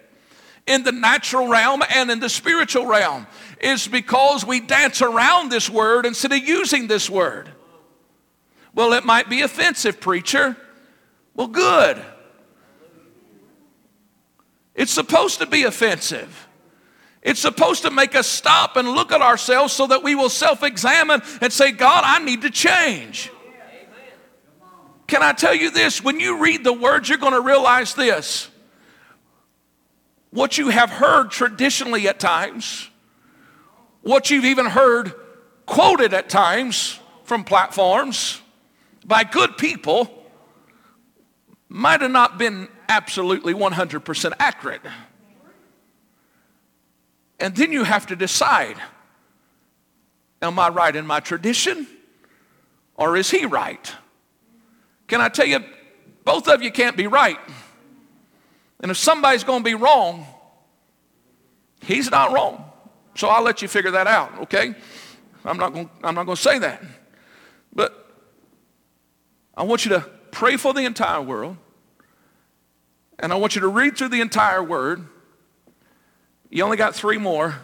in 0.66 0.82
the 0.82 0.92
natural 0.92 1.48
realm 1.48 1.82
and 1.94 2.10
in 2.10 2.20
the 2.20 2.28
spiritual 2.28 2.86
realm, 2.86 3.26
is 3.60 3.88
because 3.88 4.44
we 4.44 4.60
dance 4.60 5.00
around 5.00 5.50
this 5.50 5.70
word 5.70 6.04
instead 6.04 6.32
of 6.32 6.46
using 6.46 6.88
this 6.88 7.08
word. 7.08 7.48
Well, 8.74 8.92
it 8.92 9.04
might 9.04 9.30
be 9.30 9.40
offensive, 9.40 9.98
preacher. 10.00 10.56
Well, 11.34 11.48
good. 11.48 12.02
It's 14.74 14.92
supposed 14.92 15.38
to 15.38 15.46
be 15.46 15.64
offensive. 15.64 16.48
It's 17.22 17.40
supposed 17.40 17.82
to 17.82 17.90
make 17.90 18.16
us 18.16 18.26
stop 18.26 18.76
and 18.76 18.88
look 18.88 19.12
at 19.12 19.22
ourselves 19.22 19.72
so 19.72 19.86
that 19.86 20.02
we 20.02 20.14
will 20.14 20.28
self 20.28 20.62
examine 20.62 21.22
and 21.40 21.52
say, 21.52 21.70
God, 21.70 22.02
I 22.04 22.18
need 22.24 22.42
to 22.42 22.50
change. 22.50 23.30
Can 25.06 25.22
I 25.22 25.32
tell 25.32 25.54
you 25.54 25.70
this? 25.70 26.02
When 26.02 26.18
you 26.18 26.42
read 26.42 26.64
the 26.64 26.72
words, 26.72 27.08
you're 27.08 27.18
going 27.18 27.34
to 27.34 27.40
realize 27.40 27.94
this. 27.94 28.48
What 30.30 30.56
you 30.56 30.70
have 30.70 30.90
heard 30.90 31.30
traditionally 31.30 32.08
at 32.08 32.18
times, 32.18 32.88
what 34.00 34.30
you've 34.30 34.46
even 34.46 34.66
heard 34.66 35.12
quoted 35.66 36.14
at 36.14 36.28
times 36.28 36.98
from 37.24 37.44
platforms 37.44 38.40
by 39.04 39.22
good 39.24 39.58
people, 39.58 40.10
might 41.68 42.00
have 42.00 42.10
not 42.10 42.38
been 42.38 42.68
absolutely 42.88 43.54
100% 43.54 44.32
accurate. 44.38 44.80
And 47.42 47.56
then 47.56 47.72
you 47.72 47.82
have 47.82 48.06
to 48.06 48.14
decide 48.14 48.76
am 50.40 50.60
I 50.60 50.68
right 50.68 50.94
in 50.94 51.04
my 51.04 51.18
tradition 51.18 51.88
or 52.94 53.16
is 53.16 53.32
he 53.32 53.46
right? 53.46 53.92
Can 55.08 55.20
I 55.20 55.28
tell 55.28 55.46
you, 55.46 55.58
both 56.24 56.46
of 56.46 56.62
you 56.62 56.70
can't 56.70 56.96
be 56.96 57.08
right. 57.08 57.38
And 58.78 58.92
if 58.92 58.96
somebody's 58.96 59.42
going 59.42 59.58
to 59.58 59.64
be 59.64 59.74
wrong, 59.74 60.24
he's 61.80 62.12
not 62.12 62.32
wrong. 62.32 62.64
So 63.16 63.26
I'll 63.26 63.42
let 63.42 63.60
you 63.60 63.66
figure 63.66 63.90
that 63.90 64.06
out, 64.06 64.42
okay? 64.42 64.76
I'm 65.44 65.56
not 65.56 65.72
going 65.74 65.90
I'm 66.04 66.14
not 66.14 66.26
going 66.26 66.36
to 66.36 66.42
say 66.42 66.60
that. 66.60 66.80
But 67.74 68.08
I 69.56 69.64
want 69.64 69.84
you 69.84 69.88
to 69.90 70.00
pray 70.30 70.56
for 70.56 70.72
the 70.72 70.84
entire 70.84 71.20
world. 71.20 71.56
And 73.18 73.32
I 73.32 73.36
want 73.36 73.56
you 73.56 73.62
to 73.62 73.68
read 73.68 73.96
through 73.96 74.10
the 74.10 74.20
entire 74.20 74.62
word 74.62 75.08
you 76.52 76.62
only 76.62 76.76
got 76.76 76.94
three 76.94 77.16
more. 77.16 77.56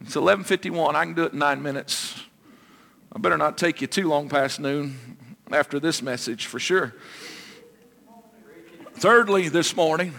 It's 0.00 0.14
11:51. 0.14 0.94
I 0.94 1.04
can 1.04 1.14
do 1.14 1.24
it 1.24 1.32
in 1.32 1.40
nine 1.40 1.62
minutes. 1.62 2.22
I 3.12 3.18
better 3.18 3.36
not 3.36 3.58
take 3.58 3.80
you 3.80 3.88
too 3.88 4.08
long 4.08 4.28
past 4.28 4.60
noon 4.60 5.16
after 5.50 5.80
this 5.80 6.00
message 6.00 6.46
for 6.46 6.60
sure. 6.60 6.94
Thirdly, 8.94 9.48
this 9.48 9.74
morning 9.74 10.14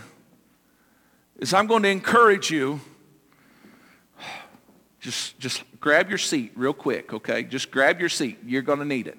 is 1.39 1.53
I'm 1.53 1.67
going 1.67 1.83
to 1.83 1.89
encourage 1.89 2.51
you. 2.51 2.81
Just, 4.99 5.39
just 5.39 5.63
grab 5.79 6.09
your 6.09 6.17
seat 6.17 6.51
real 6.55 6.73
quick, 6.73 7.13
okay? 7.13 7.43
Just 7.43 7.71
grab 7.71 8.01
your 8.01 8.09
seat. 8.09 8.39
You're 8.45 8.61
going 8.61 8.79
to 8.79 8.85
need 8.85 9.07
it. 9.07 9.17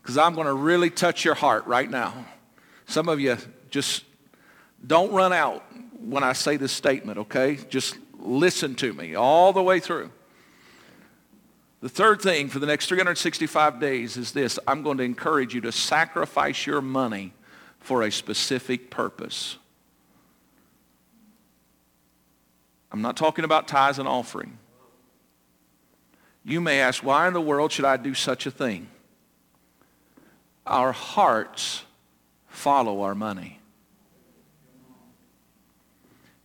Because 0.00 0.16
I'm 0.16 0.34
going 0.34 0.46
to 0.46 0.52
really 0.52 0.88
touch 0.88 1.24
your 1.24 1.34
heart 1.34 1.66
right 1.66 1.90
now. 1.90 2.26
Some 2.86 3.08
of 3.08 3.18
you 3.18 3.38
just 3.70 4.04
don't 4.86 5.10
run 5.10 5.32
out 5.32 5.64
when 6.04 6.22
I 6.22 6.32
say 6.32 6.56
this 6.56 6.72
statement, 6.72 7.18
okay? 7.18 7.58
Just 7.68 7.98
listen 8.18 8.74
to 8.76 8.92
me 8.92 9.14
all 9.14 9.52
the 9.52 9.62
way 9.62 9.80
through. 9.80 10.10
The 11.80 11.88
third 11.88 12.22
thing 12.22 12.48
for 12.48 12.60
the 12.60 12.66
next 12.66 12.86
365 12.86 13.80
days 13.80 14.16
is 14.16 14.32
this. 14.32 14.58
I'm 14.68 14.82
going 14.82 14.98
to 14.98 15.04
encourage 15.04 15.54
you 15.54 15.60
to 15.62 15.72
sacrifice 15.72 16.64
your 16.64 16.80
money 16.80 17.34
for 17.80 18.02
a 18.02 18.12
specific 18.12 18.88
purpose. 18.90 19.58
I'm 22.92 23.02
not 23.02 23.16
talking 23.16 23.44
about 23.44 23.66
tithes 23.66 23.98
and 23.98 24.06
offering. 24.06 24.58
You 26.44 26.60
may 26.60 26.80
ask, 26.80 27.02
why 27.02 27.26
in 27.26 27.34
the 27.34 27.40
world 27.40 27.72
should 27.72 27.84
I 27.84 27.96
do 27.96 28.14
such 28.14 28.46
a 28.46 28.50
thing? 28.50 28.88
Our 30.66 30.92
hearts 30.92 31.82
follow 32.48 33.02
our 33.02 33.14
money. 33.14 33.61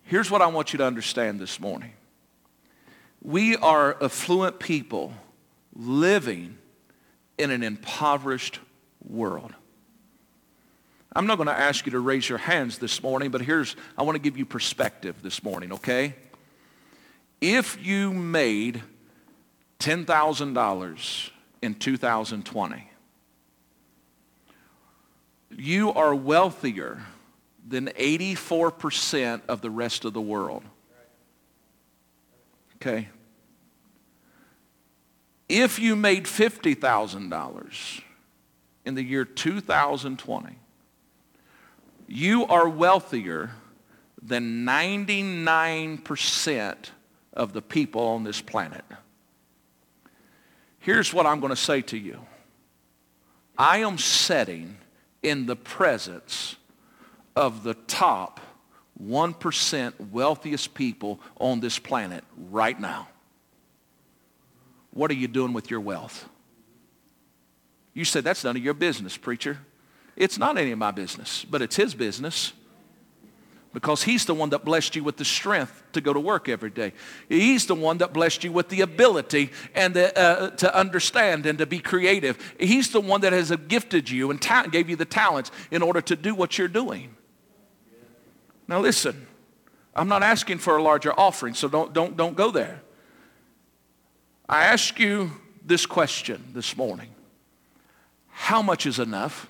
Here's 0.08 0.32
what 0.32 0.42
I 0.42 0.48
want 0.48 0.72
you 0.72 0.78
to 0.78 0.86
understand 0.86 1.38
this 1.38 1.60
morning. 1.60 1.92
We 3.22 3.58
are 3.58 4.02
affluent 4.02 4.58
people 4.58 5.14
living 5.76 6.58
in 7.38 7.52
an 7.52 7.62
impoverished 7.62 8.62
world. 9.06 9.54
I'm 11.14 11.28
not 11.28 11.36
going 11.36 11.48
to 11.48 11.60
ask 11.60 11.86
you 11.86 11.92
to 11.92 12.00
raise 12.00 12.30
your 12.30 12.38
hands 12.38 12.78
this 12.78 13.04
morning, 13.04 13.32
but 13.32 13.42
here's, 13.42 13.76
I 13.98 14.04
want 14.04 14.16
to 14.16 14.22
give 14.22 14.38
you 14.38 14.46
perspective 14.46 15.22
this 15.22 15.44
morning, 15.44 15.74
okay? 15.74 16.16
If 17.42 17.86
you 17.86 18.14
made 18.14 18.84
$10,000 19.82 21.30
in 21.62 21.76
2020, 21.76 22.92
you 25.58 25.92
are 25.92 26.16
wealthier 26.16 27.02
than 27.68 27.88
84% 27.88 29.42
of 29.48 29.62
the 29.62 29.70
rest 29.70 30.06
of 30.06 30.14
the 30.14 30.22
world. 30.22 30.64
Okay? 32.76 33.10
If 35.50 35.80
you 35.80 35.96
made 35.96 36.26
$50,000 36.26 38.02
in 38.86 38.96
the 38.96 39.04
year 39.04 39.26
2020, 39.26 40.56
you 42.08 42.46
are 42.46 42.70
wealthier 42.70 43.52
than 44.22 44.66
99% 44.66 46.76
of 47.34 47.54
the 47.54 47.62
people 47.62 48.02
on 48.02 48.24
this 48.24 48.42
planet. 48.42 48.84
Here's 50.80 51.14
what 51.14 51.26
I'm 51.26 51.40
going 51.40 51.52
to 51.52 51.56
say 51.56 51.82
to 51.84 51.98
you. 51.98 52.20
I 53.58 53.78
am 53.80 53.98
setting 53.98 54.78
in 55.24 55.46
the 55.46 55.56
presence 55.56 56.57
of 57.38 57.62
the 57.62 57.76
top 57.76 58.40
1% 59.00 60.10
wealthiest 60.12 60.74
people 60.74 61.20
on 61.40 61.60
this 61.60 61.78
planet 61.78 62.24
right 62.50 62.80
now. 62.80 63.08
What 64.90 65.12
are 65.12 65.14
you 65.14 65.28
doing 65.28 65.54
with 65.54 65.70
your 65.70 65.80
wealth? 65.80 66.28
You 67.94 68.06
said, 68.06 68.24
that's 68.24 68.44
none 68.44 68.58
of 68.58 68.64
your 68.64 68.74
business, 68.74 69.16
preacher. 69.18 69.60
It's 70.16 70.40
not 70.40 70.58
any 70.58 70.72
of 70.72 70.80
my 70.80 70.90
business, 70.90 71.46
but 71.48 71.62
it's 71.62 71.76
his 71.76 71.94
business 71.94 72.54
because 73.72 74.02
he's 74.02 74.26
the 74.26 74.34
one 74.34 74.50
that 74.50 74.66
blessed 74.66 74.96
you 74.96 75.04
with 75.04 75.18
the 75.18 75.26
strength 75.26 75.84
to 75.94 76.02
go 76.02 76.12
to 76.12 76.20
work 76.20 76.50
every 76.50 76.72
day. 76.72 76.94
He's 77.30 77.68
the 77.68 77.76
one 77.76 78.00
that 78.00 78.14
blessed 78.14 78.44
you 78.44 78.52
with 78.52 78.70
the 78.70 78.82
ability 78.82 79.52
and 79.76 79.94
the, 79.94 80.18
uh, 80.18 80.50
to 80.56 80.76
understand 80.76 81.46
and 81.46 81.60
to 81.60 81.68
be 81.68 81.78
creative. 81.78 82.56
He's 82.60 82.90
the 82.90 83.02
one 83.02 83.22
that 83.22 83.34
has 83.34 83.56
gifted 83.68 84.10
you 84.10 84.32
and 84.32 84.42
ta- 84.42 84.64
gave 84.64 84.90
you 84.90 84.96
the 84.96 85.06
talents 85.06 85.52
in 85.70 85.84
order 85.84 86.02
to 86.02 86.16
do 86.16 86.34
what 86.34 86.58
you're 86.58 86.68
doing. 86.68 87.17
Now 88.68 88.80
listen, 88.80 89.28
I'm 89.96 90.08
not 90.08 90.24
asking 90.24 90.60
for 90.60 90.78
a 90.78 90.84
larger 90.84 91.18
offering, 91.18 91.54
so 91.54 91.68
don't, 91.68 91.94
don't, 91.94 92.16
don't 92.18 92.36
go 92.36 92.52
there. 92.52 92.82
I 94.48 94.66
ask 94.66 95.00
you 95.00 95.32
this 95.66 95.86
question 95.86 96.52
this 96.54 96.78
morning. 96.78 97.10
How 98.30 98.62
much 98.62 98.86
is 98.86 99.00
enough? 99.00 99.50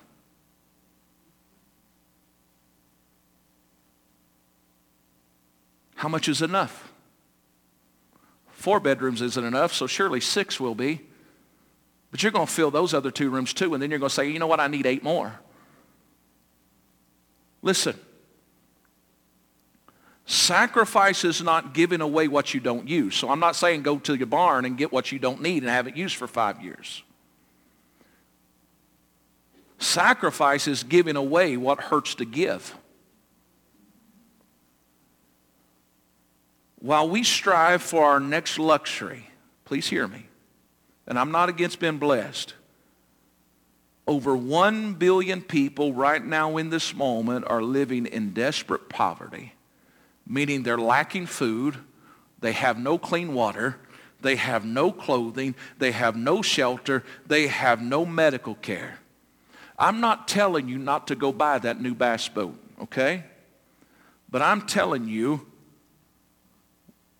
How 5.94 6.08
much 6.08 6.28
is 6.28 6.42
enough? 6.42 6.92
Four 8.52 8.80
bedrooms 8.80 9.20
isn't 9.20 9.44
enough, 9.44 9.72
so 9.72 9.86
surely 9.86 10.20
six 10.20 10.58
will 10.58 10.74
be. 10.74 11.00
But 12.10 12.22
you're 12.22 12.32
going 12.32 12.46
to 12.46 12.52
fill 12.52 12.70
those 12.70 12.94
other 12.94 13.10
two 13.10 13.30
rooms 13.30 13.52
too, 13.52 13.74
and 13.74 13.82
then 13.82 13.90
you're 13.90 13.98
going 13.98 14.08
to 14.08 14.14
say, 14.14 14.30
you 14.30 14.38
know 14.38 14.46
what, 14.46 14.60
I 14.60 14.68
need 14.68 14.86
eight 14.86 15.02
more. 15.02 15.38
Listen, 17.62 17.98
sacrifice 20.28 21.24
is 21.24 21.42
not 21.42 21.72
giving 21.72 22.02
away 22.02 22.28
what 22.28 22.52
you 22.52 22.60
don't 22.60 22.86
use. 22.86 23.16
So 23.16 23.30
I'm 23.30 23.40
not 23.40 23.56
saying 23.56 23.82
go 23.82 23.98
to 24.00 24.14
your 24.14 24.26
barn 24.26 24.66
and 24.66 24.76
get 24.76 24.92
what 24.92 25.10
you 25.10 25.18
don't 25.18 25.40
need 25.40 25.62
and 25.62 25.70
have 25.70 25.88
it 25.88 25.96
used 25.96 26.16
for 26.16 26.26
five 26.26 26.62
years. 26.62 27.02
Sacrifice 29.78 30.68
is 30.68 30.82
giving 30.82 31.16
away 31.16 31.56
what 31.56 31.80
hurts 31.80 32.16
to 32.16 32.24
give. 32.24 32.76
While 36.80 37.08
we 37.08 37.24
strive 37.24 37.82
for 37.82 38.04
our 38.04 38.20
next 38.20 38.58
luxury, 38.58 39.30
please 39.64 39.88
hear 39.88 40.06
me, 40.06 40.26
and 41.06 41.18
I'm 41.18 41.32
not 41.32 41.48
against 41.48 41.80
being 41.80 41.98
blessed. 41.98 42.54
Over 44.06 44.36
1 44.36 44.94
billion 44.94 45.42
people 45.42 45.92
right 45.92 46.24
now 46.24 46.56
in 46.56 46.70
this 46.70 46.94
moment 46.94 47.46
are 47.48 47.62
living 47.62 48.06
in 48.06 48.32
desperate 48.32 48.88
poverty, 48.88 49.54
meaning 50.28 50.62
they're 50.62 50.78
lacking 50.78 51.26
food, 51.26 51.78
they 52.38 52.52
have 52.52 52.78
no 52.78 52.98
clean 52.98 53.34
water, 53.34 53.76
they 54.20 54.36
have 54.36 54.64
no 54.64 54.92
clothing, 54.92 55.54
they 55.78 55.92
have 55.92 56.16
no 56.16 56.42
shelter, 56.42 57.02
they 57.26 57.46
have 57.46 57.80
no 57.80 58.04
medical 58.04 58.54
care. 58.54 58.98
I'm 59.78 60.00
not 60.00 60.28
telling 60.28 60.68
you 60.68 60.78
not 60.78 61.06
to 61.08 61.16
go 61.16 61.32
buy 61.32 61.58
that 61.60 61.80
new 61.80 61.94
bass 61.94 62.28
boat, 62.28 62.58
okay? 62.82 63.24
But 64.28 64.42
I'm 64.42 64.62
telling 64.62 65.08
you 65.08 65.46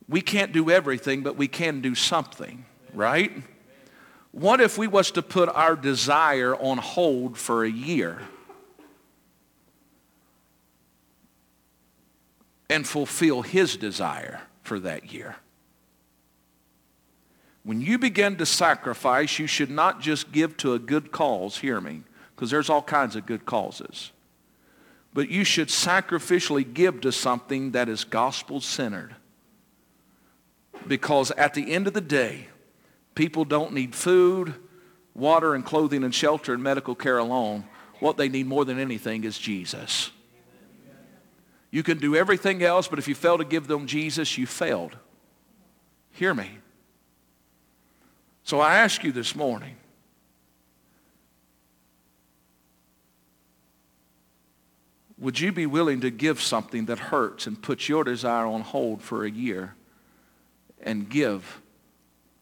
we 0.09 0.20
can't 0.20 0.52
do 0.52 0.70
everything, 0.70 1.22
but 1.22 1.36
we 1.36 1.48
can 1.48 1.80
do 1.80 1.94
something, 1.94 2.64
right? 2.94 3.30
What 4.32 4.61
if 4.61 4.78
we 4.78 4.86
was 4.86 5.11
to 5.12 5.22
put 5.22 5.48
our 5.50 5.76
desire 5.76 6.56
on 6.56 6.78
hold 6.78 7.38
for 7.38 7.64
a 7.64 7.70
year 7.70 8.22
and 12.68 12.86
fulfill 12.86 13.42
his 13.42 13.76
desire 13.76 14.42
for 14.62 14.78
that 14.80 15.12
year? 15.12 15.36
When 17.64 17.80
you 17.80 17.98
begin 17.98 18.36
to 18.36 18.46
sacrifice, 18.46 19.38
you 19.38 19.46
should 19.46 19.70
not 19.70 20.00
just 20.00 20.32
give 20.32 20.56
to 20.58 20.74
a 20.74 20.78
good 20.78 21.12
cause, 21.12 21.58
hear 21.58 21.80
me, 21.80 22.02
because 22.34 22.50
there's 22.50 22.70
all 22.70 22.82
kinds 22.82 23.16
of 23.16 23.26
good 23.26 23.44
causes. 23.44 24.12
But 25.12 25.28
you 25.28 25.44
should 25.44 25.68
sacrificially 25.68 26.72
give 26.72 27.00
to 27.02 27.12
something 27.12 27.72
that 27.72 27.88
is 27.88 28.04
gospel-centered 28.04 29.14
because 30.86 31.30
at 31.32 31.54
the 31.54 31.72
end 31.72 31.86
of 31.86 31.92
the 31.92 32.00
day, 32.00 32.48
people 33.14 33.44
don't 33.44 33.72
need 33.72 33.94
food, 33.94 34.54
water 35.14 35.54
and 35.54 35.64
clothing 35.64 36.04
and 36.04 36.14
shelter 36.14 36.54
and 36.54 36.62
medical 36.62 36.94
care 36.94 37.18
alone. 37.18 37.64
What 38.00 38.16
they 38.16 38.28
need 38.28 38.46
more 38.46 38.64
than 38.64 38.78
anything 38.78 39.24
is 39.24 39.38
Jesus. 39.38 40.10
You 41.70 41.82
can 41.82 41.98
do 41.98 42.16
everything 42.16 42.62
else, 42.62 42.88
but 42.88 42.98
if 42.98 43.08
you 43.08 43.14
fail 43.14 43.38
to 43.38 43.44
give 43.44 43.66
them 43.66 43.86
Jesus, 43.86 44.38
you 44.38 44.46
failed. 44.46 44.96
Hear 46.12 46.34
me. 46.34 46.50
So 48.42 48.60
I 48.60 48.76
ask 48.76 49.04
you 49.04 49.12
this 49.12 49.36
morning, 49.36 49.76
would 55.18 55.38
you 55.38 55.52
be 55.52 55.66
willing 55.66 56.00
to 56.00 56.10
give 56.10 56.40
something 56.40 56.86
that 56.86 56.98
hurts 56.98 57.46
and 57.46 57.60
puts 57.60 57.88
your 57.88 58.04
desire 58.04 58.46
on 58.46 58.62
hold 58.62 59.02
for 59.02 59.24
a 59.24 59.30
year 59.30 59.74
and 60.82 61.08
give 61.08 61.60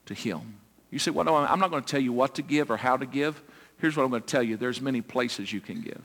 to 0.07 0.15
him. 0.15 0.59
You 0.91 0.99
say, 0.99 1.11
well, 1.11 1.29
I'm 1.35 1.59
not 1.59 1.71
going 1.71 1.83
to 1.83 1.89
tell 1.89 2.01
you 2.01 2.13
what 2.13 2.37
to 2.37 2.43
give 2.43 2.71
or 2.71 2.77
how 2.77 2.97
to 2.97 3.07
give. 3.07 3.43
Here's 3.79 3.97
what 3.97 4.05
I'm 4.05 4.11
going 4.11 4.23
to 4.23 4.29
tell 4.29 4.43
you. 4.43 4.57
There's 4.57 4.81
many 4.81 5.01
places 5.01 5.53
you 5.53 5.61
can 5.61 5.81
give. 5.81 6.05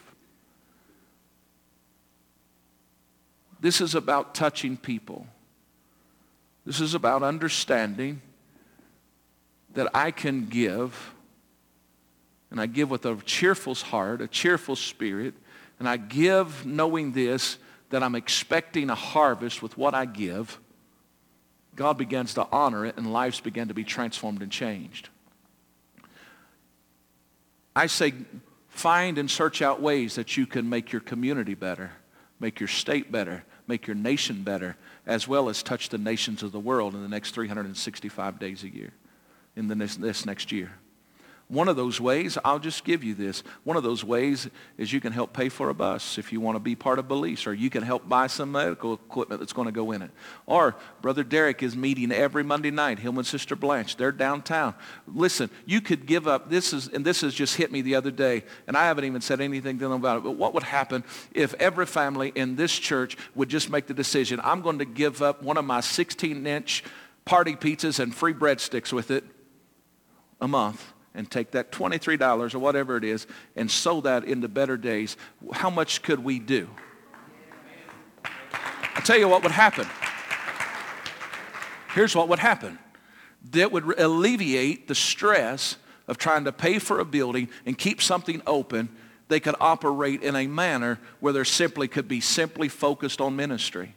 This 3.61 3.79
is 3.79 3.93
about 3.93 4.33
touching 4.33 4.75
people. 4.75 5.27
This 6.65 6.81
is 6.81 6.95
about 6.95 7.23
understanding 7.23 8.21
that 9.73 9.87
I 9.93 10.11
can 10.11 10.47
give, 10.47 11.13
and 12.49 12.59
I 12.59 12.65
give 12.65 12.89
with 12.89 13.05
a 13.05 13.15
cheerful 13.23 13.75
heart, 13.75 14.21
a 14.21 14.27
cheerful 14.27 14.75
spirit, 14.75 15.35
and 15.79 15.87
I 15.87 15.97
give 15.97 16.65
knowing 16.65 17.13
this, 17.13 17.57
that 17.91 18.03
I'm 18.03 18.15
expecting 18.15 18.89
a 18.89 18.95
harvest 18.95 19.61
with 19.61 19.77
what 19.77 19.93
I 19.93 20.05
give. 20.05 20.59
God 21.75 21.97
begins 21.97 22.33
to 22.35 22.47
honor 22.51 22.85
it 22.85 22.97
and 22.97 23.13
lives 23.13 23.39
begin 23.39 23.67
to 23.67 23.73
be 23.73 23.83
transformed 23.83 24.41
and 24.41 24.51
changed. 24.51 25.09
I 27.75 27.87
say 27.87 28.13
find 28.69 29.17
and 29.17 29.29
search 29.29 29.61
out 29.61 29.81
ways 29.81 30.15
that 30.15 30.35
you 30.35 30.45
can 30.45 30.69
make 30.69 30.91
your 30.91 31.01
community 31.01 31.53
better, 31.53 31.91
make 32.39 32.59
your 32.59 32.67
state 32.67 33.11
better, 33.11 33.43
make 33.67 33.87
your 33.87 33.95
nation 33.95 34.43
better, 34.43 34.75
as 35.05 35.27
well 35.27 35.49
as 35.49 35.63
touch 35.63 35.89
the 35.89 35.97
nations 35.97 36.43
of 36.43 36.51
the 36.51 36.59
world 36.59 36.93
in 36.93 37.01
the 37.01 37.09
next 37.09 37.31
365 37.31 38.39
days 38.39 38.63
a 38.63 38.69
year, 38.69 38.93
in 39.55 39.67
the 39.67 39.75
this, 39.75 39.95
this 39.95 40.25
next 40.25 40.51
year. 40.51 40.71
One 41.51 41.67
of 41.67 41.75
those 41.75 41.99
ways, 41.99 42.37
I'll 42.45 42.59
just 42.59 42.85
give 42.85 43.03
you 43.03 43.13
this. 43.13 43.43
One 43.65 43.75
of 43.75 43.83
those 43.83 44.05
ways 44.05 44.49
is 44.77 44.93
you 44.93 45.01
can 45.01 45.11
help 45.11 45.33
pay 45.33 45.49
for 45.49 45.67
a 45.67 45.73
bus 45.73 46.17
if 46.17 46.31
you 46.31 46.39
want 46.39 46.55
to 46.55 46.61
be 46.61 46.75
part 46.75 46.97
of 46.97 47.09
Belize, 47.09 47.45
or 47.45 47.53
you 47.53 47.69
can 47.69 47.83
help 47.83 48.07
buy 48.07 48.27
some 48.27 48.53
medical 48.53 48.93
equipment 48.93 49.41
that's 49.41 49.51
going 49.51 49.65
to 49.65 49.73
go 49.73 49.91
in 49.91 50.01
it. 50.01 50.11
Or 50.45 50.77
Brother 51.01 51.25
Derek 51.25 51.61
is 51.61 51.75
meeting 51.75 52.13
every 52.13 52.41
Monday 52.41 52.71
night, 52.71 52.99
him 52.99 53.17
and 53.17 53.27
Sister 53.27 53.57
Blanche. 53.57 53.97
They're 53.97 54.13
downtown. 54.13 54.75
Listen, 55.05 55.49
you 55.65 55.81
could 55.81 56.05
give 56.05 56.25
up. 56.25 56.49
This 56.49 56.71
is, 56.71 56.87
and 56.87 57.03
this 57.03 57.19
has 57.19 57.33
just 57.33 57.57
hit 57.57 57.69
me 57.69 57.81
the 57.81 57.95
other 57.95 58.11
day, 58.11 58.45
and 58.65 58.77
I 58.77 58.85
haven't 58.85 59.03
even 59.03 59.19
said 59.19 59.41
anything 59.41 59.77
to 59.79 59.89
them 59.89 59.91
about 59.91 60.19
it, 60.19 60.23
but 60.23 60.37
what 60.37 60.53
would 60.53 60.63
happen 60.63 61.03
if 61.33 61.53
every 61.55 61.85
family 61.85 62.31
in 62.33 62.55
this 62.55 62.71
church 62.71 63.17
would 63.35 63.49
just 63.49 63.69
make 63.69 63.87
the 63.87 63.93
decision, 63.93 64.39
I'm 64.41 64.61
going 64.61 64.79
to 64.79 64.85
give 64.85 65.21
up 65.21 65.43
one 65.43 65.57
of 65.57 65.65
my 65.65 65.81
16-inch 65.81 66.85
party 67.25 67.57
pizzas 67.57 67.99
and 67.99 68.15
free 68.15 68.33
breadsticks 68.33 68.93
with 68.93 69.11
it 69.11 69.25
a 70.39 70.47
month 70.47 70.90
and 71.13 71.29
take 71.29 71.51
that 71.51 71.71
$23 71.71 72.53
or 72.53 72.59
whatever 72.59 72.97
it 72.97 73.03
is 73.03 73.27
and 73.55 73.69
sow 73.69 74.01
that 74.01 74.23
into 74.23 74.47
better 74.47 74.77
days, 74.77 75.17
how 75.51 75.69
much 75.69 76.01
could 76.01 76.23
we 76.23 76.39
do? 76.39 76.69
I'll 78.95 79.01
tell 79.03 79.17
you 79.17 79.27
what 79.27 79.43
would 79.43 79.51
happen. 79.51 79.87
Here's 81.93 82.15
what 82.15 82.29
would 82.29 82.39
happen. 82.39 82.79
That 83.51 83.71
would 83.71 83.99
alleviate 83.99 84.87
the 84.87 84.95
stress 84.95 85.75
of 86.07 86.17
trying 86.17 86.45
to 86.45 86.51
pay 86.51 86.79
for 86.79 86.99
a 86.99 87.05
building 87.05 87.49
and 87.65 87.77
keep 87.77 88.01
something 88.01 88.41
open. 88.47 88.89
They 89.27 89.39
could 89.39 89.55
operate 89.59 90.23
in 90.23 90.35
a 90.35 90.47
manner 90.47 90.99
where 91.19 91.33
there 91.33 91.45
simply 91.45 91.87
could 91.87 92.07
be 92.07 92.21
simply 92.21 92.69
focused 92.69 93.19
on 93.19 93.35
ministry. 93.35 93.95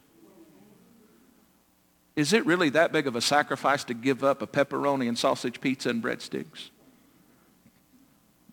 Is 2.17 2.33
it 2.33 2.47
really 2.47 2.71
that 2.71 2.93
big 2.93 3.07
of 3.07 3.17
a 3.17 3.21
sacrifice 3.21 3.85
to 3.85 3.95
give 3.95 4.23
up 4.23 4.41
a 4.43 4.47
pepperoni 4.47 5.09
and 5.09 5.19
sausage 5.19 5.61
pizza 5.61 5.91
and 5.91 6.03
breadsticks? 6.03 6.71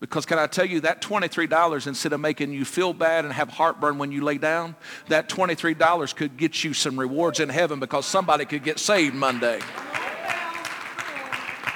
Because 0.02 0.26
can 0.26 0.36
I 0.36 0.48
tell 0.48 0.66
you 0.66 0.80
that 0.80 1.00
$23 1.00 1.86
instead 1.86 2.12
of 2.12 2.18
making 2.18 2.52
you 2.52 2.64
feel 2.64 2.92
bad 2.92 3.24
and 3.24 3.32
have 3.32 3.50
heartburn 3.50 3.98
when 3.98 4.10
you 4.10 4.24
lay 4.24 4.36
down, 4.36 4.74
that 5.06 5.28
$23 5.28 6.16
could 6.16 6.36
get 6.36 6.64
you 6.64 6.74
some 6.74 6.98
rewards 6.98 7.38
in 7.38 7.48
heaven 7.48 7.78
because 7.78 8.04
somebody 8.04 8.44
could 8.44 8.64
get 8.64 8.80
saved 8.80 9.14
Monday. 9.14 9.60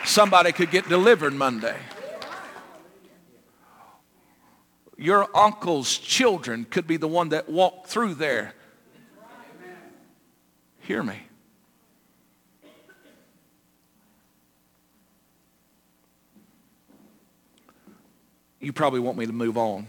Somebody 0.04 0.50
could 0.50 0.72
get 0.72 0.88
delivered 0.88 1.34
Monday. 1.34 1.76
Your 4.98 5.28
uncle's 5.32 5.96
children 5.96 6.64
could 6.64 6.88
be 6.88 6.96
the 6.96 7.06
one 7.06 7.28
that 7.28 7.48
walked 7.48 7.86
through 7.86 8.14
there. 8.14 8.54
Hear 10.80 11.04
me. 11.04 11.25
You 18.60 18.72
probably 18.72 19.00
want 19.00 19.18
me 19.18 19.26
to 19.26 19.32
move 19.32 19.56
on. 19.56 19.86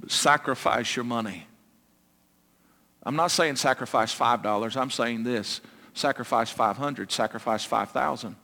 But 0.00 0.10
sacrifice 0.10 0.94
your 0.96 1.04
money. 1.04 1.46
I'm 3.02 3.16
not 3.16 3.30
saying 3.30 3.56
sacrifice 3.56 4.16
$5. 4.16 4.76
I'm 4.76 4.90
saying 4.90 5.24
this. 5.24 5.60
Sacrifice 5.92 6.50
500, 6.50 7.12
sacrifice 7.12 7.64
5,000. 7.64 8.34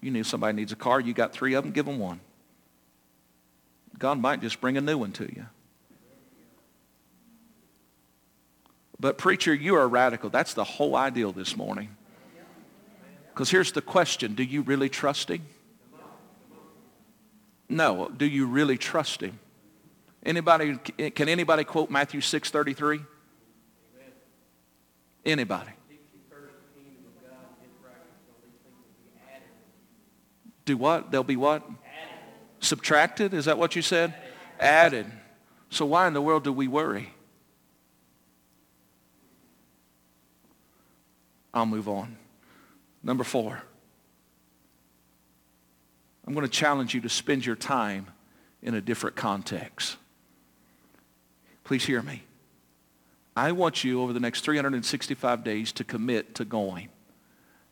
You 0.00 0.10
knew 0.10 0.24
somebody 0.24 0.56
needs 0.56 0.72
a 0.72 0.76
car. 0.76 1.00
You 1.00 1.12
got 1.12 1.32
three 1.32 1.54
of 1.54 1.64
them. 1.64 1.72
Give 1.72 1.86
them 1.86 1.98
one. 1.98 2.20
God 3.98 4.20
might 4.20 4.40
just 4.40 4.60
bring 4.60 4.76
a 4.76 4.80
new 4.80 4.98
one 4.98 5.12
to 5.12 5.24
you. 5.24 5.46
But 9.00 9.18
preacher, 9.18 9.54
you 9.54 9.76
are 9.76 9.88
radical. 9.88 10.30
That's 10.30 10.54
the 10.54 10.64
whole 10.64 10.96
ideal 10.96 11.32
this 11.32 11.56
morning. 11.56 11.96
Because 13.38 13.50
here's 13.50 13.70
the 13.70 13.80
question. 13.80 14.34
Do 14.34 14.42
you 14.42 14.62
really 14.62 14.88
trust 14.88 15.30
him? 15.30 15.46
No. 17.68 18.08
Do 18.08 18.26
you 18.26 18.46
really 18.46 18.76
trust 18.76 19.20
him? 19.20 19.38
Anybody, 20.26 20.76
can 21.14 21.28
anybody 21.28 21.62
quote 21.62 21.88
Matthew 21.88 22.20
6.33? 22.20 23.06
Anybody? 25.24 25.70
Do 30.64 30.76
what? 30.76 31.12
They'll 31.12 31.22
be 31.22 31.36
what? 31.36 31.62
Added. 31.62 31.76
Subtracted? 32.58 33.34
Is 33.34 33.44
that 33.44 33.56
what 33.56 33.76
you 33.76 33.82
said? 33.82 34.14
Added. 34.58 35.06
Added. 35.06 35.12
So 35.70 35.86
why 35.86 36.08
in 36.08 36.12
the 36.12 36.20
world 36.20 36.42
do 36.42 36.52
we 36.52 36.66
worry? 36.66 37.08
I'll 41.54 41.66
move 41.66 41.88
on. 41.88 42.16
Number 43.08 43.24
four. 43.24 43.62
I'm 46.26 46.34
going 46.34 46.44
to 46.44 46.52
challenge 46.52 46.94
you 46.94 47.00
to 47.00 47.08
spend 47.08 47.46
your 47.46 47.56
time 47.56 48.08
in 48.62 48.74
a 48.74 48.82
different 48.82 49.16
context. 49.16 49.96
Please 51.64 51.86
hear 51.86 52.02
me. 52.02 52.24
I 53.34 53.52
want 53.52 53.82
you 53.82 54.02
over 54.02 54.12
the 54.12 54.20
next 54.20 54.42
365 54.42 55.42
days 55.42 55.72
to 55.72 55.84
commit 55.84 56.34
to 56.34 56.44
going. 56.44 56.90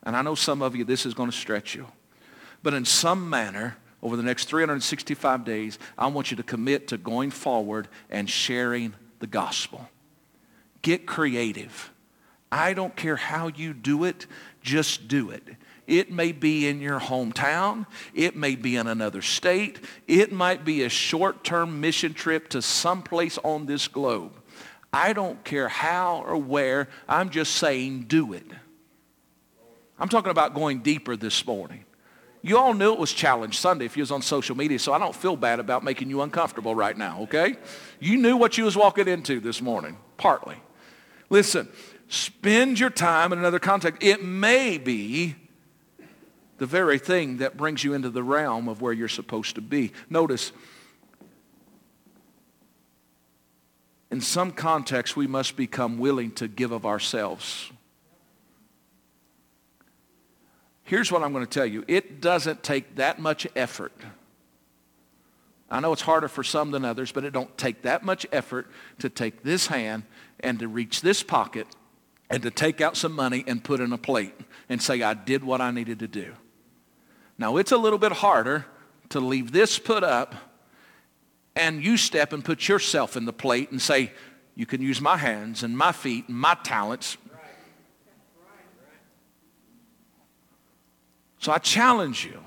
And 0.01 0.15
I 0.15 0.23
know 0.23 0.33
some 0.33 0.63
of 0.63 0.75
you, 0.75 0.83
this 0.83 1.05
is 1.05 1.13
going 1.13 1.29
to 1.29 1.37
stretch 1.37 1.75
you. 1.75 1.85
But 2.63 2.73
in 2.73 2.83
some 2.83 3.29
manner, 3.29 3.77
over 4.01 4.17
the 4.17 4.23
next 4.23 4.45
365 4.45 5.45
days, 5.45 5.77
I 5.99 6.07
want 6.07 6.31
you 6.31 6.37
to 6.37 6.43
commit 6.43 6.87
to 6.87 6.97
going 6.97 7.29
forward 7.29 7.89
and 8.09 8.27
sharing 8.27 8.95
the 9.19 9.27
gospel. 9.27 9.87
Get 10.81 11.05
creative. 11.05 11.91
I 12.51 12.73
don't 12.73 12.95
care 12.95 13.17
how 13.17 13.49
you 13.49 13.73
do 13.73 14.03
it, 14.05 14.25
just 14.67 15.07
do 15.07 15.31
it. 15.31 15.43
It 15.87 16.11
may 16.11 16.33
be 16.33 16.67
in 16.67 16.81
your 16.81 16.99
hometown. 16.99 17.87
It 18.13 18.35
may 18.35 18.55
be 18.55 18.75
in 18.75 18.87
another 18.87 19.21
state. 19.21 19.79
It 20.05 20.33
might 20.33 20.65
be 20.65 20.83
a 20.83 20.89
short-term 20.89 21.79
mission 21.79 22.13
trip 22.13 22.49
to 22.49 22.61
someplace 22.61 23.37
on 23.39 23.65
this 23.65 23.87
globe. 23.87 24.33
I 24.91 25.13
don't 25.13 25.41
care 25.45 25.69
how 25.69 26.23
or 26.27 26.35
where. 26.35 26.89
I'm 27.07 27.29
just 27.29 27.55
saying 27.55 28.03
do 28.07 28.33
it. 28.33 28.45
I'm 29.97 30.09
talking 30.09 30.31
about 30.31 30.53
going 30.53 30.79
deeper 30.79 31.15
this 31.15 31.45
morning. 31.47 31.85
You 32.41 32.57
all 32.57 32.73
knew 32.73 32.93
it 32.93 32.99
was 32.99 33.13
Challenge 33.13 33.57
Sunday 33.57 33.85
if 33.85 33.97
you 33.97 34.01
was 34.01 34.11
on 34.11 34.21
social 34.21 34.55
media, 34.55 34.79
so 34.79 34.93
I 34.93 34.99
don't 34.99 35.15
feel 35.15 35.35
bad 35.35 35.59
about 35.59 35.83
making 35.83 36.09
you 36.09 36.21
uncomfortable 36.21 36.75
right 36.75 36.97
now, 36.97 37.21
okay? 37.21 37.55
You 37.99 38.17
knew 38.17 38.37
what 38.37 38.57
you 38.57 38.65
was 38.65 38.75
walking 38.75 39.07
into 39.07 39.39
this 39.39 39.61
morning, 39.61 39.97
partly. 40.17 40.57
Listen, 41.29 41.67
spend 42.07 42.79
your 42.79 42.89
time 42.89 43.33
in 43.33 43.39
another 43.39 43.59
context. 43.59 44.03
It 44.03 44.23
may 44.23 44.77
be 44.77 45.35
the 46.57 46.65
very 46.65 46.97
thing 46.97 47.37
that 47.37 47.57
brings 47.57 47.83
you 47.83 47.93
into 47.93 48.09
the 48.09 48.23
realm 48.23 48.67
of 48.67 48.81
where 48.81 48.93
you're 48.93 49.07
supposed 49.07 49.55
to 49.55 49.61
be. 49.61 49.91
Notice, 50.09 50.51
in 54.09 54.21
some 54.21 54.51
contexts, 54.51 55.15
we 55.15 55.27
must 55.27 55.55
become 55.55 55.99
willing 55.99 56.31
to 56.31 56.47
give 56.47 56.71
of 56.71 56.85
ourselves. 56.85 57.71
Here's 60.83 61.11
what 61.11 61.21
I'm 61.21 61.33
going 61.33 61.45
to 61.45 61.51
tell 61.51 61.65
you. 61.65 61.83
It 61.87 62.21
doesn't 62.21 62.63
take 62.63 62.95
that 62.95 63.19
much 63.19 63.45
effort. 63.55 63.91
I 65.69 65.81
know 65.81 65.91
it's 65.91 66.01
harder 66.01 66.29
for 66.29 66.45
some 66.45 66.71
than 66.71 66.85
others, 66.85 67.11
but 67.11 67.25
it 67.25 67.31
don't 67.31 67.55
take 67.57 67.81
that 67.81 68.03
much 68.03 68.25
effort 68.31 68.67
to 68.99 69.09
take 69.09 69.43
this 69.43 69.67
hand 69.67 70.03
and 70.39 70.59
to 70.59 70.67
reach 70.69 71.01
this 71.01 71.23
pocket 71.23 71.67
and 72.29 72.43
to 72.43 72.51
take 72.51 72.81
out 72.81 72.97
some 72.97 73.13
money 73.13 73.43
and 73.47 73.63
put 73.63 73.79
in 73.79 73.93
a 73.93 73.97
plate 73.97 74.33
and 74.69 74.81
say, 74.81 75.01
I 75.01 75.13
did 75.13 75.43
what 75.43 75.61
I 75.61 75.71
needed 75.71 75.99
to 75.99 76.07
do. 76.07 76.33
Now, 77.37 77.57
it's 77.57 77.71
a 77.71 77.77
little 77.77 77.99
bit 77.99 78.11
harder 78.11 78.65
to 79.09 79.19
leave 79.19 79.51
this 79.51 79.79
put 79.79 80.03
up 80.03 80.35
and 81.55 81.83
you 81.83 81.97
step 81.97 82.33
and 82.33 82.43
put 82.43 82.67
yourself 82.67 83.15
in 83.15 83.25
the 83.25 83.33
plate 83.33 83.71
and 83.71 83.81
say, 83.81 84.11
you 84.55 84.65
can 84.65 84.81
use 84.81 84.99
my 84.99 85.17
hands 85.17 85.63
and 85.63 85.77
my 85.77 85.91
feet 85.91 86.27
and 86.27 86.37
my 86.37 86.55
talents 86.63 87.17
So 91.39 91.51
I 91.51 91.59
challenge 91.59 92.25
you 92.25 92.43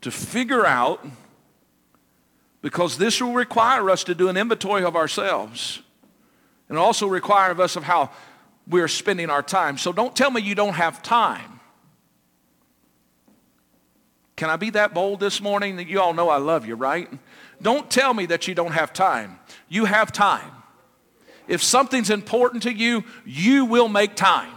to 0.00 0.10
figure 0.10 0.66
out, 0.66 1.06
because 2.60 2.98
this 2.98 3.20
will 3.20 3.32
require 3.32 3.88
us 3.90 4.04
to 4.04 4.14
do 4.14 4.28
an 4.28 4.36
inventory 4.36 4.84
of 4.84 4.96
ourselves 4.96 5.80
and 6.68 6.78
also 6.78 7.06
require 7.06 7.50
of 7.50 7.60
us 7.60 7.76
of 7.76 7.82
how 7.82 8.10
we're 8.66 8.88
spending 8.88 9.30
our 9.30 9.42
time. 9.42 9.78
So 9.78 9.92
don't 9.92 10.14
tell 10.16 10.30
me 10.30 10.40
you 10.40 10.54
don't 10.54 10.74
have 10.74 11.02
time. 11.02 11.60
Can 14.36 14.50
I 14.50 14.56
be 14.56 14.70
that 14.70 14.94
bold 14.94 15.20
this 15.20 15.40
morning 15.40 15.76
that 15.76 15.86
you 15.86 16.00
all 16.00 16.12
know 16.12 16.28
I 16.28 16.38
love 16.38 16.66
you, 16.66 16.74
right? 16.74 17.08
Don't 17.62 17.88
tell 17.90 18.12
me 18.12 18.26
that 18.26 18.48
you 18.48 18.54
don't 18.54 18.72
have 18.72 18.92
time. 18.92 19.38
You 19.68 19.84
have 19.84 20.10
time. 20.10 20.50
If 21.46 21.62
something's 21.62 22.10
important 22.10 22.62
to 22.64 22.72
you, 22.72 23.04
you 23.24 23.64
will 23.64 23.88
make 23.88 24.16
time. 24.16 24.50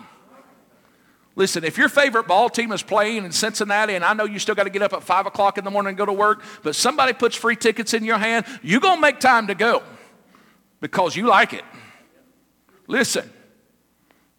Listen, 1.36 1.64
if 1.64 1.78
your 1.78 1.90
favorite 1.90 2.28
ball 2.28 2.50
team 2.50 2.72
is 2.72 2.82
playing 2.82 3.24
in 3.24 3.32
Cincinnati, 3.32 3.94
and 3.94 4.04
I 4.04 4.14
know 4.14 4.26
you 4.26 4.40
still 4.40 4.56
got 4.56 4.64
to 4.64 4.72
get 4.72 4.82
up 4.82 4.94
at 4.94 5.04
5 5.04 5.28
o'clock 5.28 5.60
in 5.60 5.64
the 5.64 5.70
morning 5.70 5.90
and 5.90 5.98
go 5.98 6.06
to 6.06 6.14
work, 6.14 6.42
but 6.64 6.76
somebody 6.76 7.14
puts 7.14 7.36
free 7.36 7.56
tickets 7.56 7.94
in 7.94 8.04
your 8.04 8.18
hand, 8.18 8.48
you're 8.64 8.80
going 8.80 8.96
to 8.98 9.02
make 9.02 9.20
time 9.20 9.46
to 9.48 9.54
go 9.54 9.84
because 10.82 11.16
you 11.16 11.28
like 11.28 11.54
it. 11.54 11.64
Listen, 12.88 13.30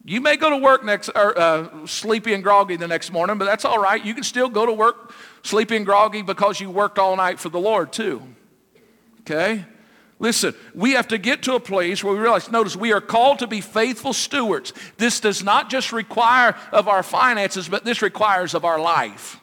you 0.05 0.21
may 0.21 0.37
go 0.37 0.51
to 0.51 0.57
work 0.57 0.85
next, 0.85 1.11
or, 1.11 1.39
uh, 1.39 1.87
sleepy 1.87 2.33
and 2.33 2.43
groggy 2.43 2.77
the 2.77 2.89
next 2.89 3.13
morning, 3.13 3.37
but 3.37 3.45
that's 3.45 3.65
all 3.65 3.79
right. 3.79 4.03
You 4.03 4.15
can 4.15 4.25
still 4.25 4.49
go 4.49 4.65
to 4.65 4.73
work 4.73 5.13
sleepy 5.43 5.77
and 5.77 5.85
groggy 5.85 6.23
because 6.23 6.61
you 6.61 6.71
worked 6.71 6.99
all 6.99 7.15
night 7.15 7.39
for 7.39 7.51
the 7.51 7.61
Lord, 7.61 7.93
too. 7.93 8.23
Okay? 9.21 9.67
Listen, 10.19 10.55
we 10.75 10.93
have 10.93 11.09
to 11.09 11.19
get 11.19 11.43
to 11.43 11.55
a 11.55 11.61
place 11.61 12.03
where 12.03 12.13
we 12.13 12.19
realize, 12.19 12.51
notice, 12.51 12.75
we 12.75 12.93
are 12.93 13.01
called 13.01 13.39
to 13.41 13.47
be 13.47 13.61
faithful 13.61 14.13
stewards. 14.13 14.73
This 14.97 15.21
does 15.21 15.45
not 15.45 15.71
just 15.71 15.93
require 15.93 16.57
of 16.73 16.89
our 16.89 17.03
finances, 17.03 17.69
but 17.69 17.85
this 17.85 18.03
requires 18.03 18.55
of 18.55 18.65
our 18.65 18.81
life. 18.81 19.39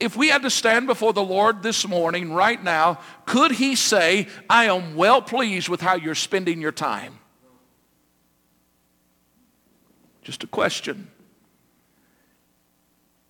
If 0.00 0.16
we 0.16 0.28
had 0.28 0.42
to 0.42 0.50
stand 0.50 0.86
before 0.86 1.12
the 1.12 1.22
Lord 1.22 1.62
this 1.62 1.86
morning, 1.86 2.32
right 2.32 2.62
now, 2.62 3.00
could 3.26 3.50
he 3.52 3.74
say, 3.74 4.28
I 4.48 4.66
am 4.66 4.94
well 4.94 5.20
pleased 5.20 5.68
with 5.68 5.80
how 5.80 5.96
you're 5.96 6.14
spending 6.14 6.60
your 6.60 6.72
time? 6.72 7.18
Just 10.22 10.44
a 10.44 10.46
question. 10.46 11.10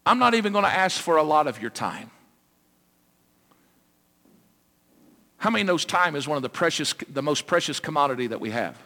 I'm 0.04 0.18
not 0.18 0.34
even 0.34 0.52
going 0.52 0.64
to 0.64 0.70
ask 0.70 1.00
for 1.00 1.16
a 1.16 1.22
lot 1.22 1.46
of 1.46 1.60
your 1.60 1.70
time. 1.70 2.10
How 5.38 5.50
many 5.50 5.64
knows 5.64 5.84
time 5.84 6.16
is 6.16 6.26
one 6.26 6.36
of 6.36 6.42
the 6.42 6.48
precious, 6.48 6.92
the 7.08 7.22
most 7.22 7.46
precious 7.46 7.78
commodity 7.78 8.26
that 8.26 8.40
we 8.40 8.50
have? 8.50 8.76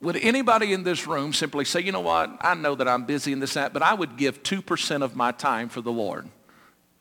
Would 0.00 0.16
anybody 0.16 0.72
in 0.72 0.84
this 0.84 1.06
room 1.06 1.32
simply 1.32 1.64
say, 1.64 1.80
you 1.80 1.90
know 1.90 2.00
what, 2.00 2.30
I 2.40 2.54
know 2.54 2.74
that 2.76 2.86
I'm 2.86 3.04
busy 3.04 3.32
in 3.32 3.40
this, 3.40 3.54
that, 3.54 3.72
but 3.72 3.82
I 3.82 3.94
would 3.94 4.16
give 4.16 4.42
2% 4.42 5.02
of 5.02 5.16
my 5.16 5.32
time 5.32 5.68
for 5.68 5.80
the 5.80 5.90
Lord 5.90 6.28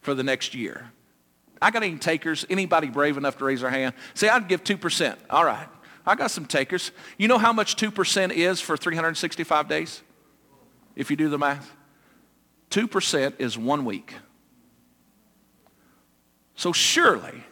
for 0.01 0.15
the 0.15 0.23
next 0.23 0.55
year? 0.55 0.91
I 1.61 1.71
got 1.71 1.83
any 1.83 1.97
takers? 1.97 2.45
Anybody 2.49 2.89
brave 2.89 3.17
enough 3.17 3.37
to 3.37 3.45
raise 3.45 3.61
their 3.61 3.69
hand? 3.69 3.93
Say, 4.13 4.29
I'd 4.29 4.47
give 4.47 4.63
2%. 4.63 5.15
All 5.29 5.45
right. 5.45 5.67
I 6.05 6.15
got 6.15 6.31
some 6.31 6.45
takers. 6.45 6.91
You 7.17 7.27
know 7.27 7.37
how 7.37 7.53
much 7.53 7.75
2% 7.75 8.31
is 8.31 8.61
for 8.61 8.77
365 8.77 9.67
days? 9.67 10.01
If 10.95 11.11
you 11.11 11.17
do 11.17 11.29
the 11.29 11.37
math? 11.37 11.75
2% 12.71 13.33
is 13.39 13.57
one 13.57 13.85
week. 13.85 14.15
So 16.55 16.71
surely, 16.71 17.43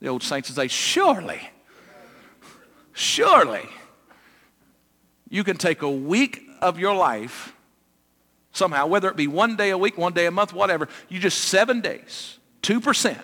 the 0.00 0.08
old 0.08 0.22
saints 0.22 0.48
would 0.48 0.56
say, 0.56 0.68
surely, 0.68 1.51
surely, 2.92 3.68
you 5.28 5.44
can 5.44 5.56
take 5.56 5.82
a 5.82 5.90
week 5.90 6.42
of 6.60 6.78
your 6.78 6.94
life 6.94 7.54
somehow, 8.52 8.86
whether 8.86 9.08
it 9.08 9.16
be 9.16 9.26
one 9.26 9.56
day 9.56 9.70
a 9.70 9.78
week, 9.78 9.96
one 9.96 10.12
day 10.12 10.26
a 10.26 10.30
month, 10.30 10.52
whatever, 10.52 10.88
you 11.08 11.18
just 11.18 11.40
seven 11.44 11.80
days, 11.80 12.38
2%, 12.62 13.18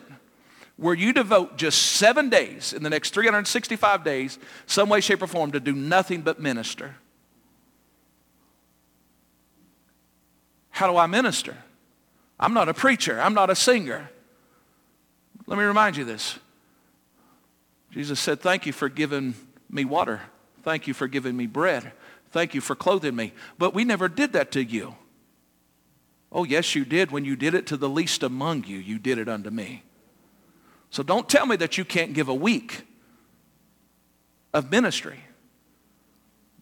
where 0.77 0.95
you 0.95 1.13
devote 1.13 1.57
just 1.57 1.81
seven 1.83 2.29
days 2.29 2.73
in 2.73 2.83
the 2.83 2.91
next 2.91 3.13
365 3.13 4.05
days, 4.05 4.39
some 4.67 4.89
way, 4.89 5.01
shape, 5.01 5.23
or 5.23 5.27
form, 5.27 5.53
to 5.53 5.61
do 5.61 5.73
nothing 5.73 6.23
but 6.23 6.41
minister. 6.41 6.97
How 10.71 10.91
do 10.91 10.97
I 10.97 11.07
minister? 11.07 11.57
I'm 12.41 12.55
not 12.55 12.69
a 12.69 12.75
preacher. 12.75 13.21
I'm 13.21 13.35
not 13.35 13.51
a 13.51 13.57
singer. 13.57 14.11
Let 15.47 15.59
me 15.59 15.65
remind 15.65 15.97
you 15.97 16.05
this. 16.05 16.39
Jesus 17.91 18.21
said, 18.21 18.41
thank 18.41 18.65
you 18.65 18.73
for 18.73 18.89
giving 18.89 19.35
me 19.71 19.85
water. 19.85 20.21
Thank 20.63 20.87
you 20.87 20.95
for 20.95 21.09
giving 21.09 21.37
me 21.37 21.47
bread. 21.47 21.93
Thank 22.31 22.55
you 22.55 22.61
for 22.61 22.75
clothing 22.75 23.17
me. 23.17 23.33
But 23.59 23.75
we 23.75 23.85
never 23.85 24.09
did 24.09 24.33
that 24.33 24.53
to 24.53 24.63
you. 24.63 24.97
Oh, 26.31 26.45
yes, 26.45 26.75
you 26.75 26.85
did. 26.85 27.11
When 27.11 27.25
you 27.25 27.37
did 27.37 27.55
it 27.55 27.67
to 27.69 27.77
the 27.77 27.89
least 27.89 28.23
among 28.23 28.65
you, 28.65 28.77
you 28.77 28.99
did 28.99 29.19
it 29.19 29.29
unto 29.29 29.51
me. 29.51 29.83
So 30.91 31.03
don't 31.03 31.29
tell 31.29 31.47
me 31.47 31.57
that 31.57 31.79
you 31.79 31.85
can't 31.85 32.13
give 32.13 32.29
a 32.29 32.35
week 32.35 32.83
of 34.53 34.71
ministry. 34.71 35.21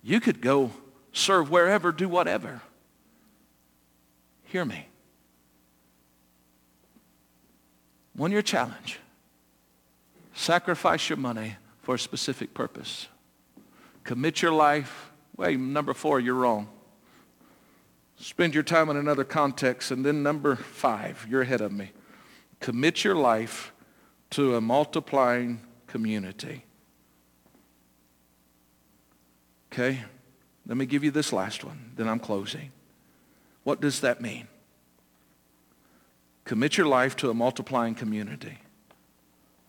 You 0.02 0.20
could 0.20 0.40
go 0.40 0.70
serve 1.12 1.50
wherever, 1.50 1.90
do 1.90 2.08
whatever. 2.08 2.62
Hear 4.44 4.64
me. 4.64 4.86
One 8.14 8.30
year 8.30 8.42
challenge. 8.42 9.00
Sacrifice 10.34 11.08
your 11.08 11.16
money 11.16 11.56
for 11.86 11.94
a 11.94 11.98
specific 12.00 12.52
purpose. 12.52 13.06
Commit 14.02 14.42
your 14.42 14.50
life. 14.50 15.12
Wait, 15.36 15.56
number 15.56 15.94
four, 15.94 16.18
you're 16.18 16.34
wrong. 16.34 16.66
Spend 18.16 18.54
your 18.54 18.64
time 18.64 18.88
in 18.90 18.96
another 18.96 19.22
context. 19.22 19.92
And 19.92 20.04
then 20.04 20.20
number 20.20 20.56
five, 20.56 21.24
you're 21.30 21.42
ahead 21.42 21.60
of 21.60 21.70
me. 21.70 21.92
Commit 22.58 23.04
your 23.04 23.14
life 23.14 23.72
to 24.30 24.56
a 24.56 24.60
multiplying 24.60 25.60
community. 25.86 26.64
Okay? 29.72 30.02
Let 30.66 30.76
me 30.76 30.86
give 30.86 31.04
you 31.04 31.12
this 31.12 31.32
last 31.32 31.62
one, 31.62 31.92
then 31.94 32.08
I'm 32.08 32.18
closing. 32.18 32.72
What 33.62 33.80
does 33.80 34.00
that 34.00 34.20
mean? 34.20 34.48
Commit 36.44 36.78
your 36.78 36.88
life 36.88 37.14
to 37.18 37.30
a 37.30 37.34
multiplying 37.34 37.94
community. 37.94 38.58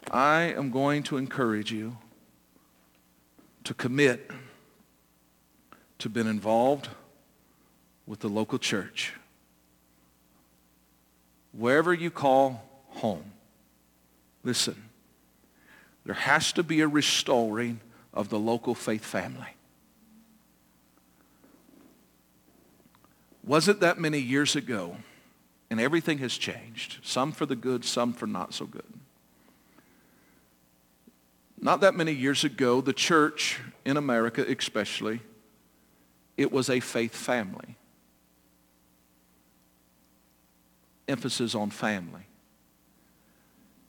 I 0.09 0.53
am 0.57 0.71
going 0.71 1.03
to 1.03 1.17
encourage 1.17 1.71
you 1.71 1.97
to 3.67 3.73
commit 3.73 4.31
to 5.99 6.07
being 6.07 6.27
involved 6.27 6.87
with 8.05 8.21
the 8.21 8.29
local 8.29 8.57
church. 8.57 9.11
Wherever 11.51 11.93
you 11.93 12.09
call 12.09 12.63
home. 12.91 13.33
Listen, 14.41 14.81
there 16.05 16.15
has 16.15 16.53
to 16.53 16.63
be 16.63 16.79
a 16.79 16.87
restoring 16.87 17.81
of 18.13 18.29
the 18.29 18.39
local 18.39 18.73
faith 18.73 19.03
family. 19.03 19.53
Wasn't 23.43 23.81
that 23.81 23.99
many 23.99 24.19
years 24.19 24.55
ago, 24.55 24.95
and 25.69 25.81
everything 25.81 26.19
has 26.19 26.37
changed, 26.37 26.99
some 27.03 27.33
for 27.33 27.45
the 27.45 27.57
good, 27.57 27.83
some 27.83 28.13
for 28.13 28.27
not 28.27 28.53
so 28.53 28.65
good. 28.65 28.93
Not 31.59 31.81
that 31.81 31.95
many 31.95 32.13
years 32.13 32.43
ago, 32.43 32.81
the 32.81 32.93
church 32.93 33.59
in 33.83 33.97
America 33.97 34.45
especially, 34.47 35.21
it 36.35 36.51
was 36.51 36.69
a 36.69 36.79
faith 36.79 37.15
family. 37.15 37.75
Emphasis 41.07 41.55
on 41.55 41.69
family. 41.71 42.27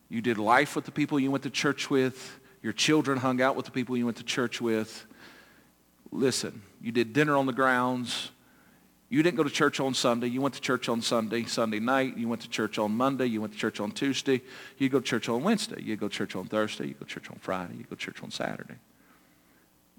You 0.08 0.22
did 0.22 0.38
life 0.38 0.74
with 0.74 0.86
the 0.86 0.90
people 0.90 1.20
you 1.20 1.30
went 1.30 1.44
to 1.44 1.50
church 1.50 1.90
with. 1.90 2.40
Your 2.62 2.72
children 2.72 3.18
hung 3.18 3.42
out 3.42 3.56
with 3.56 3.66
the 3.66 3.72
people 3.72 3.96
you 3.96 4.06
went 4.06 4.16
to 4.16 4.24
church 4.24 4.60
with. 4.60 5.06
Listen, 6.10 6.62
you 6.80 6.90
did 6.90 7.12
dinner 7.12 7.36
on 7.36 7.44
the 7.44 7.52
grounds. 7.52 8.30
You 9.10 9.22
didn't 9.22 9.38
go 9.38 9.42
to 9.42 9.50
church 9.50 9.80
on 9.80 9.94
Sunday. 9.94 10.26
You 10.26 10.42
went 10.42 10.54
to 10.54 10.60
church 10.60 10.88
on 10.88 11.00
Sunday, 11.00 11.44
Sunday 11.44 11.80
night. 11.80 12.18
You 12.18 12.28
went 12.28 12.42
to 12.42 12.50
church 12.50 12.78
on 12.78 12.92
Monday. 12.92 13.26
You 13.26 13.40
went 13.40 13.54
to 13.54 13.58
church 13.58 13.80
on 13.80 13.90
Tuesday. 13.90 14.42
You 14.76 14.90
go 14.90 15.00
to 15.00 15.04
church 15.04 15.30
on 15.30 15.42
Wednesday. 15.42 15.80
You 15.82 15.96
go 15.96 16.08
to 16.08 16.14
church 16.14 16.36
on 16.36 16.46
Thursday. 16.46 16.88
You 16.88 16.94
go 16.94 17.06
to 17.06 17.06
church 17.06 17.30
on 17.30 17.38
Friday. 17.38 17.74
You 17.78 17.84
go 17.84 17.96
to 17.96 17.96
church 17.96 18.22
on 18.22 18.30
Saturday. 18.30 18.74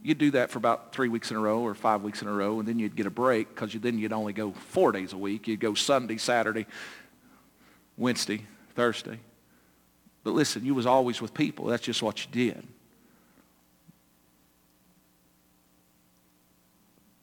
You'd 0.04 0.20
do 0.20 0.32
that 0.32 0.52
for 0.52 0.60
about 0.60 0.94
three 0.94 1.10
weeks 1.10 1.32
in 1.32 1.38
a 1.38 1.40
row 1.40 1.60
or 1.60 1.74
five 1.74 2.04
weeks 2.04 2.22
in 2.22 2.28
a 2.28 2.32
row, 2.32 2.60
and 2.60 2.68
then 2.68 2.80
you'd 2.80 2.96
get 2.96 3.06
a 3.06 3.12
break 3.12 3.50
because 3.50 3.74
you, 3.74 3.80
then 3.80 3.98
you'd 3.98 4.14
only 4.14 4.32
go 4.32 4.52
four 4.52 4.92
days 4.92 5.12
a 5.12 5.18
week. 5.18 5.48
You'd 5.48 5.60
go 5.60 5.74
Sunday, 5.74 6.18
Saturday, 6.18 6.68
Wednesday, 7.98 8.46
Thursday. 8.76 9.20
But 10.24 10.36
listen, 10.36 10.64
you 10.66 10.76
was 10.76 10.86
always 10.86 11.20
with 11.20 11.34
people. 11.34 11.66
That's 11.66 11.84
just 11.84 12.04
what 12.04 12.24
you 12.24 12.32
did. 12.32 12.66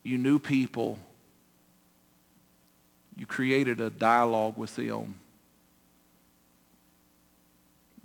You 0.03 0.17
knew 0.17 0.37
people. 0.37 0.99
You 3.17 3.25
created 3.25 3.81
a 3.81 3.89
dialogue 3.89 4.57
with 4.57 4.75
them. 4.75 5.15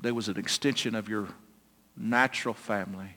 There 0.00 0.14
was 0.14 0.28
an 0.28 0.38
extension 0.38 0.94
of 0.94 1.08
your 1.08 1.28
natural 1.96 2.54
family. 2.54 3.16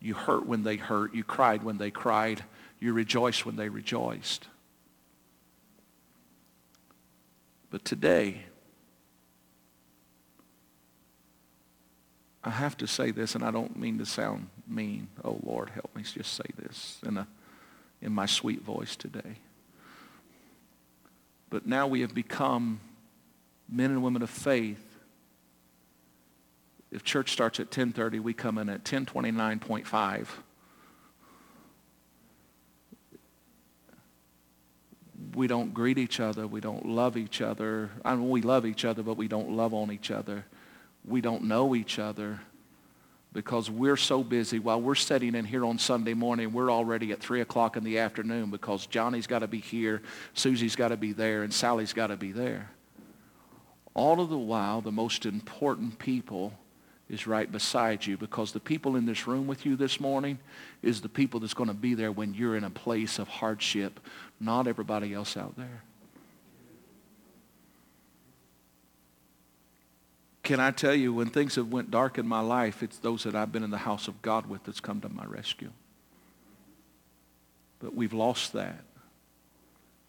You 0.00 0.14
hurt 0.14 0.46
when 0.46 0.64
they 0.64 0.76
hurt. 0.76 1.14
You 1.14 1.24
cried 1.24 1.62
when 1.62 1.78
they 1.78 1.90
cried. 1.90 2.44
You 2.78 2.92
rejoiced 2.92 3.46
when 3.46 3.56
they 3.56 3.68
rejoiced. 3.68 4.48
But 7.70 7.84
today, 7.84 8.42
I 12.44 12.50
have 12.50 12.76
to 12.78 12.86
say 12.86 13.12
this, 13.12 13.34
and 13.34 13.42
I 13.42 13.50
don't 13.50 13.78
mean 13.78 13.98
to 13.98 14.06
sound 14.06 14.48
mean. 14.68 15.08
Oh, 15.24 15.38
Lord, 15.42 15.70
help 15.70 15.94
me 15.96 16.02
just 16.02 16.34
say 16.34 16.44
this 16.56 16.98
in, 17.06 17.16
a, 17.16 17.26
in 18.02 18.12
my 18.12 18.26
sweet 18.26 18.62
voice 18.62 18.94
today. 18.94 19.38
But 21.52 21.66
now 21.66 21.86
we 21.86 22.00
have 22.00 22.14
become 22.14 22.80
men 23.68 23.90
and 23.90 24.02
women 24.02 24.22
of 24.22 24.30
faith. 24.30 24.82
If 26.90 27.04
church 27.04 27.30
starts 27.30 27.60
at 27.60 27.70
10.30, 27.70 28.20
we 28.20 28.32
come 28.32 28.56
in 28.56 28.70
at 28.70 28.84
10.29.5. 28.84 30.26
We 35.34 35.46
don't 35.46 35.74
greet 35.74 35.98
each 35.98 36.20
other. 36.20 36.46
We 36.46 36.62
don't 36.62 36.86
love 36.86 37.18
each 37.18 37.42
other. 37.42 37.90
I 38.02 38.14
mean, 38.14 38.30
we 38.30 38.40
love 38.40 38.64
each 38.64 38.86
other, 38.86 39.02
but 39.02 39.18
we 39.18 39.28
don't 39.28 39.50
love 39.50 39.74
on 39.74 39.92
each 39.92 40.10
other 40.10 40.46
we 41.04 41.20
don't 41.20 41.44
know 41.44 41.74
each 41.74 41.98
other 41.98 42.40
because 43.32 43.70
we're 43.70 43.96
so 43.96 44.22
busy. 44.22 44.58
While 44.58 44.80
we're 44.80 44.94
sitting 44.94 45.34
in 45.34 45.44
here 45.44 45.64
on 45.64 45.78
Sunday 45.78 46.14
morning, 46.14 46.52
we're 46.52 46.70
already 46.70 47.12
at 47.12 47.20
3 47.20 47.40
o'clock 47.40 47.76
in 47.76 47.84
the 47.84 47.98
afternoon 47.98 48.50
because 48.50 48.86
Johnny's 48.86 49.26
got 49.26 49.40
to 49.40 49.48
be 49.48 49.60
here, 49.60 50.02
Susie's 50.34 50.76
got 50.76 50.88
to 50.88 50.96
be 50.96 51.12
there, 51.12 51.42
and 51.42 51.52
Sally's 51.52 51.92
got 51.92 52.08
to 52.08 52.16
be 52.16 52.32
there. 52.32 52.70
All 53.94 54.20
of 54.20 54.28
the 54.28 54.38
while, 54.38 54.80
the 54.80 54.92
most 54.92 55.26
important 55.26 55.98
people 55.98 56.52
is 57.08 57.26
right 57.26 57.50
beside 57.50 58.06
you 58.06 58.16
because 58.16 58.52
the 58.52 58.60
people 58.60 58.96
in 58.96 59.04
this 59.04 59.26
room 59.26 59.46
with 59.46 59.66
you 59.66 59.76
this 59.76 60.00
morning 60.00 60.38
is 60.82 61.00
the 61.00 61.08
people 61.08 61.40
that's 61.40 61.52
going 61.52 61.68
to 61.68 61.74
be 61.74 61.94
there 61.94 62.10
when 62.10 62.32
you're 62.32 62.56
in 62.56 62.64
a 62.64 62.70
place 62.70 63.18
of 63.18 63.28
hardship, 63.28 64.00
not 64.40 64.66
everybody 64.66 65.12
else 65.12 65.36
out 65.36 65.56
there. 65.56 65.82
Can 70.42 70.58
I 70.58 70.72
tell 70.72 70.94
you, 70.94 71.14
when 71.14 71.28
things 71.28 71.54
have 71.54 71.68
went 71.68 71.90
dark 71.90 72.18
in 72.18 72.26
my 72.26 72.40
life, 72.40 72.82
it's 72.82 72.98
those 72.98 73.22
that 73.24 73.34
I've 73.34 73.52
been 73.52 73.62
in 73.62 73.70
the 73.70 73.78
house 73.78 74.08
of 74.08 74.20
God 74.22 74.46
with 74.46 74.64
that's 74.64 74.80
come 74.80 75.00
to 75.02 75.08
my 75.08 75.24
rescue. 75.24 75.70
But 77.78 77.94
we've 77.94 78.12
lost 78.12 78.52
that. 78.54 78.82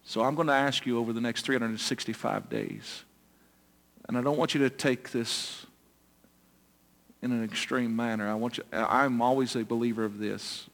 So 0.02 0.22
I'm 0.22 0.34
going 0.34 0.48
to 0.48 0.54
ask 0.54 0.86
you 0.86 0.98
over 0.98 1.12
the 1.12 1.20
next 1.20 1.42
365 1.42 2.50
days, 2.50 3.04
and 4.06 4.18
I 4.18 4.22
don't 4.22 4.36
want 4.36 4.54
you 4.54 4.60
to 4.60 4.70
take 4.70 5.12
this 5.12 5.66
in 7.22 7.32
an 7.32 7.42
extreme 7.42 7.96
manner. 7.96 8.28
I 8.28 8.34
want 8.34 8.58
you, 8.58 8.64
I'm 8.72 9.22
always 9.22 9.56
a 9.56 9.64
believer 9.64 10.04
of 10.04 10.18
this. 10.18 10.68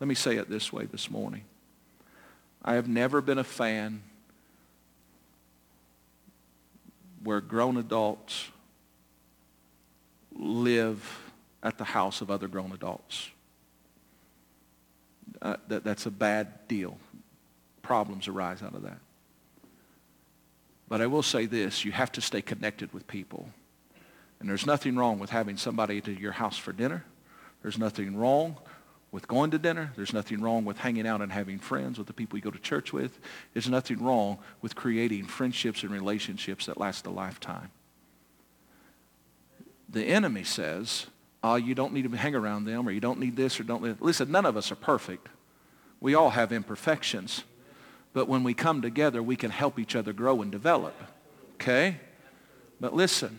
Let 0.00 0.08
me 0.08 0.14
say 0.14 0.36
it 0.36 0.48
this 0.48 0.72
way 0.72 0.86
this 0.86 1.10
morning. 1.10 1.42
I 2.64 2.74
have 2.74 2.88
never 2.88 3.20
been 3.20 3.38
a 3.38 3.44
fan 3.44 4.02
where 7.22 7.40
grown 7.40 7.76
adults 7.76 8.48
live 10.34 11.20
at 11.62 11.78
the 11.78 11.84
house 11.84 12.20
of 12.20 12.30
other 12.30 12.48
grown 12.48 12.72
adults. 12.72 13.30
Uh, 15.40 15.56
that, 15.68 15.84
that's 15.84 16.06
a 16.06 16.10
bad 16.10 16.68
deal. 16.68 16.98
Problems 17.82 18.28
arise 18.28 18.62
out 18.62 18.74
of 18.74 18.82
that. 18.82 18.98
But 20.88 21.00
I 21.00 21.06
will 21.06 21.22
say 21.22 21.46
this, 21.46 21.84
you 21.84 21.92
have 21.92 22.12
to 22.12 22.20
stay 22.20 22.42
connected 22.42 22.92
with 22.92 23.06
people. 23.06 23.48
And 24.40 24.48
there's 24.48 24.66
nothing 24.66 24.96
wrong 24.96 25.18
with 25.18 25.30
having 25.30 25.56
somebody 25.56 26.00
to 26.00 26.12
your 26.12 26.32
house 26.32 26.58
for 26.58 26.72
dinner. 26.72 27.04
There's 27.62 27.78
nothing 27.78 28.16
wrong 28.16 28.56
with 29.12 29.28
going 29.28 29.52
to 29.52 29.58
dinner. 29.58 29.92
There's 29.94 30.12
nothing 30.12 30.40
wrong 30.40 30.64
with 30.64 30.78
hanging 30.78 31.06
out 31.06 31.22
and 31.22 31.30
having 31.30 31.58
friends 31.58 31.96
with 31.98 32.08
the 32.08 32.12
people 32.12 32.38
you 32.38 32.42
go 32.42 32.50
to 32.50 32.58
church 32.58 32.92
with. 32.92 33.20
There's 33.52 33.68
nothing 33.68 34.02
wrong 34.02 34.38
with 34.60 34.74
creating 34.74 35.26
friendships 35.26 35.82
and 35.82 35.92
relationships 35.92 36.66
that 36.66 36.78
last 36.78 37.06
a 37.06 37.10
lifetime. 37.10 37.70
The 39.92 40.04
enemy 40.04 40.44
says, 40.44 41.06
oh, 41.42 41.56
you 41.56 41.74
don't 41.74 41.92
need 41.92 42.10
to 42.10 42.16
hang 42.16 42.34
around 42.34 42.64
them 42.64 42.88
or 42.88 42.90
you 42.90 43.00
don't 43.00 43.20
need 43.20 43.36
this 43.36 43.60
or 43.60 43.62
don't 43.62 43.82
need... 43.82 44.00
Listen, 44.00 44.30
none 44.30 44.46
of 44.46 44.56
us 44.56 44.72
are 44.72 44.76
perfect. 44.76 45.28
We 46.00 46.14
all 46.14 46.30
have 46.30 46.52
imperfections. 46.52 47.44
But 48.12 48.28
when 48.28 48.42
we 48.42 48.54
come 48.54 48.82
together, 48.82 49.22
we 49.22 49.36
can 49.36 49.50
help 49.50 49.78
each 49.78 49.94
other 49.94 50.12
grow 50.12 50.42
and 50.42 50.50
develop. 50.50 50.94
Okay? 51.54 51.96
But 52.80 52.94
listen, 52.94 53.38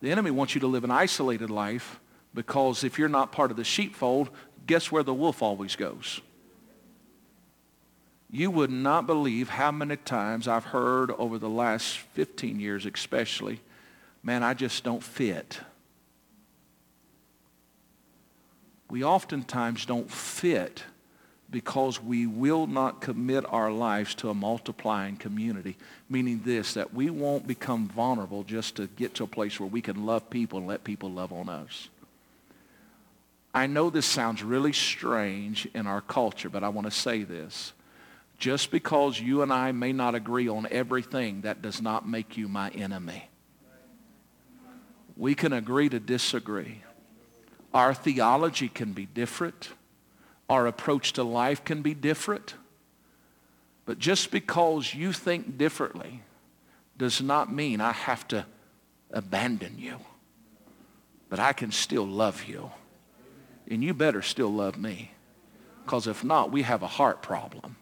the 0.00 0.10
enemy 0.10 0.30
wants 0.30 0.54
you 0.54 0.60
to 0.60 0.66
live 0.66 0.84
an 0.84 0.90
isolated 0.90 1.50
life 1.50 1.98
because 2.34 2.84
if 2.84 2.98
you're 2.98 3.08
not 3.08 3.32
part 3.32 3.50
of 3.50 3.56
the 3.56 3.64
sheepfold, 3.64 4.30
guess 4.66 4.92
where 4.92 5.02
the 5.02 5.14
wolf 5.14 5.42
always 5.42 5.76
goes? 5.76 6.20
You 8.30 8.50
would 8.50 8.70
not 8.70 9.06
believe 9.06 9.48
how 9.48 9.70
many 9.70 9.96
times 9.96 10.48
I've 10.48 10.64
heard 10.64 11.10
over 11.12 11.38
the 11.38 11.48
last 11.48 11.98
15 12.14 12.58
years 12.58 12.84
especially, 12.84 13.60
man, 14.24 14.42
I 14.42 14.54
just 14.54 14.82
don't 14.82 15.02
fit. 15.02 15.60
We 18.90 19.04
oftentimes 19.04 19.86
don't 19.86 20.10
fit 20.10 20.82
because 21.50 22.02
we 22.02 22.26
will 22.26 22.66
not 22.66 23.00
commit 23.00 23.44
our 23.48 23.70
lives 23.70 24.14
to 24.16 24.30
a 24.30 24.34
multiplying 24.34 25.16
community, 25.16 25.76
meaning 26.08 26.40
this, 26.44 26.74
that 26.74 26.92
we 26.92 27.10
won't 27.10 27.46
become 27.46 27.86
vulnerable 27.86 28.42
just 28.42 28.76
to 28.76 28.88
get 28.88 29.14
to 29.14 29.24
a 29.24 29.28
place 29.28 29.60
where 29.60 29.68
we 29.68 29.80
can 29.80 30.04
love 30.04 30.28
people 30.30 30.58
and 30.58 30.66
let 30.66 30.82
people 30.82 31.10
love 31.10 31.32
on 31.32 31.48
us. 31.48 31.88
I 33.54 33.68
know 33.68 33.88
this 33.88 34.06
sounds 34.06 34.42
really 34.42 34.72
strange 34.72 35.68
in 35.74 35.86
our 35.86 36.00
culture, 36.00 36.48
but 36.48 36.64
I 36.64 36.70
want 36.70 36.86
to 36.86 36.90
say 36.90 37.22
this. 37.22 37.72
Just 38.38 38.72
because 38.72 39.20
you 39.20 39.42
and 39.42 39.52
I 39.52 39.70
may 39.70 39.92
not 39.92 40.16
agree 40.16 40.48
on 40.48 40.66
everything, 40.72 41.42
that 41.42 41.62
does 41.62 41.80
not 41.80 42.08
make 42.08 42.36
you 42.36 42.48
my 42.48 42.70
enemy. 42.70 43.28
We 45.16 45.34
can 45.34 45.52
agree 45.52 45.88
to 45.88 46.00
disagree. 46.00 46.82
Our 47.72 47.94
theology 47.94 48.68
can 48.68 48.92
be 48.92 49.06
different. 49.06 49.70
Our 50.48 50.66
approach 50.66 51.12
to 51.14 51.22
life 51.22 51.64
can 51.64 51.82
be 51.82 51.94
different. 51.94 52.54
But 53.86 53.98
just 53.98 54.30
because 54.30 54.94
you 54.94 55.12
think 55.12 55.58
differently 55.58 56.22
does 56.96 57.20
not 57.20 57.52
mean 57.52 57.80
I 57.80 57.92
have 57.92 58.26
to 58.28 58.46
abandon 59.10 59.78
you. 59.78 59.98
But 61.28 61.38
I 61.38 61.52
can 61.52 61.72
still 61.72 62.06
love 62.06 62.44
you. 62.44 62.70
And 63.68 63.82
you 63.82 63.94
better 63.94 64.22
still 64.22 64.52
love 64.52 64.76
me. 64.76 65.10
Because 65.84 66.06
if 66.06 66.22
not, 66.22 66.52
we 66.52 66.62
have 66.62 66.82
a 66.82 66.86
heart 66.86 67.22
problem. 67.22 67.76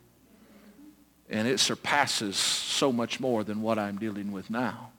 And 1.28 1.46
it 1.48 1.60
surpasses 1.60 2.36
so 2.36 2.92
much 2.92 3.20
more 3.20 3.44
than 3.44 3.62
what 3.62 3.78
I'm 3.78 3.98
dealing 3.98 4.32
with 4.32 4.50
now. 4.50 4.91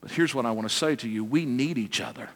But 0.00 0.10
here's 0.10 0.34
what 0.34 0.46
I 0.46 0.52
want 0.52 0.68
to 0.68 0.74
say 0.74 0.96
to 0.96 1.08
you. 1.08 1.24
We 1.24 1.44
need 1.44 1.78
each 1.78 2.00
other. 2.00 2.28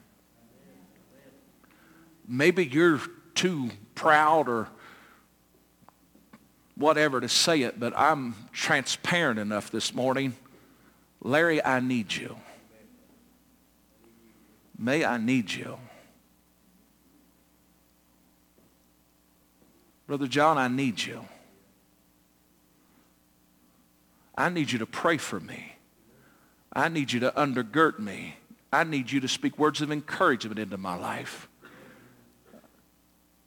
Maybe 2.27 2.65
you're 2.65 3.01
too 3.35 3.71
proud 3.95 4.49
or 4.49 4.69
whatever 6.77 7.21
to 7.21 7.29
say 7.29 7.63
it, 7.63 7.79
but 7.79 7.93
I'm 7.97 8.35
transparent 8.53 9.39
enough 9.39 9.71
this 9.71 9.95
morning. 9.95 10.35
Larry, 11.23 11.65
I 11.65 11.81
need 11.81 12.13
you. 12.15 12.37
May 14.79 15.05
I 15.05 15.17
need 15.17 15.53
you. 15.53 15.79
Brother 20.07 20.27
John, 20.27 20.59
I 20.59 20.69
need 20.69 21.03
you. 21.03 21.25
I 24.37 24.49
need 24.49 24.73
you 24.73 24.79
to 24.81 24.87
pray 24.87 25.19
for 25.19 25.39
me. 25.39 25.72
I 26.73 26.89
need 26.89 27.13
you 27.13 27.21
to 27.21 27.31
undergird 27.33 27.99
me. 27.99 28.37
I 28.73 28.85
need 28.85 29.11
you 29.11 29.21
to 29.21 29.29
speak 29.29 29.59
words 29.59 29.83
of 29.83 29.93
encouragement 29.93 30.59
into 30.59 30.79
my 30.79 30.97
life. 30.97 31.49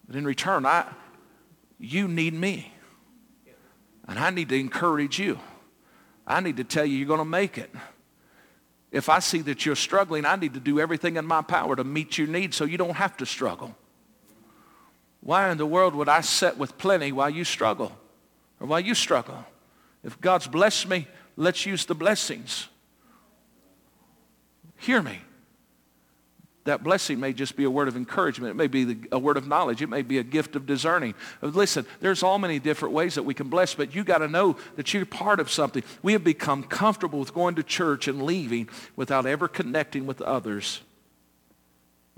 But 0.08 0.16
in 0.16 0.26
return, 0.26 0.66
I, 0.66 0.86
you 1.80 2.08
need 2.08 2.34
me. 2.34 2.72
And 4.08 4.20
I 4.20 4.30
need 4.30 4.50
to 4.50 4.60
encourage 4.60 5.18
you. 5.18 5.40
I 6.28 6.40
need 6.40 6.58
to 6.58 6.64
tell 6.64 6.86
you 6.86 6.98
you're 6.98 7.08
going 7.08 7.20
to 7.20 7.26
make 7.26 7.58
it. 7.58 7.72
If 8.92 9.10
I 9.10 9.20
see 9.20 9.42
that 9.42 9.66
you're 9.66 9.76
struggling, 9.76 10.26
I 10.26 10.36
need 10.36 10.54
to 10.54 10.60
do 10.60 10.80
everything 10.80 11.18
in 11.18 11.26
my 11.26 11.42
power 11.42 11.76
to 11.76 11.84
meet 11.84 12.18
your 12.18 12.28
needs 12.28 12.56
so 12.56 12.66
you 12.66 12.78
don't 12.78 12.96
have 12.96 13.18
to 13.18 13.26
struggle. 13.26 13.76
Why 15.22 15.50
in 15.50 15.58
the 15.58 15.66
world 15.66 15.96
would 15.96 16.08
I 16.08 16.22
set 16.22 16.58
with 16.58 16.78
plenty 16.78 17.12
while 17.12 17.30
you 17.30 17.44
struggle 17.44 17.92
or 18.60 18.68
while 18.68 18.80
you 18.80 18.94
struggle? 18.94 19.44
If 20.04 20.22
God's 20.22 20.48
blessed 20.48 20.88
me, 20.88 21.08
let's 21.36 21.66
use 21.66 21.86
the 21.86 21.96
blessings. 21.96 22.68
Hear 24.86 25.02
me 25.02 25.20
that 26.66 26.84
blessing 26.84 27.20
may 27.20 27.34
just 27.34 27.56
be 27.56 27.64
a 27.64 27.70
word 27.70 27.88
of 27.88 27.96
encouragement. 27.96 28.52
It 28.52 28.56
may 28.56 28.68
be 28.68 28.84
the, 28.84 28.98
a 29.12 29.18
word 29.18 29.36
of 29.36 29.48
knowledge. 29.48 29.82
It 29.82 29.90
may 29.90 30.04
be 30.04 30.20
a 30.20 30.24
gift 30.24 30.56
of 30.56 30.68
discerning. 30.68 31.16
Uh, 31.42 31.48
listen, 31.48 31.88
there's 32.02 32.22
all 32.22 32.38
many 32.38 32.60
different 32.60 32.94
ways 32.94 33.16
that 33.16 33.24
we 33.24 33.34
can 33.34 33.50
bless, 33.50 33.74
but 33.74 33.96
you 33.96 34.04
got 34.04 34.20
to 34.20 34.28
know 34.28 34.58
that 34.76 34.94
you're 34.94 35.08
part 35.08 35.40
of 35.40 35.50
something. 35.50 35.82
We 36.04 36.14
have 36.14 36.24
become 36.24 36.62
comfortable 36.62 37.20
with 37.20 37.34
going 37.34 37.56
to 37.56 37.64
church 37.64 38.08
and 38.08 38.22
leaving 38.22 38.70
without 38.96 39.26
ever 39.26 39.48
connecting 39.48 40.06
with 40.06 40.22
others. 40.22 40.82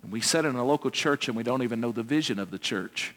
And 0.02 0.12
we 0.12 0.20
sit 0.20 0.44
in 0.44 0.56
a 0.56 0.66
local 0.66 0.92
church 0.92 1.30
and 1.30 1.38
we 1.38 1.44
don't 1.44 1.64
even 1.64 1.80
know 1.80 1.94
the 1.94 2.04
vision 2.04 2.38
of 2.38 2.52
the 2.52 2.60
church. 2.60 3.16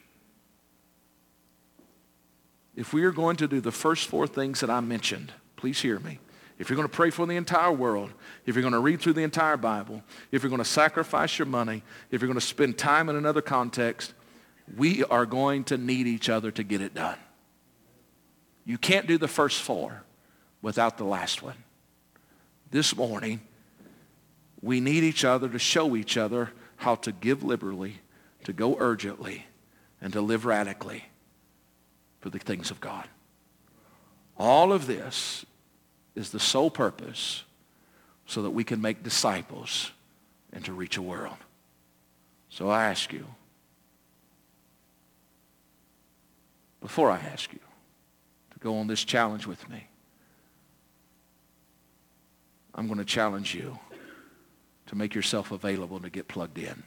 If 2.73 2.93
we 2.93 3.03
are 3.03 3.11
going 3.11 3.35
to 3.35 3.49
do 3.49 3.59
the 3.59 3.71
first 3.71 4.07
four 4.07 4.27
things 4.27 4.61
that 4.61 4.69
I 4.69 4.79
mentioned, 4.79 5.33
please 5.57 5.81
hear 5.81 5.99
me 5.99 6.19
if 6.61 6.69
you're 6.69 6.75
going 6.75 6.87
to 6.87 6.95
pray 6.95 7.09
for 7.09 7.25
the 7.25 7.37
entire 7.37 7.71
world, 7.71 8.13
if 8.45 8.53
you're 8.53 8.61
going 8.61 8.75
to 8.75 8.79
read 8.79 9.01
through 9.01 9.13
the 9.13 9.23
entire 9.23 9.57
Bible, 9.57 10.03
if 10.31 10.43
you're 10.43 10.51
going 10.51 10.61
to 10.61 10.69
sacrifice 10.69 11.39
your 11.39 11.47
money, 11.47 11.81
if 12.11 12.21
you're 12.21 12.27
going 12.27 12.39
to 12.39 12.45
spend 12.45 12.77
time 12.77 13.09
in 13.09 13.15
another 13.15 13.41
context, 13.41 14.13
we 14.77 15.03
are 15.05 15.25
going 15.25 15.63
to 15.63 15.77
need 15.79 16.05
each 16.05 16.29
other 16.29 16.51
to 16.51 16.61
get 16.61 16.79
it 16.79 16.93
done. 16.93 17.17
You 18.63 18.77
can't 18.77 19.07
do 19.07 19.17
the 19.17 19.27
first 19.27 19.59
four 19.59 20.03
without 20.61 20.99
the 20.99 21.03
last 21.03 21.41
one. 21.41 21.57
This 22.69 22.95
morning, 22.95 23.41
we 24.61 24.79
need 24.81 25.03
each 25.03 25.25
other 25.25 25.49
to 25.49 25.57
show 25.57 25.95
each 25.95 26.15
other 26.15 26.51
how 26.75 26.93
to 26.93 27.11
give 27.11 27.41
liberally, 27.41 28.01
to 28.43 28.53
go 28.53 28.77
urgently, 28.79 29.47
and 29.99 30.13
to 30.13 30.21
live 30.21 30.45
radically 30.45 31.05
for 32.19 32.29
the 32.29 32.37
things 32.37 32.69
of 32.69 32.79
God. 32.79 33.07
All 34.37 34.71
of 34.71 34.85
this 34.85 35.43
is 36.15 36.31
the 36.31 36.39
sole 36.39 36.69
purpose 36.69 37.43
so 38.25 38.41
that 38.43 38.51
we 38.51 38.63
can 38.63 38.81
make 38.81 39.03
disciples 39.03 39.91
and 40.53 40.63
to 40.65 40.73
reach 40.73 40.97
a 40.97 41.01
world. 41.01 41.37
So 42.49 42.69
I 42.69 42.85
ask 42.85 43.13
you, 43.13 43.25
before 46.81 47.09
I 47.11 47.19
ask 47.19 47.51
you 47.53 47.59
to 48.51 48.59
go 48.59 48.77
on 48.77 48.87
this 48.87 49.03
challenge 49.03 49.47
with 49.47 49.69
me, 49.69 49.87
I'm 52.75 52.87
going 52.87 52.99
to 52.99 53.05
challenge 53.05 53.53
you 53.53 53.77
to 54.87 54.95
make 54.95 55.13
yourself 55.15 55.51
available 55.51 55.99
to 55.99 56.09
get 56.09 56.27
plugged 56.27 56.57
in 56.57 56.83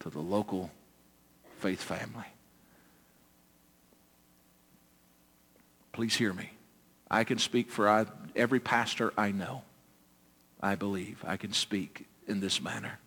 to 0.00 0.10
the 0.10 0.18
local 0.18 0.70
faith 1.58 1.80
family. 1.80 2.26
Please 5.92 6.16
hear 6.16 6.32
me. 6.32 6.50
I 7.10 7.24
can 7.24 7.38
speak 7.38 7.70
for 7.70 7.88
I, 7.88 8.06
every 8.36 8.60
pastor 8.60 9.12
I 9.18 9.32
know. 9.32 9.62
I 10.62 10.74
believe 10.74 11.24
I 11.26 11.36
can 11.36 11.52
speak 11.52 12.06
in 12.28 12.40
this 12.40 12.60
manner. 12.62 12.98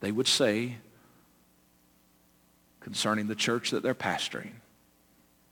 They 0.00 0.12
would 0.12 0.28
say 0.28 0.76
concerning 2.80 3.26
the 3.26 3.34
church 3.34 3.70
that 3.70 3.82
they're 3.82 3.94
pastoring 3.94 4.52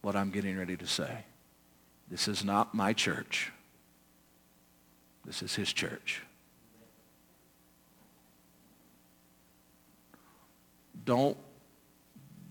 what 0.03 0.16
I'm 0.16 0.30
getting 0.30 0.59
ready 0.59 0.76
to 0.76 0.86
say. 0.86 1.24
This 2.11 2.28
is 2.28 2.44
not 2.44 2.74
my 2.74 2.92
church. 2.92 3.53
This 5.24 5.42
is 5.42 5.55
his 5.55 5.72
church. 5.72 6.22
Don't, 11.05 11.36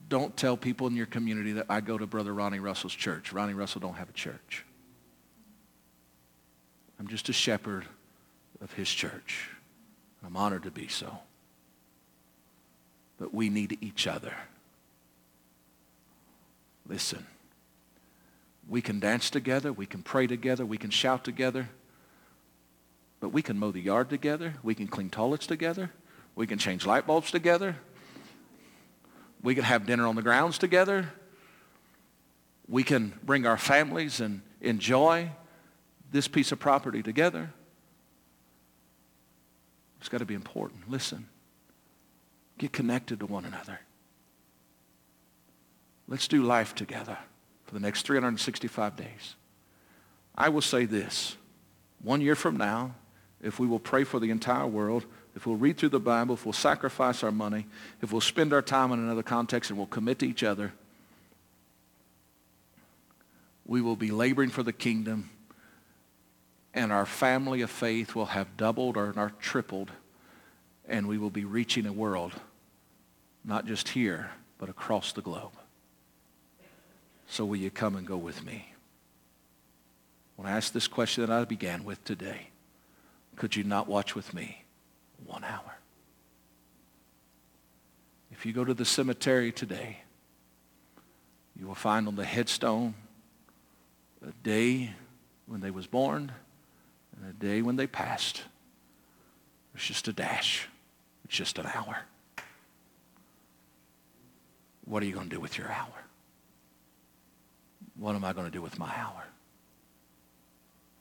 don't 0.07 0.35
tell 0.35 0.57
people 0.57 0.87
in 0.87 0.95
your 0.95 1.05
community 1.05 1.53
that 1.53 1.65
I 1.69 1.81
go 1.81 1.97
to 1.97 2.07
Brother 2.07 2.33
Ronnie 2.33 2.59
Russell's 2.59 2.95
church. 2.95 3.31
Ronnie 3.31 3.53
Russell 3.53 3.81
don't 3.81 3.95
have 3.95 4.09
a 4.09 4.13
church. 4.13 4.65
I'm 6.99 7.07
just 7.07 7.29
a 7.29 7.33
shepherd 7.33 7.85
of 8.61 8.73
his 8.73 8.89
church. 8.89 9.49
I'm 10.25 10.35
honored 10.35 10.63
to 10.63 10.71
be 10.71 10.87
so. 10.87 11.19
But 13.17 13.33
we 13.33 13.49
need 13.49 13.77
each 13.81 14.05
other. 14.05 14.33
Listen, 16.87 17.25
we 18.67 18.81
can 18.81 18.99
dance 18.99 19.29
together, 19.29 19.71
we 19.71 19.85
can 19.85 20.01
pray 20.01 20.27
together, 20.27 20.65
we 20.65 20.77
can 20.77 20.89
shout 20.89 21.23
together, 21.23 21.69
but 23.19 23.29
we 23.29 23.41
can 23.41 23.57
mow 23.57 23.71
the 23.71 23.81
yard 23.81 24.09
together, 24.09 24.55
we 24.63 24.75
can 24.75 24.87
clean 24.87 25.09
toilets 25.09 25.47
together, 25.47 25.91
we 26.35 26.47
can 26.47 26.57
change 26.57 26.85
light 26.85 27.05
bulbs 27.05 27.31
together, 27.31 27.75
we 29.43 29.55
can 29.55 29.63
have 29.63 29.85
dinner 29.85 30.07
on 30.07 30.15
the 30.15 30.21
grounds 30.21 30.57
together, 30.57 31.11
we 32.67 32.83
can 32.83 33.13
bring 33.23 33.45
our 33.45 33.57
families 33.57 34.19
and 34.19 34.41
enjoy 34.61 35.29
this 36.11 36.27
piece 36.27 36.51
of 36.51 36.59
property 36.59 37.03
together. 37.03 37.51
It's 39.99 40.09
got 40.09 40.19
to 40.19 40.25
be 40.25 40.33
important. 40.33 40.89
Listen. 40.89 41.27
Get 42.57 42.73
connected 42.73 43.19
to 43.19 43.25
one 43.25 43.45
another. 43.45 43.79
Let's 46.07 46.27
do 46.27 46.43
life 46.43 46.75
together 46.75 47.17
for 47.65 47.73
the 47.73 47.79
next 47.79 48.05
365 48.05 48.95
days. 48.95 49.35
I 50.35 50.49
will 50.49 50.61
say 50.61 50.85
this. 50.85 51.37
One 52.01 52.21
year 52.21 52.35
from 52.35 52.57
now, 52.57 52.95
if 53.41 53.59
we 53.59 53.67
will 53.67 53.79
pray 53.79 54.03
for 54.03 54.19
the 54.19 54.31
entire 54.31 54.67
world, 54.67 55.05
if 55.35 55.45
we'll 55.45 55.55
read 55.55 55.77
through 55.77 55.89
the 55.89 55.99
Bible, 55.99 56.35
if 56.35 56.45
we'll 56.45 56.53
sacrifice 56.53 57.23
our 57.23 57.31
money, 57.31 57.67
if 58.01 58.11
we'll 58.11 58.21
spend 58.21 58.51
our 58.51 58.61
time 58.61 58.91
in 58.91 58.99
another 58.99 59.23
context 59.23 59.69
and 59.69 59.77
we'll 59.77 59.87
commit 59.87 60.19
to 60.19 60.27
each 60.27 60.43
other, 60.43 60.73
we 63.65 63.81
will 63.81 63.95
be 63.95 64.11
laboring 64.11 64.49
for 64.49 64.63
the 64.63 64.73
kingdom 64.73 65.29
and 66.79 66.93
our 66.93 67.05
family 67.05 67.59
of 67.59 67.69
faith 67.69 68.15
will 68.15 68.27
have 68.27 68.55
doubled 68.55 68.95
or 68.95 69.33
tripled 69.41 69.91
and 70.87 71.07
we 71.07 71.17
will 71.17 71.29
be 71.29 71.43
reaching 71.43 71.85
a 71.85 71.91
world 71.91 72.31
not 73.43 73.65
just 73.65 73.89
here, 73.89 74.31
but 74.57 74.69
across 74.69 75.11
the 75.11 75.21
globe. 75.21 75.51
So 77.27 77.43
will 77.43 77.57
you 77.57 77.69
come 77.69 77.97
and 77.97 78.07
go 78.07 78.15
with 78.15 78.45
me? 78.45 78.71
When 80.37 80.47
I 80.47 80.51
ask 80.51 80.71
this 80.71 80.87
question 80.87 81.25
that 81.25 81.33
I 81.33 81.43
began 81.43 81.83
with 81.83 82.01
today, 82.05 82.47
could 83.35 83.57
you 83.57 83.65
not 83.65 83.89
watch 83.89 84.15
with 84.15 84.33
me 84.33 84.63
one 85.25 85.43
hour? 85.43 85.79
If 88.31 88.45
you 88.45 88.53
go 88.53 88.63
to 88.63 88.73
the 88.73 88.85
cemetery 88.85 89.51
today, 89.51 89.97
you 91.59 91.67
will 91.67 91.75
find 91.75 92.07
on 92.07 92.15
the 92.15 92.23
headstone 92.23 92.93
a 94.25 94.31
day 94.43 94.93
when 95.45 95.59
they 95.59 95.71
was 95.71 95.85
born 95.85 96.31
and 97.19 97.29
a 97.29 97.33
day 97.33 97.61
when 97.61 97.75
they 97.75 97.87
passed. 97.87 98.43
It's 99.75 99.85
just 99.85 100.07
a 100.07 100.13
dash. 100.13 100.67
It's 101.25 101.35
just 101.35 101.59
an 101.59 101.67
hour. 101.67 101.99
What 104.85 105.03
are 105.03 105.05
you 105.05 105.13
going 105.13 105.29
to 105.29 105.35
do 105.35 105.39
with 105.39 105.57
your 105.57 105.71
hour? 105.71 106.05
What 107.95 108.15
am 108.15 108.23
I 108.23 108.33
going 108.33 108.47
to 108.47 108.51
do 108.51 108.61
with 108.61 108.79
my 108.79 108.91
hour? 108.95 109.25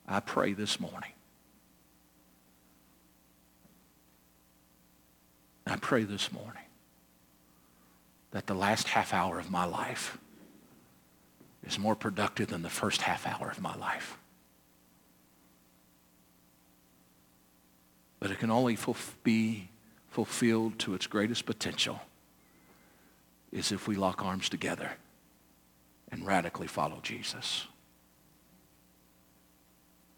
I 0.07 0.21
pray 0.21 0.53
this 0.53 0.81
morning. 0.81 1.13
I 5.67 5.77
pray 5.77 6.05
this 6.05 6.33
morning 6.33 6.63
that 8.31 8.47
the 8.47 8.55
last 8.55 8.89
half 8.89 9.15
hour 9.15 9.39
of 9.39 9.51
my 9.51 9.65
life 9.65 10.19
is 11.67 11.79
more 11.79 11.95
productive 11.95 12.49
than 12.49 12.63
the 12.63 12.71
first 12.71 13.03
half 13.03 13.27
hour 13.27 13.51
of 13.51 13.61
my 13.61 13.75
life. 13.77 14.18
But 18.21 18.31
it 18.31 18.39
can 18.39 18.51
only 18.51 18.77
be 19.23 19.69
fulfilled 20.11 20.79
to 20.81 20.95
its 20.95 21.07
greatest 21.07 21.47
potential 21.47 22.01
is 23.53 23.73
if 23.73 23.89
we 23.89 23.97
lock 23.97 24.25
arms 24.25 24.49
together 24.49 24.91
and 26.11 26.27
radically 26.27 26.67
follow 26.67 27.01
Jesus. 27.03 27.67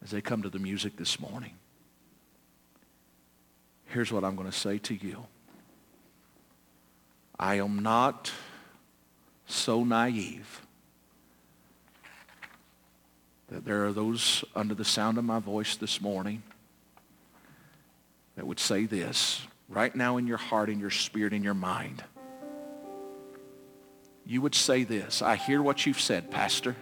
As 0.02 0.10
they 0.10 0.20
come 0.20 0.42
to 0.42 0.48
the 0.48 0.58
music 0.58 0.96
this 0.96 1.20
morning, 1.20 1.52
here's 3.86 4.12
what 4.12 4.24
I'm 4.24 4.36
going 4.36 4.50
to 4.50 4.56
say 4.56 4.78
to 4.78 4.94
you. 4.94 5.26
I 7.38 7.56
am 7.56 7.80
not 7.80 8.32
so 9.46 9.84
naive 9.84 10.62
that 13.48 13.64
there 13.64 13.84
are 13.86 13.92
those 13.92 14.44
under 14.54 14.74
the 14.74 14.84
sound 14.84 15.18
of 15.18 15.24
my 15.24 15.40
voice 15.40 15.76
this 15.76 16.00
morning 16.00 16.42
that 18.40 18.46
would 18.46 18.58
say 18.58 18.86
this 18.86 19.46
right 19.68 19.94
now 19.94 20.16
in 20.16 20.26
your 20.26 20.38
heart, 20.38 20.70
in 20.70 20.80
your 20.80 20.90
spirit, 20.90 21.32
in 21.32 21.44
your 21.44 21.54
mind 21.54 22.02
you 24.30 24.40
would 24.40 24.54
say 24.54 24.84
this, 24.84 25.22
I 25.22 25.34
hear 25.34 25.60
what 25.60 25.84
you've 25.86 26.00
said, 26.00 26.30
Pastor. 26.30 26.76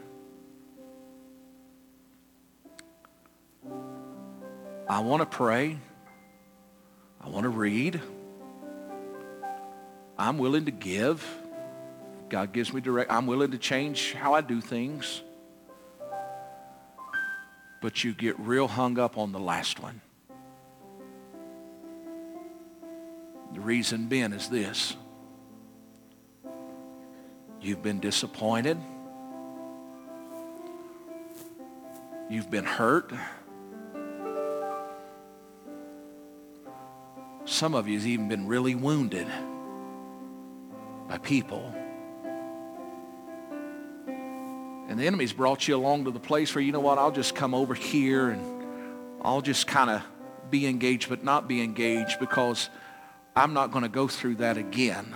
I 4.87 5.01
want 5.01 5.23
to 5.23 5.27
pray. 5.27 5.79
I 7.23 7.29
want 7.31 7.45
to 7.45 7.49
read. 7.49 8.03
I'm 10.19 10.37
willing 10.37 10.67
to 10.67 10.71
give. 10.71 11.27
God 12.29 12.53
gives 12.53 12.71
me 12.71 12.83
direct. 12.83 13.11
I'm 13.11 13.27
willing 13.27 13.53
to 13.53 13.59
change 13.59 14.13
how 14.13 14.35
I 14.35 14.43
do 14.43 14.61
things. 14.61 15.23
But 17.81 18.05
you 18.05 18.13
get 18.13 18.39
real 18.39 18.69
hung 18.69 18.99
up 18.99 19.17
on 19.17 19.33
the 19.33 19.41
last 19.41 19.81
one. 19.81 20.03
The 23.55 23.61
reason 23.61 24.09
being 24.09 24.33
is 24.33 24.49
this. 24.49 24.97
You've 27.61 27.83
been 27.83 28.01
disappointed. 28.01 28.79
You've 32.31 32.51
been 32.51 32.65
hurt. 32.65 33.13
Some 37.47 37.75
of 37.75 37.89
you 37.89 37.99
have 37.99 38.07
even 38.07 38.29
been 38.29 38.47
really 38.47 38.75
wounded 38.75 39.27
by 41.09 41.19
people. 41.19 41.75
And 44.89 44.99
the 44.99 45.07
enemy's 45.07 45.33
brought 45.33 45.67
you 45.67 45.75
along 45.75 46.05
to 46.05 46.11
the 46.11 46.21
place 46.21 46.55
where, 46.55 46.63
you 46.63 46.73
know 46.73 46.81
what, 46.81 46.99
I'll 46.99 47.11
just 47.11 47.35
come 47.35 47.55
over 47.55 47.75
here 47.75 48.29
and 48.29 48.43
I'll 49.23 49.41
just 49.41 49.67
kind 49.67 49.91
of 49.91 50.03
be 50.51 50.67
engaged 50.67 51.09
but 51.09 51.25
not 51.25 51.49
be 51.49 51.63
engaged 51.63 52.21
because 52.21 52.71
I'm 53.39 53.53
not 53.53 53.71
going 53.71 53.85
to 53.85 53.89
go 53.89 54.09
through 54.09 54.35
that 54.37 54.57
again. 54.57 55.15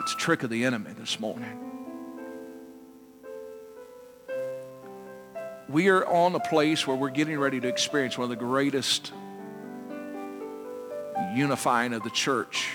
It's 0.00 0.14
a 0.14 0.16
trick 0.16 0.44
of 0.44 0.50
the 0.50 0.64
enemy 0.64 0.92
this 0.92 1.18
morning. 1.18 1.58
We 5.68 5.88
are 5.88 6.06
on 6.06 6.32
a 6.36 6.40
place 6.40 6.86
where 6.86 6.96
we're 6.96 7.10
getting 7.10 7.40
ready 7.40 7.58
to 7.58 7.66
experience 7.66 8.16
one 8.16 8.26
of 8.26 8.30
the 8.30 8.36
greatest 8.36 9.12
unifying 11.34 11.92
of 11.92 12.04
the 12.04 12.10
church 12.10 12.70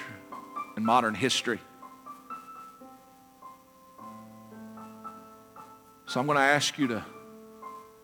in 0.75 0.83
modern 0.83 1.15
history. 1.15 1.61
So 6.07 6.19
I'm 6.19 6.25
going 6.25 6.35
to 6.35 6.43
ask 6.43 6.77
you 6.77 6.87
to 6.89 7.05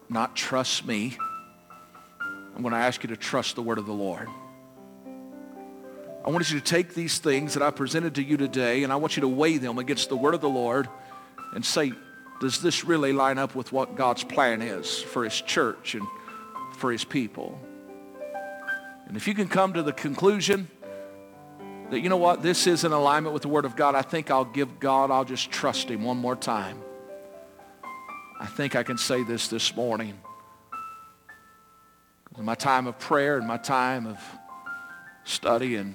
not 0.08 0.38
trust 0.38 0.88
me. 0.88 1.18
I'm 2.60 2.64
going 2.64 2.74
to 2.74 2.80
ask 2.80 3.04
you 3.04 3.08
to 3.08 3.16
trust 3.16 3.56
the 3.56 3.62
word 3.62 3.78
of 3.78 3.86
the 3.86 3.94
Lord. 3.94 4.28
I 6.26 6.30
want 6.30 6.52
you 6.52 6.60
to 6.60 6.66
take 6.66 6.94
these 6.94 7.18
things 7.18 7.54
that 7.54 7.64
I 7.64 7.72
presented 7.72 8.16
to 8.16 8.22
you 8.22 8.36
today 8.36 8.84
and 8.84 8.92
I 8.92 8.98
want 8.98 9.16
you 9.16 9.22
to 9.22 9.30
weigh 9.30 9.60
them 9.60 9.78
against 9.78 10.10
the 10.10 10.18
word 10.18 10.34
of 10.34 10.42
the 10.42 10.50
Lord 10.50 10.90
and 11.56 11.66
say, 11.66 11.94
does 12.42 12.62
this 12.62 12.84
really 12.84 13.14
line 13.14 13.38
up 13.38 13.56
with 13.56 13.72
what 13.72 13.96
God's 13.96 14.26
plan 14.26 14.62
is 14.62 15.02
for 15.02 15.24
his 15.24 15.40
church 15.40 15.96
and 15.96 16.06
for 16.76 16.92
his 16.92 17.06
people? 17.06 17.58
And 19.08 19.16
if 19.16 19.26
you 19.26 19.34
can 19.34 19.48
come 19.48 19.72
to 19.72 19.82
the 19.82 19.94
conclusion 19.94 20.68
that, 21.92 22.02
you 22.02 22.10
know 22.10 22.18
what, 22.18 22.44
this 22.44 22.68
is 22.68 22.84
in 22.84 22.92
alignment 22.92 23.34
with 23.34 23.44
the 23.44 23.48
word 23.48 23.64
of 23.64 23.78
God, 23.78 23.96
I 23.96 24.02
think 24.02 24.30
I'll 24.30 24.44
give 24.44 24.82
God, 24.82 25.12
I'll 25.12 25.24
just 25.24 25.50
trust 25.50 25.90
him 25.90 26.04
one 26.04 26.18
more 26.18 26.36
time. 26.36 26.82
I 28.38 28.48
think 28.48 28.76
I 28.76 28.84
can 28.84 28.98
say 28.98 29.24
this 29.24 29.48
this 29.48 29.78
morning. 29.78 30.20
In 32.40 32.46
my 32.46 32.56
time 32.56 32.88
of 32.88 32.98
prayer 32.98 33.38
and 33.38 33.46
my 33.46 33.58
time 33.58 34.08
of 34.08 34.18
study 35.26 35.76
and 35.76 35.94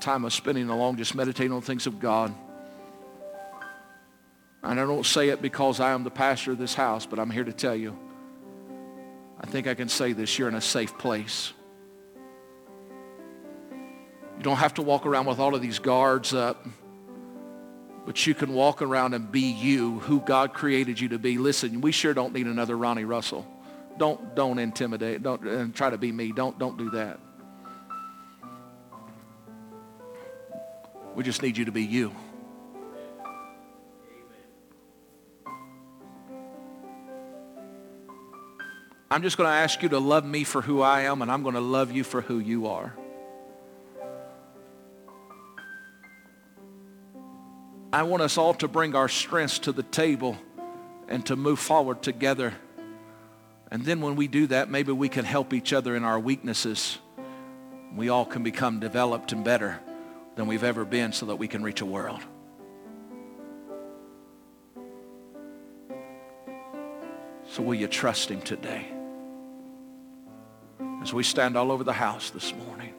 time 0.00 0.24
of 0.24 0.32
spending 0.32 0.68
along 0.68 0.96
just 0.96 1.14
meditating 1.14 1.52
on 1.52 1.60
things 1.60 1.86
of 1.86 2.00
God. 2.00 2.34
And 4.62 4.80
I 4.80 4.84
don't 4.84 5.06
say 5.06 5.28
it 5.28 5.40
because 5.40 5.78
I 5.78 5.92
am 5.92 6.02
the 6.02 6.10
pastor 6.10 6.52
of 6.52 6.58
this 6.58 6.74
house, 6.74 7.06
but 7.06 7.18
I'm 7.20 7.30
here 7.30 7.44
to 7.44 7.52
tell 7.52 7.76
you, 7.76 7.96
I 9.40 9.46
think 9.46 9.68
I 9.68 9.74
can 9.74 9.88
say 9.88 10.12
this, 10.12 10.36
you're 10.38 10.48
in 10.48 10.56
a 10.56 10.60
safe 10.60 10.98
place. 10.98 11.52
You 14.36 14.42
don't 14.42 14.56
have 14.56 14.74
to 14.74 14.82
walk 14.82 15.06
around 15.06 15.26
with 15.26 15.38
all 15.38 15.54
of 15.54 15.62
these 15.62 15.78
guards 15.78 16.34
up, 16.34 16.66
but 18.04 18.26
you 18.26 18.34
can 18.34 18.52
walk 18.52 18.82
around 18.82 19.14
and 19.14 19.30
be 19.30 19.52
you, 19.52 20.00
who 20.00 20.20
God 20.20 20.54
created 20.54 21.00
you 21.00 21.10
to 21.10 21.18
be. 21.18 21.38
Listen, 21.38 21.80
we 21.80 21.92
sure 21.92 22.14
don't 22.14 22.32
need 22.32 22.46
another 22.46 22.76
Ronnie 22.76 23.04
Russell. 23.04 23.46
Don't, 23.98 24.36
don't 24.36 24.58
intimidate. 24.58 25.22
Don't 25.22 25.44
and 25.46 25.74
try 25.74 25.90
to 25.90 25.98
be 25.98 26.12
me. 26.12 26.32
Don't, 26.32 26.58
don't 26.58 26.78
do 26.78 26.90
that. 26.90 27.18
We 31.14 31.24
just 31.24 31.42
need 31.42 31.56
you 31.56 31.64
to 31.64 31.72
be 31.72 31.82
you. 31.82 32.12
I'm 39.10 39.22
just 39.22 39.36
going 39.36 39.48
to 39.48 39.54
ask 39.54 39.82
you 39.82 39.88
to 39.88 39.98
love 39.98 40.24
me 40.24 40.44
for 40.44 40.62
who 40.62 40.80
I 40.80 41.02
am, 41.02 41.22
and 41.22 41.32
I'm 41.32 41.42
going 41.42 41.54
to 41.54 41.60
love 41.60 41.90
you 41.90 42.04
for 42.04 42.20
who 42.20 42.38
you 42.38 42.68
are. 42.68 42.94
I 47.92 48.02
want 48.02 48.22
us 48.22 48.38
all 48.38 48.54
to 48.54 48.68
bring 48.68 48.94
our 48.94 49.08
strengths 49.08 49.58
to 49.60 49.72
the 49.72 49.82
table 49.82 50.38
and 51.08 51.24
to 51.26 51.36
move 51.36 51.58
forward 51.58 52.02
together 52.02 52.54
And 53.70 53.84
then 53.84 54.00
when 54.00 54.16
we 54.16 54.28
do 54.28 54.46
that, 54.48 54.70
maybe 54.70 54.92
we 54.92 55.08
can 55.08 55.24
help 55.24 55.52
each 55.52 55.72
other 55.72 55.94
in 55.94 56.04
our 56.04 56.18
weaknesses. 56.18 56.98
We 57.94 58.08
all 58.08 58.24
can 58.24 58.42
become 58.42 58.80
developed 58.80 59.32
and 59.32 59.44
better 59.44 59.80
than 60.36 60.46
we've 60.46 60.64
ever 60.64 60.84
been 60.84 61.12
so 61.12 61.26
that 61.26 61.36
we 61.36 61.48
can 61.48 61.62
reach 61.62 61.80
a 61.80 61.86
world. 61.86 62.20
So 67.50 67.62
will 67.62 67.74
you 67.74 67.88
trust 67.88 68.30
him 68.30 68.40
today? 68.40 68.86
As 71.02 71.12
we 71.12 71.22
stand 71.22 71.56
all 71.56 71.72
over 71.72 71.84
the 71.84 71.92
house 71.92 72.30
this 72.30 72.54
morning. 72.54 72.94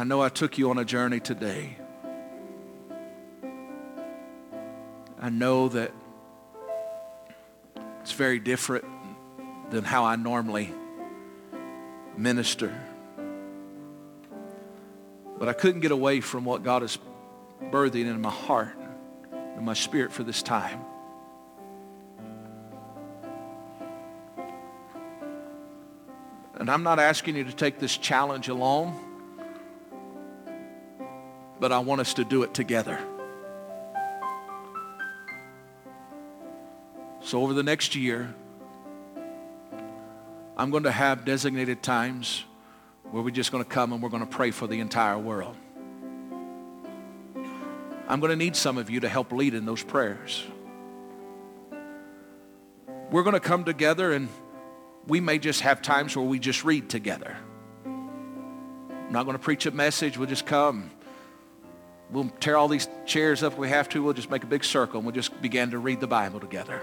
I 0.00 0.04
know 0.04 0.22
I 0.22 0.30
took 0.30 0.56
you 0.56 0.70
on 0.70 0.78
a 0.78 0.84
journey 0.86 1.20
today. 1.20 1.76
I 5.20 5.28
know 5.28 5.68
that 5.68 5.92
it's 8.00 8.12
very 8.12 8.38
different 8.38 8.86
than 9.68 9.84
how 9.84 10.06
I 10.06 10.16
normally 10.16 10.72
minister. 12.16 12.74
But 15.38 15.50
I 15.50 15.52
couldn't 15.52 15.82
get 15.82 15.90
away 15.90 16.22
from 16.22 16.46
what 16.46 16.62
God 16.62 16.82
is 16.82 16.96
birthing 17.64 18.06
in 18.06 18.22
my 18.22 18.30
heart 18.30 18.78
and 19.30 19.66
my 19.66 19.74
spirit 19.74 20.12
for 20.12 20.22
this 20.22 20.42
time. 20.42 20.80
And 26.54 26.70
I'm 26.70 26.82
not 26.82 26.98
asking 26.98 27.36
you 27.36 27.44
to 27.44 27.52
take 27.52 27.78
this 27.78 27.98
challenge 27.98 28.48
alone, 28.48 29.09
but 31.60 31.70
I 31.70 31.78
want 31.78 32.00
us 32.00 32.14
to 32.14 32.24
do 32.24 32.42
it 32.42 32.54
together. 32.54 32.98
So 37.22 37.42
over 37.42 37.52
the 37.52 37.62
next 37.62 37.94
year, 37.94 38.34
I'm 40.56 40.70
going 40.70 40.84
to 40.84 40.90
have 40.90 41.24
designated 41.24 41.82
times 41.82 42.44
where 43.10 43.22
we're 43.22 43.30
just 43.30 43.52
going 43.52 43.62
to 43.62 43.68
come 43.68 43.92
and 43.92 44.02
we're 44.02 44.08
going 44.08 44.26
to 44.26 44.28
pray 44.28 44.50
for 44.50 44.66
the 44.66 44.80
entire 44.80 45.18
world. 45.18 45.56
I'm 48.08 48.18
going 48.20 48.30
to 48.30 48.36
need 48.36 48.56
some 48.56 48.78
of 48.78 48.90
you 48.90 49.00
to 49.00 49.08
help 49.08 49.30
lead 49.30 49.54
in 49.54 49.66
those 49.66 49.82
prayers. 49.82 50.42
We're 53.10 53.22
going 53.22 53.34
to 53.34 53.40
come 53.40 53.64
together 53.64 54.12
and 54.12 54.28
we 55.06 55.20
may 55.20 55.38
just 55.38 55.60
have 55.60 55.82
times 55.82 56.16
where 56.16 56.24
we 56.24 56.38
just 56.38 56.64
read 56.64 56.88
together. 56.88 57.36
I'm 57.84 59.12
not 59.12 59.24
going 59.24 59.36
to 59.36 59.42
preach 59.42 59.66
a 59.66 59.70
message. 59.70 60.16
We'll 60.16 60.28
just 60.28 60.46
come. 60.46 60.90
We'll 62.12 62.28
tear 62.40 62.56
all 62.56 62.68
these 62.68 62.88
chairs 63.06 63.42
up 63.42 63.52
if 63.52 63.58
we 63.58 63.68
have 63.68 63.88
to. 63.90 64.02
We'll 64.02 64.14
just 64.14 64.30
make 64.30 64.42
a 64.42 64.46
big 64.46 64.64
circle 64.64 64.98
and 64.98 65.06
we'll 65.06 65.14
just 65.14 65.40
begin 65.40 65.70
to 65.70 65.78
read 65.78 66.00
the 66.00 66.06
Bible 66.06 66.40
together. 66.40 66.82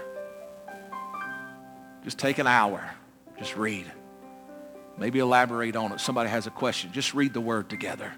Just 2.04 2.18
take 2.18 2.38
an 2.38 2.46
hour. 2.46 2.90
Just 3.38 3.56
read. 3.56 3.90
Maybe 4.96 5.18
elaborate 5.18 5.76
on 5.76 5.92
it. 5.92 6.00
Somebody 6.00 6.30
has 6.30 6.46
a 6.46 6.50
question. 6.50 6.92
Just 6.92 7.14
read 7.14 7.34
the 7.34 7.40
word 7.40 7.68
together. 7.68 8.12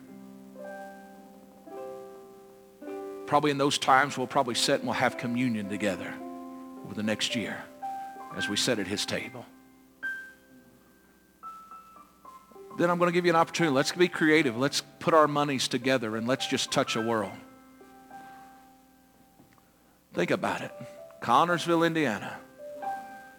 Probably 3.26 3.50
in 3.50 3.58
those 3.58 3.78
times 3.78 4.16
we'll 4.16 4.26
probably 4.26 4.54
sit 4.54 4.80
and 4.80 4.84
we'll 4.84 4.94
have 4.94 5.16
communion 5.16 5.68
together 5.68 6.12
over 6.84 6.94
the 6.94 7.02
next 7.02 7.36
year 7.36 7.62
as 8.36 8.48
we 8.48 8.56
sit 8.56 8.78
at 8.78 8.86
his 8.86 9.04
table. 9.04 9.44
Then 12.80 12.88
I'm 12.88 12.96
going 12.96 13.10
to 13.10 13.12
give 13.12 13.26
you 13.26 13.32
an 13.32 13.36
opportunity. 13.36 13.74
Let's 13.74 13.92
be 13.92 14.08
creative. 14.08 14.56
Let's 14.56 14.82
put 15.00 15.12
our 15.12 15.28
monies 15.28 15.68
together 15.68 16.16
and 16.16 16.26
let's 16.26 16.46
just 16.46 16.70
touch 16.70 16.96
a 16.96 17.02
world. 17.02 17.34
Think 20.14 20.30
about 20.30 20.62
it. 20.62 20.72
Connersville, 21.20 21.86
Indiana. 21.86 22.38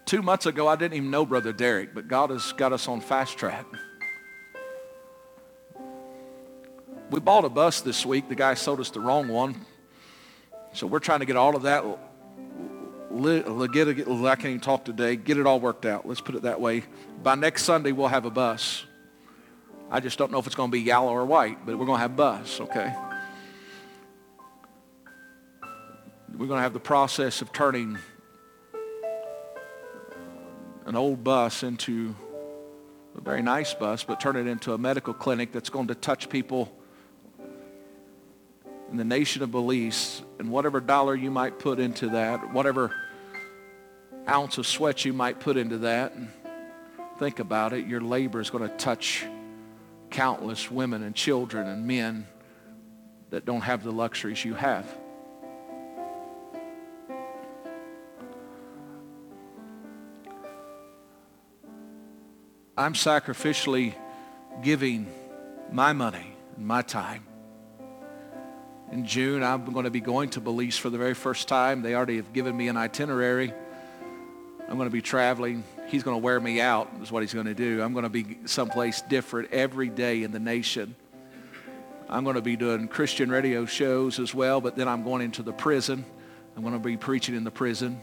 Two 0.05 0.21
months 0.21 0.45
ago, 0.45 0.67
I 0.67 0.75
didn't 0.75 0.93
even 0.93 1.09
know 1.09 1.25
Brother 1.25 1.53
Derek, 1.53 1.95
but 1.95 2.07
God 2.07 2.29
has 2.29 2.53
got 2.53 2.71
us 2.71 2.87
on 2.87 3.01
fast 3.01 3.35
track. 3.35 3.65
We 7.09 7.19
bought 7.19 7.43
a 7.43 7.49
bus 7.49 7.81
this 7.81 8.05
week. 8.05 8.29
The 8.29 8.35
guy 8.35 8.53
sold 8.53 8.79
us 8.79 8.91
the 8.91 8.99
wrong 8.99 9.27
one. 9.27 9.65
So 10.73 10.85
we're 10.85 10.99
trying 10.99 11.21
to 11.21 11.25
get 11.25 11.35
all 11.35 11.55
of 11.55 11.63
that, 11.63 11.83
I 14.29 14.35
can't 14.35 14.45
even 14.45 14.59
talk 14.59 14.85
today, 14.85 15.15
get 15.15 15.39
it 15.39 15.47
all 15.47 15.59
worked 15.59 15.87
out. 15.87 16.07
Let's 16.07 16.21
put 16.21 16.35
it 16.35 16.43
that 16.43 16.61
way. 16.61 16.83
By 17.23 17.33
next 17.33 17.63
Sunday, 17.63 17.91
we'll 17.91 18.07
have 18.07 18.25
a 18.25 18.29
bus. 18.29 18.85
I 19.93 19.99
just 19.99 20.17
don't 20.17 20.31
know 20.31 20.39
if 20.39 20.47
it's 20.47 20.55
going 20.55 20.69
to 20.69 20.71
be 20.71 20.79
yellow 20.79 21.11
or 21.11 21.25
white, 21.25 21.65
but 21.65 21.77
we're 21.77 21.85
going 21.85 21.97
to 21.97 22.01
have 22.01 22.15
bus, 22.15 22.61
okay? 22.61 22.95
We're 26.31 26.47
going 26.47 26.59
to 26.59 26.63
have 26.63 26.71
the 26.71 26.79
process 26.79 27.41
of 27.41 27.51
turning 27.51 27.97
an 30.85 30.95
old 30.95 31.25
bus 31.25 31.63
into 31.63 32.15
a 33.17 33.21
very 33.21 33.41
nice 33.41 33.73
bus, 33.73 34.05
but 34.05 34.21
turn 34.21 34.37
it 34.37 34.47
into 34.47 34.71
a 34.71 34.77
medical 34.77 35.13
clinic 35.13 35.51
that's 35.51 35.69
going 35.69 35.87
to 35.87 35.95
touch 35.95 36.29
people 36.29 36.73
in 38.91 38.95
the 38.95 39.03
nation 39.03 39.43
of 39.43 39.51
Belize. 39.51 40.21
And 40.39 40.49
whatever 40.51 40.79
dollar 40.79 41.15
you 41.15 41.31
might 41.31 41.59
put 41.59 41.81
into 41.81 42.11
that, 42.11 42.53
whatever 42.53 42.95
ounce 44.25 44.57
of 44.57 44.65
sweat 44.65 45.03
you 45.03 45.11
might 45.11 45.41
put 45.41 45.57
into 45.57 45.79
that, 45.79 46.13
think 47.19 47.39
about 47.39 47.73
it, 47.73 47.87
your 47.87 47.99
labor 47.99 48.39
is 48.39 48.49
going 48.49 48.63
to 48.63 48.75
touch 48.77 49.25
countless 50.11 50.69
women 50.69 51.01
and 51.03 51.15
children 51.15 51.67
and 51.67 51.87
men 51.87 52.27
that 53.31 53.45
don't 53.45 53.61
have 53.61 53.83
the 53.83 53.91
luxuries 53.91 54.43
you 54.43 54.53
have. 54.53 54.85
I'm 62.77 62.93
sacrificially 62.93 63.95
giving 64.61 65.07
my 65.71 65.93
money 65.93 66.35
and 66.57 66.65
my 66.65 66.81
time. 66.81 67.25
In 68.91 69.05
June, 69.05 69.43
I'm 69.43 69.65
going 69.65 69.85
to 69.85 69.91
be 69.91 70.01
going 70.01 70.29
to 70.31 70.41
Belize 70.41 70.77
for 70.77 70.89
the 70.89 70.97
very 70.97 71.13
first 71.13 71.47
time. 71.47 71.81
They 71.81 71.95
already 71.95 72.17
have 72.17 72.33
given 72.33 72.57
me 72.57 72.67
an 72.67 72.75
itinerary. 72.75 73.53
I'm 74.67 74.77
going 74.77 74.89
to 74.89 74.93
be 74.93 75.01
traveling. 75.01 75.63
He's 75.91 76.03
going 76.03 76.15
to 76.15 76.23
wear 76.23 76.39
me 76.39 76.61
out 76.61 76.89
is 77.01 77.11
what 77.11 77.21
he's 77.21 77.33
going 77.33 77.47
to 77.47 77.53
do. 77.53 77.81
I'm 77.81 77.91
going 77.91 78.03
to 78.03 78.09
be 78.09 78.37
someplace 78.45 79.01
different 79.01 79.51
every 79.51 79.89
day 79.89 80.23
in 80.23 80.31
the 80.31 80.39
nation. 80.39 80.95
I'm 82.07 82.23
going 82.23 82.37
to 82.37 82.41
be 82.41 82.55
doing 82.55 82.87
Christian 82.87 83.29
radio 83.29 83.65
shows 83.65 84.17
as 84.17 84.33
well, 84.33 84.61
but 84.61 84.77
then 84.77 84.87
I'm 84.87 85.03
going 85.03 85.21
into 85.21 85.43
the 85.43 85.51
prison. 85.51 86.05
I'm 86.55 86.61
going 86.61 86.75
to 86.75 86.79
be 86.79 86.95
preaching 86.95 87.35
in 87.35 87.43
the 87.43 87.51
prison. 87.51 87.99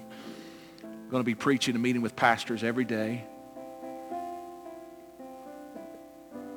I'm 0.84 1.08
going 1.08 1.22
to 1.22 1.26
be 1.26 1.34
preaching 1.34 1.76
and 1.76 1.82
meeting 1.82 2.02
with 2.02 2.14
pastors 2.14 2.62
every 2.62 2.84
day. 2.84 3.24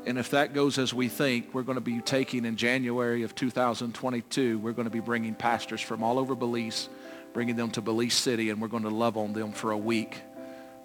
And 0.05 0.17
if 0.17 0.31
that 0.31 0.53
goes 0.53 0.77
as 0.77 0.93
we 0.93 1.07
think, 1.07 1.53
we're 1.53 1.63
going 1.63 1.77
to 1.77 1.81
be 1.81 2.01
taking 2.01 2.43
in 2.43 2.57
January 2.57 3.23
of 3.23 3.35
2022, 3.35 4.59
we're 4.59 4.73
going 4.73 4.83
to 4.83 4.91
be 4.91 4.99
bringing 4.99 5.35
pastors 5.35 5.79
from 5.79 6.03
all 6.03 6.19
over 6.19 6.35
Belize, 6.35 6.89
bringing 7.31 7.55
them 7.55 7.71
to 7.71 7.81
Belize 7.81 8.15
City, 8.15 8.49
and 8.49 8.61
we're 8.61 8.67
going 8.67 8.83
to 8.83 8.89
love 8.89 9.15
on 9.15 9.31
them 9.31 9.53
for 9.53 9.71
a 9.71 9.77
week. 9.77 10.23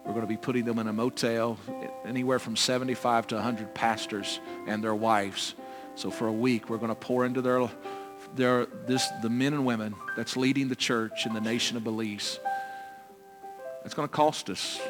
We're 0.07 0.13
going 0.13 0.23
to 0.23 0.29
be 0.29 0.37
putting 0.37 0.65
them 0.65 0.79
in 0.79 0.87
a 0.87 0.93
motel, 0.93 1.59
anywhere 2.05 2.39
from 2.39 2.57
75 2.57 3.27
to 3.29 3.35
100 3.35 3.75
pastors 3.75 4.41
and 4.67 4.83
their 4.83 4.95
wives. 4.95 5.55
So 5.97 6.11
for 6.11 6.29
a 6.29 6.33
week, 6.33 6.71
we're 6.71 6.79
going 6.79 6.91
to 6.91 6.95
pour 6.95 7.27
into 7.27 7.43
their, 7.43 7.69
their 8.35 8.67
this, 8.87 9.07
the 9.23 9.31
men 9.31 9.53
and 9.53 9.67
women 9.67 9.95
that's 10.17 10.37
leading 10.37 10.69
the 10.69 10.77
church 10.77 11.27
in 11.27 11.35
the 11.35 11.41
nation 11.41 11.77
of 11.77 11.85
Belize. 11.85 12.39
It's 13.85 13.95
going 13.95 14.09
to 14.09 14.15
cost 14.15 14.49
us 14.49 14.81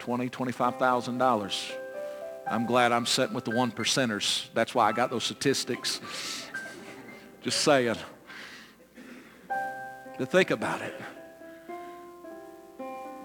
$20,000, 0.00 0.30
$25,000 0.30 1.76
I'm 2.46 2.66
glad 2.66 2.92
I'm 2.92 3.06
sitting 3.06 3.34
with 3.34 3.44
the 3.44 3.52
one 3.52 3.72
percenters. 3.72 4.46
That's 4.52 4.74
why 4.74 4.88
I 4.88 4.92
got 4.92 5.10
those 5.10 5.24
statistics. 5.24 6.00
Just 7.42 7.60
saying. 7.60 7.96
To 10.18 10.26
think 10.26 10.50
about 10.50 10.82
it. 10.82 10.94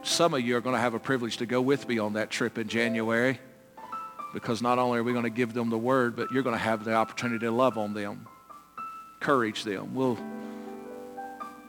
Some 0.01 0.34
of 0.34 0.41
you 0.41 0.55
are 0.55 0.61
going 0.61 0.76
to 0.76 0.80
have 0.80 0.93
a 0.93 0.99
privilege 0.99 1.38
to 1.38 1.45
go 1.45 1.61
with 1.61 1.88
me 1.88 1.99
on 1.99 2.13
that 2.13 2.30
trip 2.30 2.57
in 2.57 2.69
January 2.69 3.38
because 4.34 4.61
not 4.61 4.80
only 4.80 4.99
are 4.99 5.03
we 5.03 5.11
going 5.11 5.23
to 5.23 5.30
give 5.30 5.53
them 5.53 5.69
the 5.69 5.77
word, 5.77 6.15
but 6.15 6.31
you're 6.31 6.43
going 6.43 6.55
to 6.55 6.61
have 6.61 6.85
the 6.85 6.93
opportunity 6.93 7.45
to 7.45 7.51
love 7.51 7.77
on 7.77 7.93
them, 7.93 8.26
encourage 9.19 9.63
them. 9.65 9.93
We'll, 9.93 10.17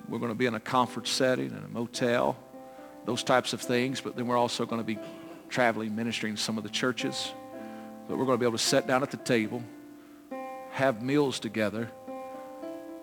we're 0.08 0.18
going 0.18 0.30
to 0.30 0.38
be 0.38 0.46
in 0.46 0.54
a 0.54 0.60
conference 0.60 1.10
setting, 1.10 1.46
in 1.46 1.64
a 1.64 1.68
motel, 1.68 2.36
those 3.04 3.24
types 3.24 3.52
of 3.52 3.60
things, 3.60 4.00
but 4.00 4.14
then 4.14 4.28
we're 4.28 4.36
also 4.36 4.64
going 4.64 4.80
to 4.80 4.86
be 4.86 4.98
traveling, 5.48 5.96
ministering 5.96 6.36
to 6.36 6.40
some 6.40 6.56
of 6.56 6.62
the 6.62 6.70
churches. 6.70 7.32
But 8.08 8.16
we're 8.16 8.26
going 8.26 8.38
to 8.38 8.40
be 8.40 8.46
able 8.46 8.58
to 8.58 8.64
sit 8.64 8.86
down 8.86 9.02
at 9.02 9.10
the 9.10 9.16
table, 9.16 9.64
have 10.70 11.02
meals 11.02 11.40
together, 11.40 11.90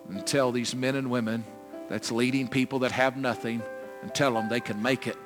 and 0.08 0.26
tell 0.26 0.52
these 0.52 0.74
men 0.74 0.94
and 0.94 1.10
women 1.10 1.44
that's 1.90 2.10
leading 2.10 2.48
people 2.48 2.78
that 2.80 2.92
have 2.92 3.18
nothing 3.18 3.62
and 4.02 4.14
tell 4.14 4.32
them 4.34 4.48
they 4.48 4.60
can 4.60 4.82
make 4.82 5.06
it. 5.06 5.16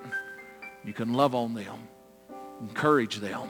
You 0.85 0.93
can 0.93 1.13
love 1.13 1.35
on 1.35 1.55
them, 1.55 1.89
encourage 2.61 3.17
them. 3.17 3.49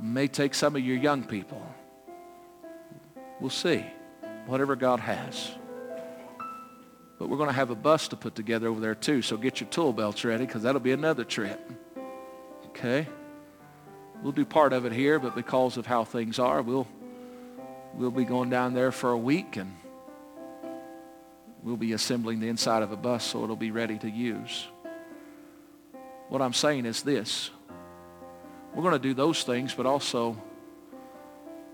May 0.00 0.28
take 0.28 0.54
some 0.54 0.76
of 0.76 0.82
your 0.82 0.96
young 0.96 1.24
people. 1.24 1.64
We'll 3.40 3.50
see. 3.50 3.84
Whatever 4.46 4.76
God 4.76 5.00
has. 5.00 5.50
But 7.18 7.28
we're 7.28 7.36
going 7.36 7.48
to 7.48 7.54
have 7.54 7.70
a 7.70 7.76
bus 7.76 8.08
to 8.08 8.16
put 8.16 8.34
together 8.34 8.68
over 8.68 8.80
there 8.80 8.94
too, 8.94 9.22
so 9.22 9.36
get 9.36 9.60
your 9.60 9.68
tool 9.70 9.92
belts 9.92 10.24
ready 10.24 10.44
because 10.44 10.62
that'll 10.62 10.80
be 10.80 10.92
another 10.92 11.24
trip. 11.24 11.60
Okay? 12.66 13.06
We'll 14.22 14.32
do 14.32 14.44
part 14.44 14.72
of 14.72 14.84
it 14.84 14.92
here, 14.92 15.18
but 15.18 15.34
because 15.34 15.76
of 15.76 15.86
how 15.86 16.04
things 16.04 16.38
are, 16.38 16.60
we'll, 16.62 16.88
we'll 17.94 18.10
be 18.10 18.24
going 18.24 18.50
down 18.50 18.74
there 18.74 18.90
for 18.90 19.10
a 19.10 19.18
week 19.18 19.56
and 19.56 19.74
we'll 21.64 21.76
be 21.76 21.94
assembling 21.94 22.38
the 22.38 22.48
inside 22.48 22.82
of 22.82 22.92
a 22.92 22.96
bus 22.96 23.24
so 23.24 23.42
it'll 23.42 23.56
be 23.56 23.70
ready 23.70 23.98
to 23.98 24.08
use. 24.08 24.68
What 26.28 26.42
I'm 26.42 26.52
saying 26.52 26.84
is 26.86 27.02
this. 27.02 27.50
We're 28.74 28.82
going 28.82 28.92
to 28.92 28.98
do 28.98 29.14
those 29.14 29.42
things, 29.44 29.72
but 29.74 29.86
also, 29.86 30.36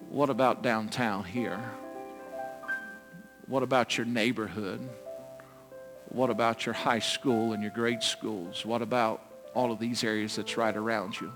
what 0.09 0.31
about 0.31 0.63
downtown 0.63 1.25
here? 1.25 1.61
What 3.47 3.63
about 3.63 3.99
your 3.99 4.07
neighborhood? 4.07 4.81
What 6.11 6.31
about 6.31 6.67
your 6.67 6.75
high 6.75 6.99
school 6.99 7.53
and 7.53 7.63
your 7.63 7.73
grade 7.73 8.03
schools? 8.03 8.65
What 8.65 8.83
about 8.83 9.25
all 9.55 9.73
of 9.73 9.79
these 9.79 10.05
areas 10.05 10.37
that's 10.37 10.57
right 10.57 10.77
around 10.77 11.21
you? 11.21 11.33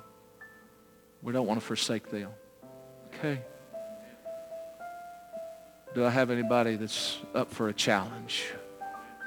We 1.22 1.32
don't 1.32 1.46
want 1.46 1.60
to 1.60 1.66
forsake 1.66 2.10
them. 2.10 2.30
Okay. 3.06 3.40
Do 5.94 6.04
I 6.04 6.10
have 6.10 6.30
anybody 6.30 6.74
that's 6.74 7.18
up 7.36 7.52
for 7.52 7.68
a 7.68 7.72
challenge 7.72 8.46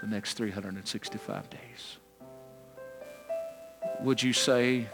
the 0.02 0.08
next 0.08 0.34
365 0.34 1.50
days? 1.50 1.98
Would 4.02 4.22
you 4.22 4.34
say, 4.34 4.88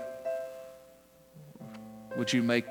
would 2.16 2.32
you 2.32 2.44
make 2.44 2.66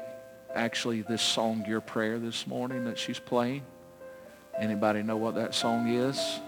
actually 0.54 1.02
this 1.02 1.20
song 1.20 1.64
your 1.66 1.80
prayer 1.80 2.20
this 2.20 2.46
morning 2.46 2.84
that 2.84 2.96
she's 2.96 3.18
playing? 3.18 3.64
Anybody 4.56 5.02
know 5.02 5.16
what 5.16 5.34
that 5.34 5.52
song 5.52 5.88
is? 5.88 6.38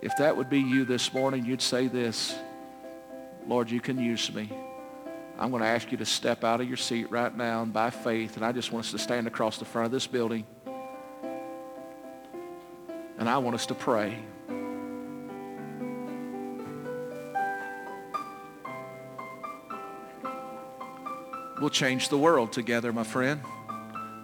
If 0.00 0.16
that 0.16 0.34
would 0.34 0.48
be 0.48 0.60
you 0.60 0.86
this 0.86 1.12
morning, 1.12 1.44
you'd 1.44 1.60
say 1.60 1.86
this, 1.86 2.34
Lord, 3.46 3.70
you 3.70 3.82
can 3.82 3.98
use 3.98 4.32
me. 4.32 4.50
I'm 5.40 5.50
going 5.50 5.62
to 5.62 5.68
ask 5.68 5.90
you 5.90 5.96
to 5.96 6.04
step 6.04 6.44
out 6.44 6.60
of 6.60 6.68
your 6.68 6.76
seat 6.76 7.10
right 7.10 7.34
now 7.34 7.62
and 7.62 7.72
by 7.72 7.88
faith, 7.88 8.36
and 8.36 8.44
I 8.44 8.52
just 8.52 8.70
want 8.72 8.84
us 8.84 8.90
to 8.90 8.98
stand 8.98 9.26
across 9.26 9.56
the 9.56 9.64
front 9.64 9.86
of 9.86 9.92
this 9.92 10.06
building. 10.06 10.44
And 13.18 13.26
I 13.26 13.38
want 13.38 13.54
us 13.54 13.64
to 13.66 13.74
pray. 13.74 14.18
We'll 21.58 21.70
change 21.70 22.10
the 22.10 22.18
world 22.18 22.52
together, 22.52 22.92
my 22.92 23.04
friend. 23.04 23.40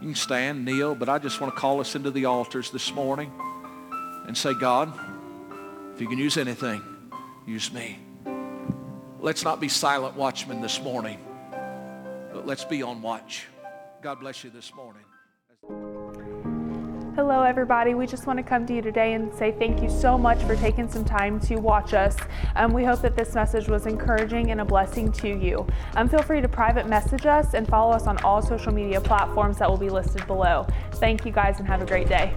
You 0.03 0.09
can 0.09 0.15
stand, 0.15 0.67
kneel, 0.67 0.95
but 0.95 1.09
I 1.09 1.19
just 1.19 1.41
want 1.41 1.55
to 1.55 1.59
call 1.59 1.81
us 1.81 1.95
into 1.95 2.11
the 2.11 2.27
altars 2.27 2.71
this 2.71 2.93
morning 2.93 3.33
and 4.27 4.37
say, 4.37 4.53
God, 4.53 4.93
if 5.95 6.01
you 6.03 6.09
can 6.09 6.19
use 6.19 6.37
anything, 6.37 6.83
use 7.47 7.73
me. 7.73 8.06
Let's 9.27 9.43
not 9.43 9.59
be 9.59 9.67
silent 9.67 10.15
watchmen 10.15 10.61
this 10.61 10.81
morning, 10.81 11.19
but 12.33 12.47
let's 12.47 12.65
be 12.65 12.85
on 12.85 13.03
watch. 13.03 13.49
God 14.01 14.21
bless 14.21 14.45
you 14.45 14.51
this 14.51 14.73
morning. 14.73 15.03
Hello, 17.17 17.43
everybody. 17.43 17.95
We 17.95 18.07
just 18.07 18.29
want 18.29 18.37
to 18.37 18.45
come 18.45 18.67
to 18.67 18.73
you 18.73 18.83
today 18.83 19.15
and 19.15 19.35
say 19.35 19.51
thank 19.51 19.83
you 19.83 19.91
so 19.91 20.17
much 20.17 20.41
for 20.45 20.55
taking 20.55 20.89
some 20.89 21.05
time 21.05 21.41
to 21.41 21.57
watch 21.57 21.93
us. 21.93 22.17
Um, 22.55 22.73
we 22.73 22.85
hope 22.85 23.01
that 23.01 23.17
this 23.17 23.35
message 23.35 23.67
was 23.67 23.87
encouraging 23.87 24.53
and 24.53 24.61
a 24.61 24.65
blessing 24.65 25.11
to 25.15 25.29
you. 25.29 25.67
Um, 25.97 26.09
feel 26.09 26.23
free 26.23 26.41
to 26.41 26.49
private 26.49 26.89
message 26.89 27.27
us 27.27 27.55
and 27.55 27.67
follow 27.67 27.91
us 27.91 28.07
on 28.07 28.19
all 28.19 28.41
social 28.41 28.73
media 28.73 29.01
platforms 29.01 29.59
that 29.59 29.69
will 29.69 29.77
be 29.77 29.91
listed 29.91 30.25
below. 30.29 30.69
Thank 30.93 31.27
you 31.27 31.33
guys 31.33 31.59
and 31.59 31.67
have 31.67 31.83
a 31.83 31.87
great 31.87 32.07
day. 32.07 32.33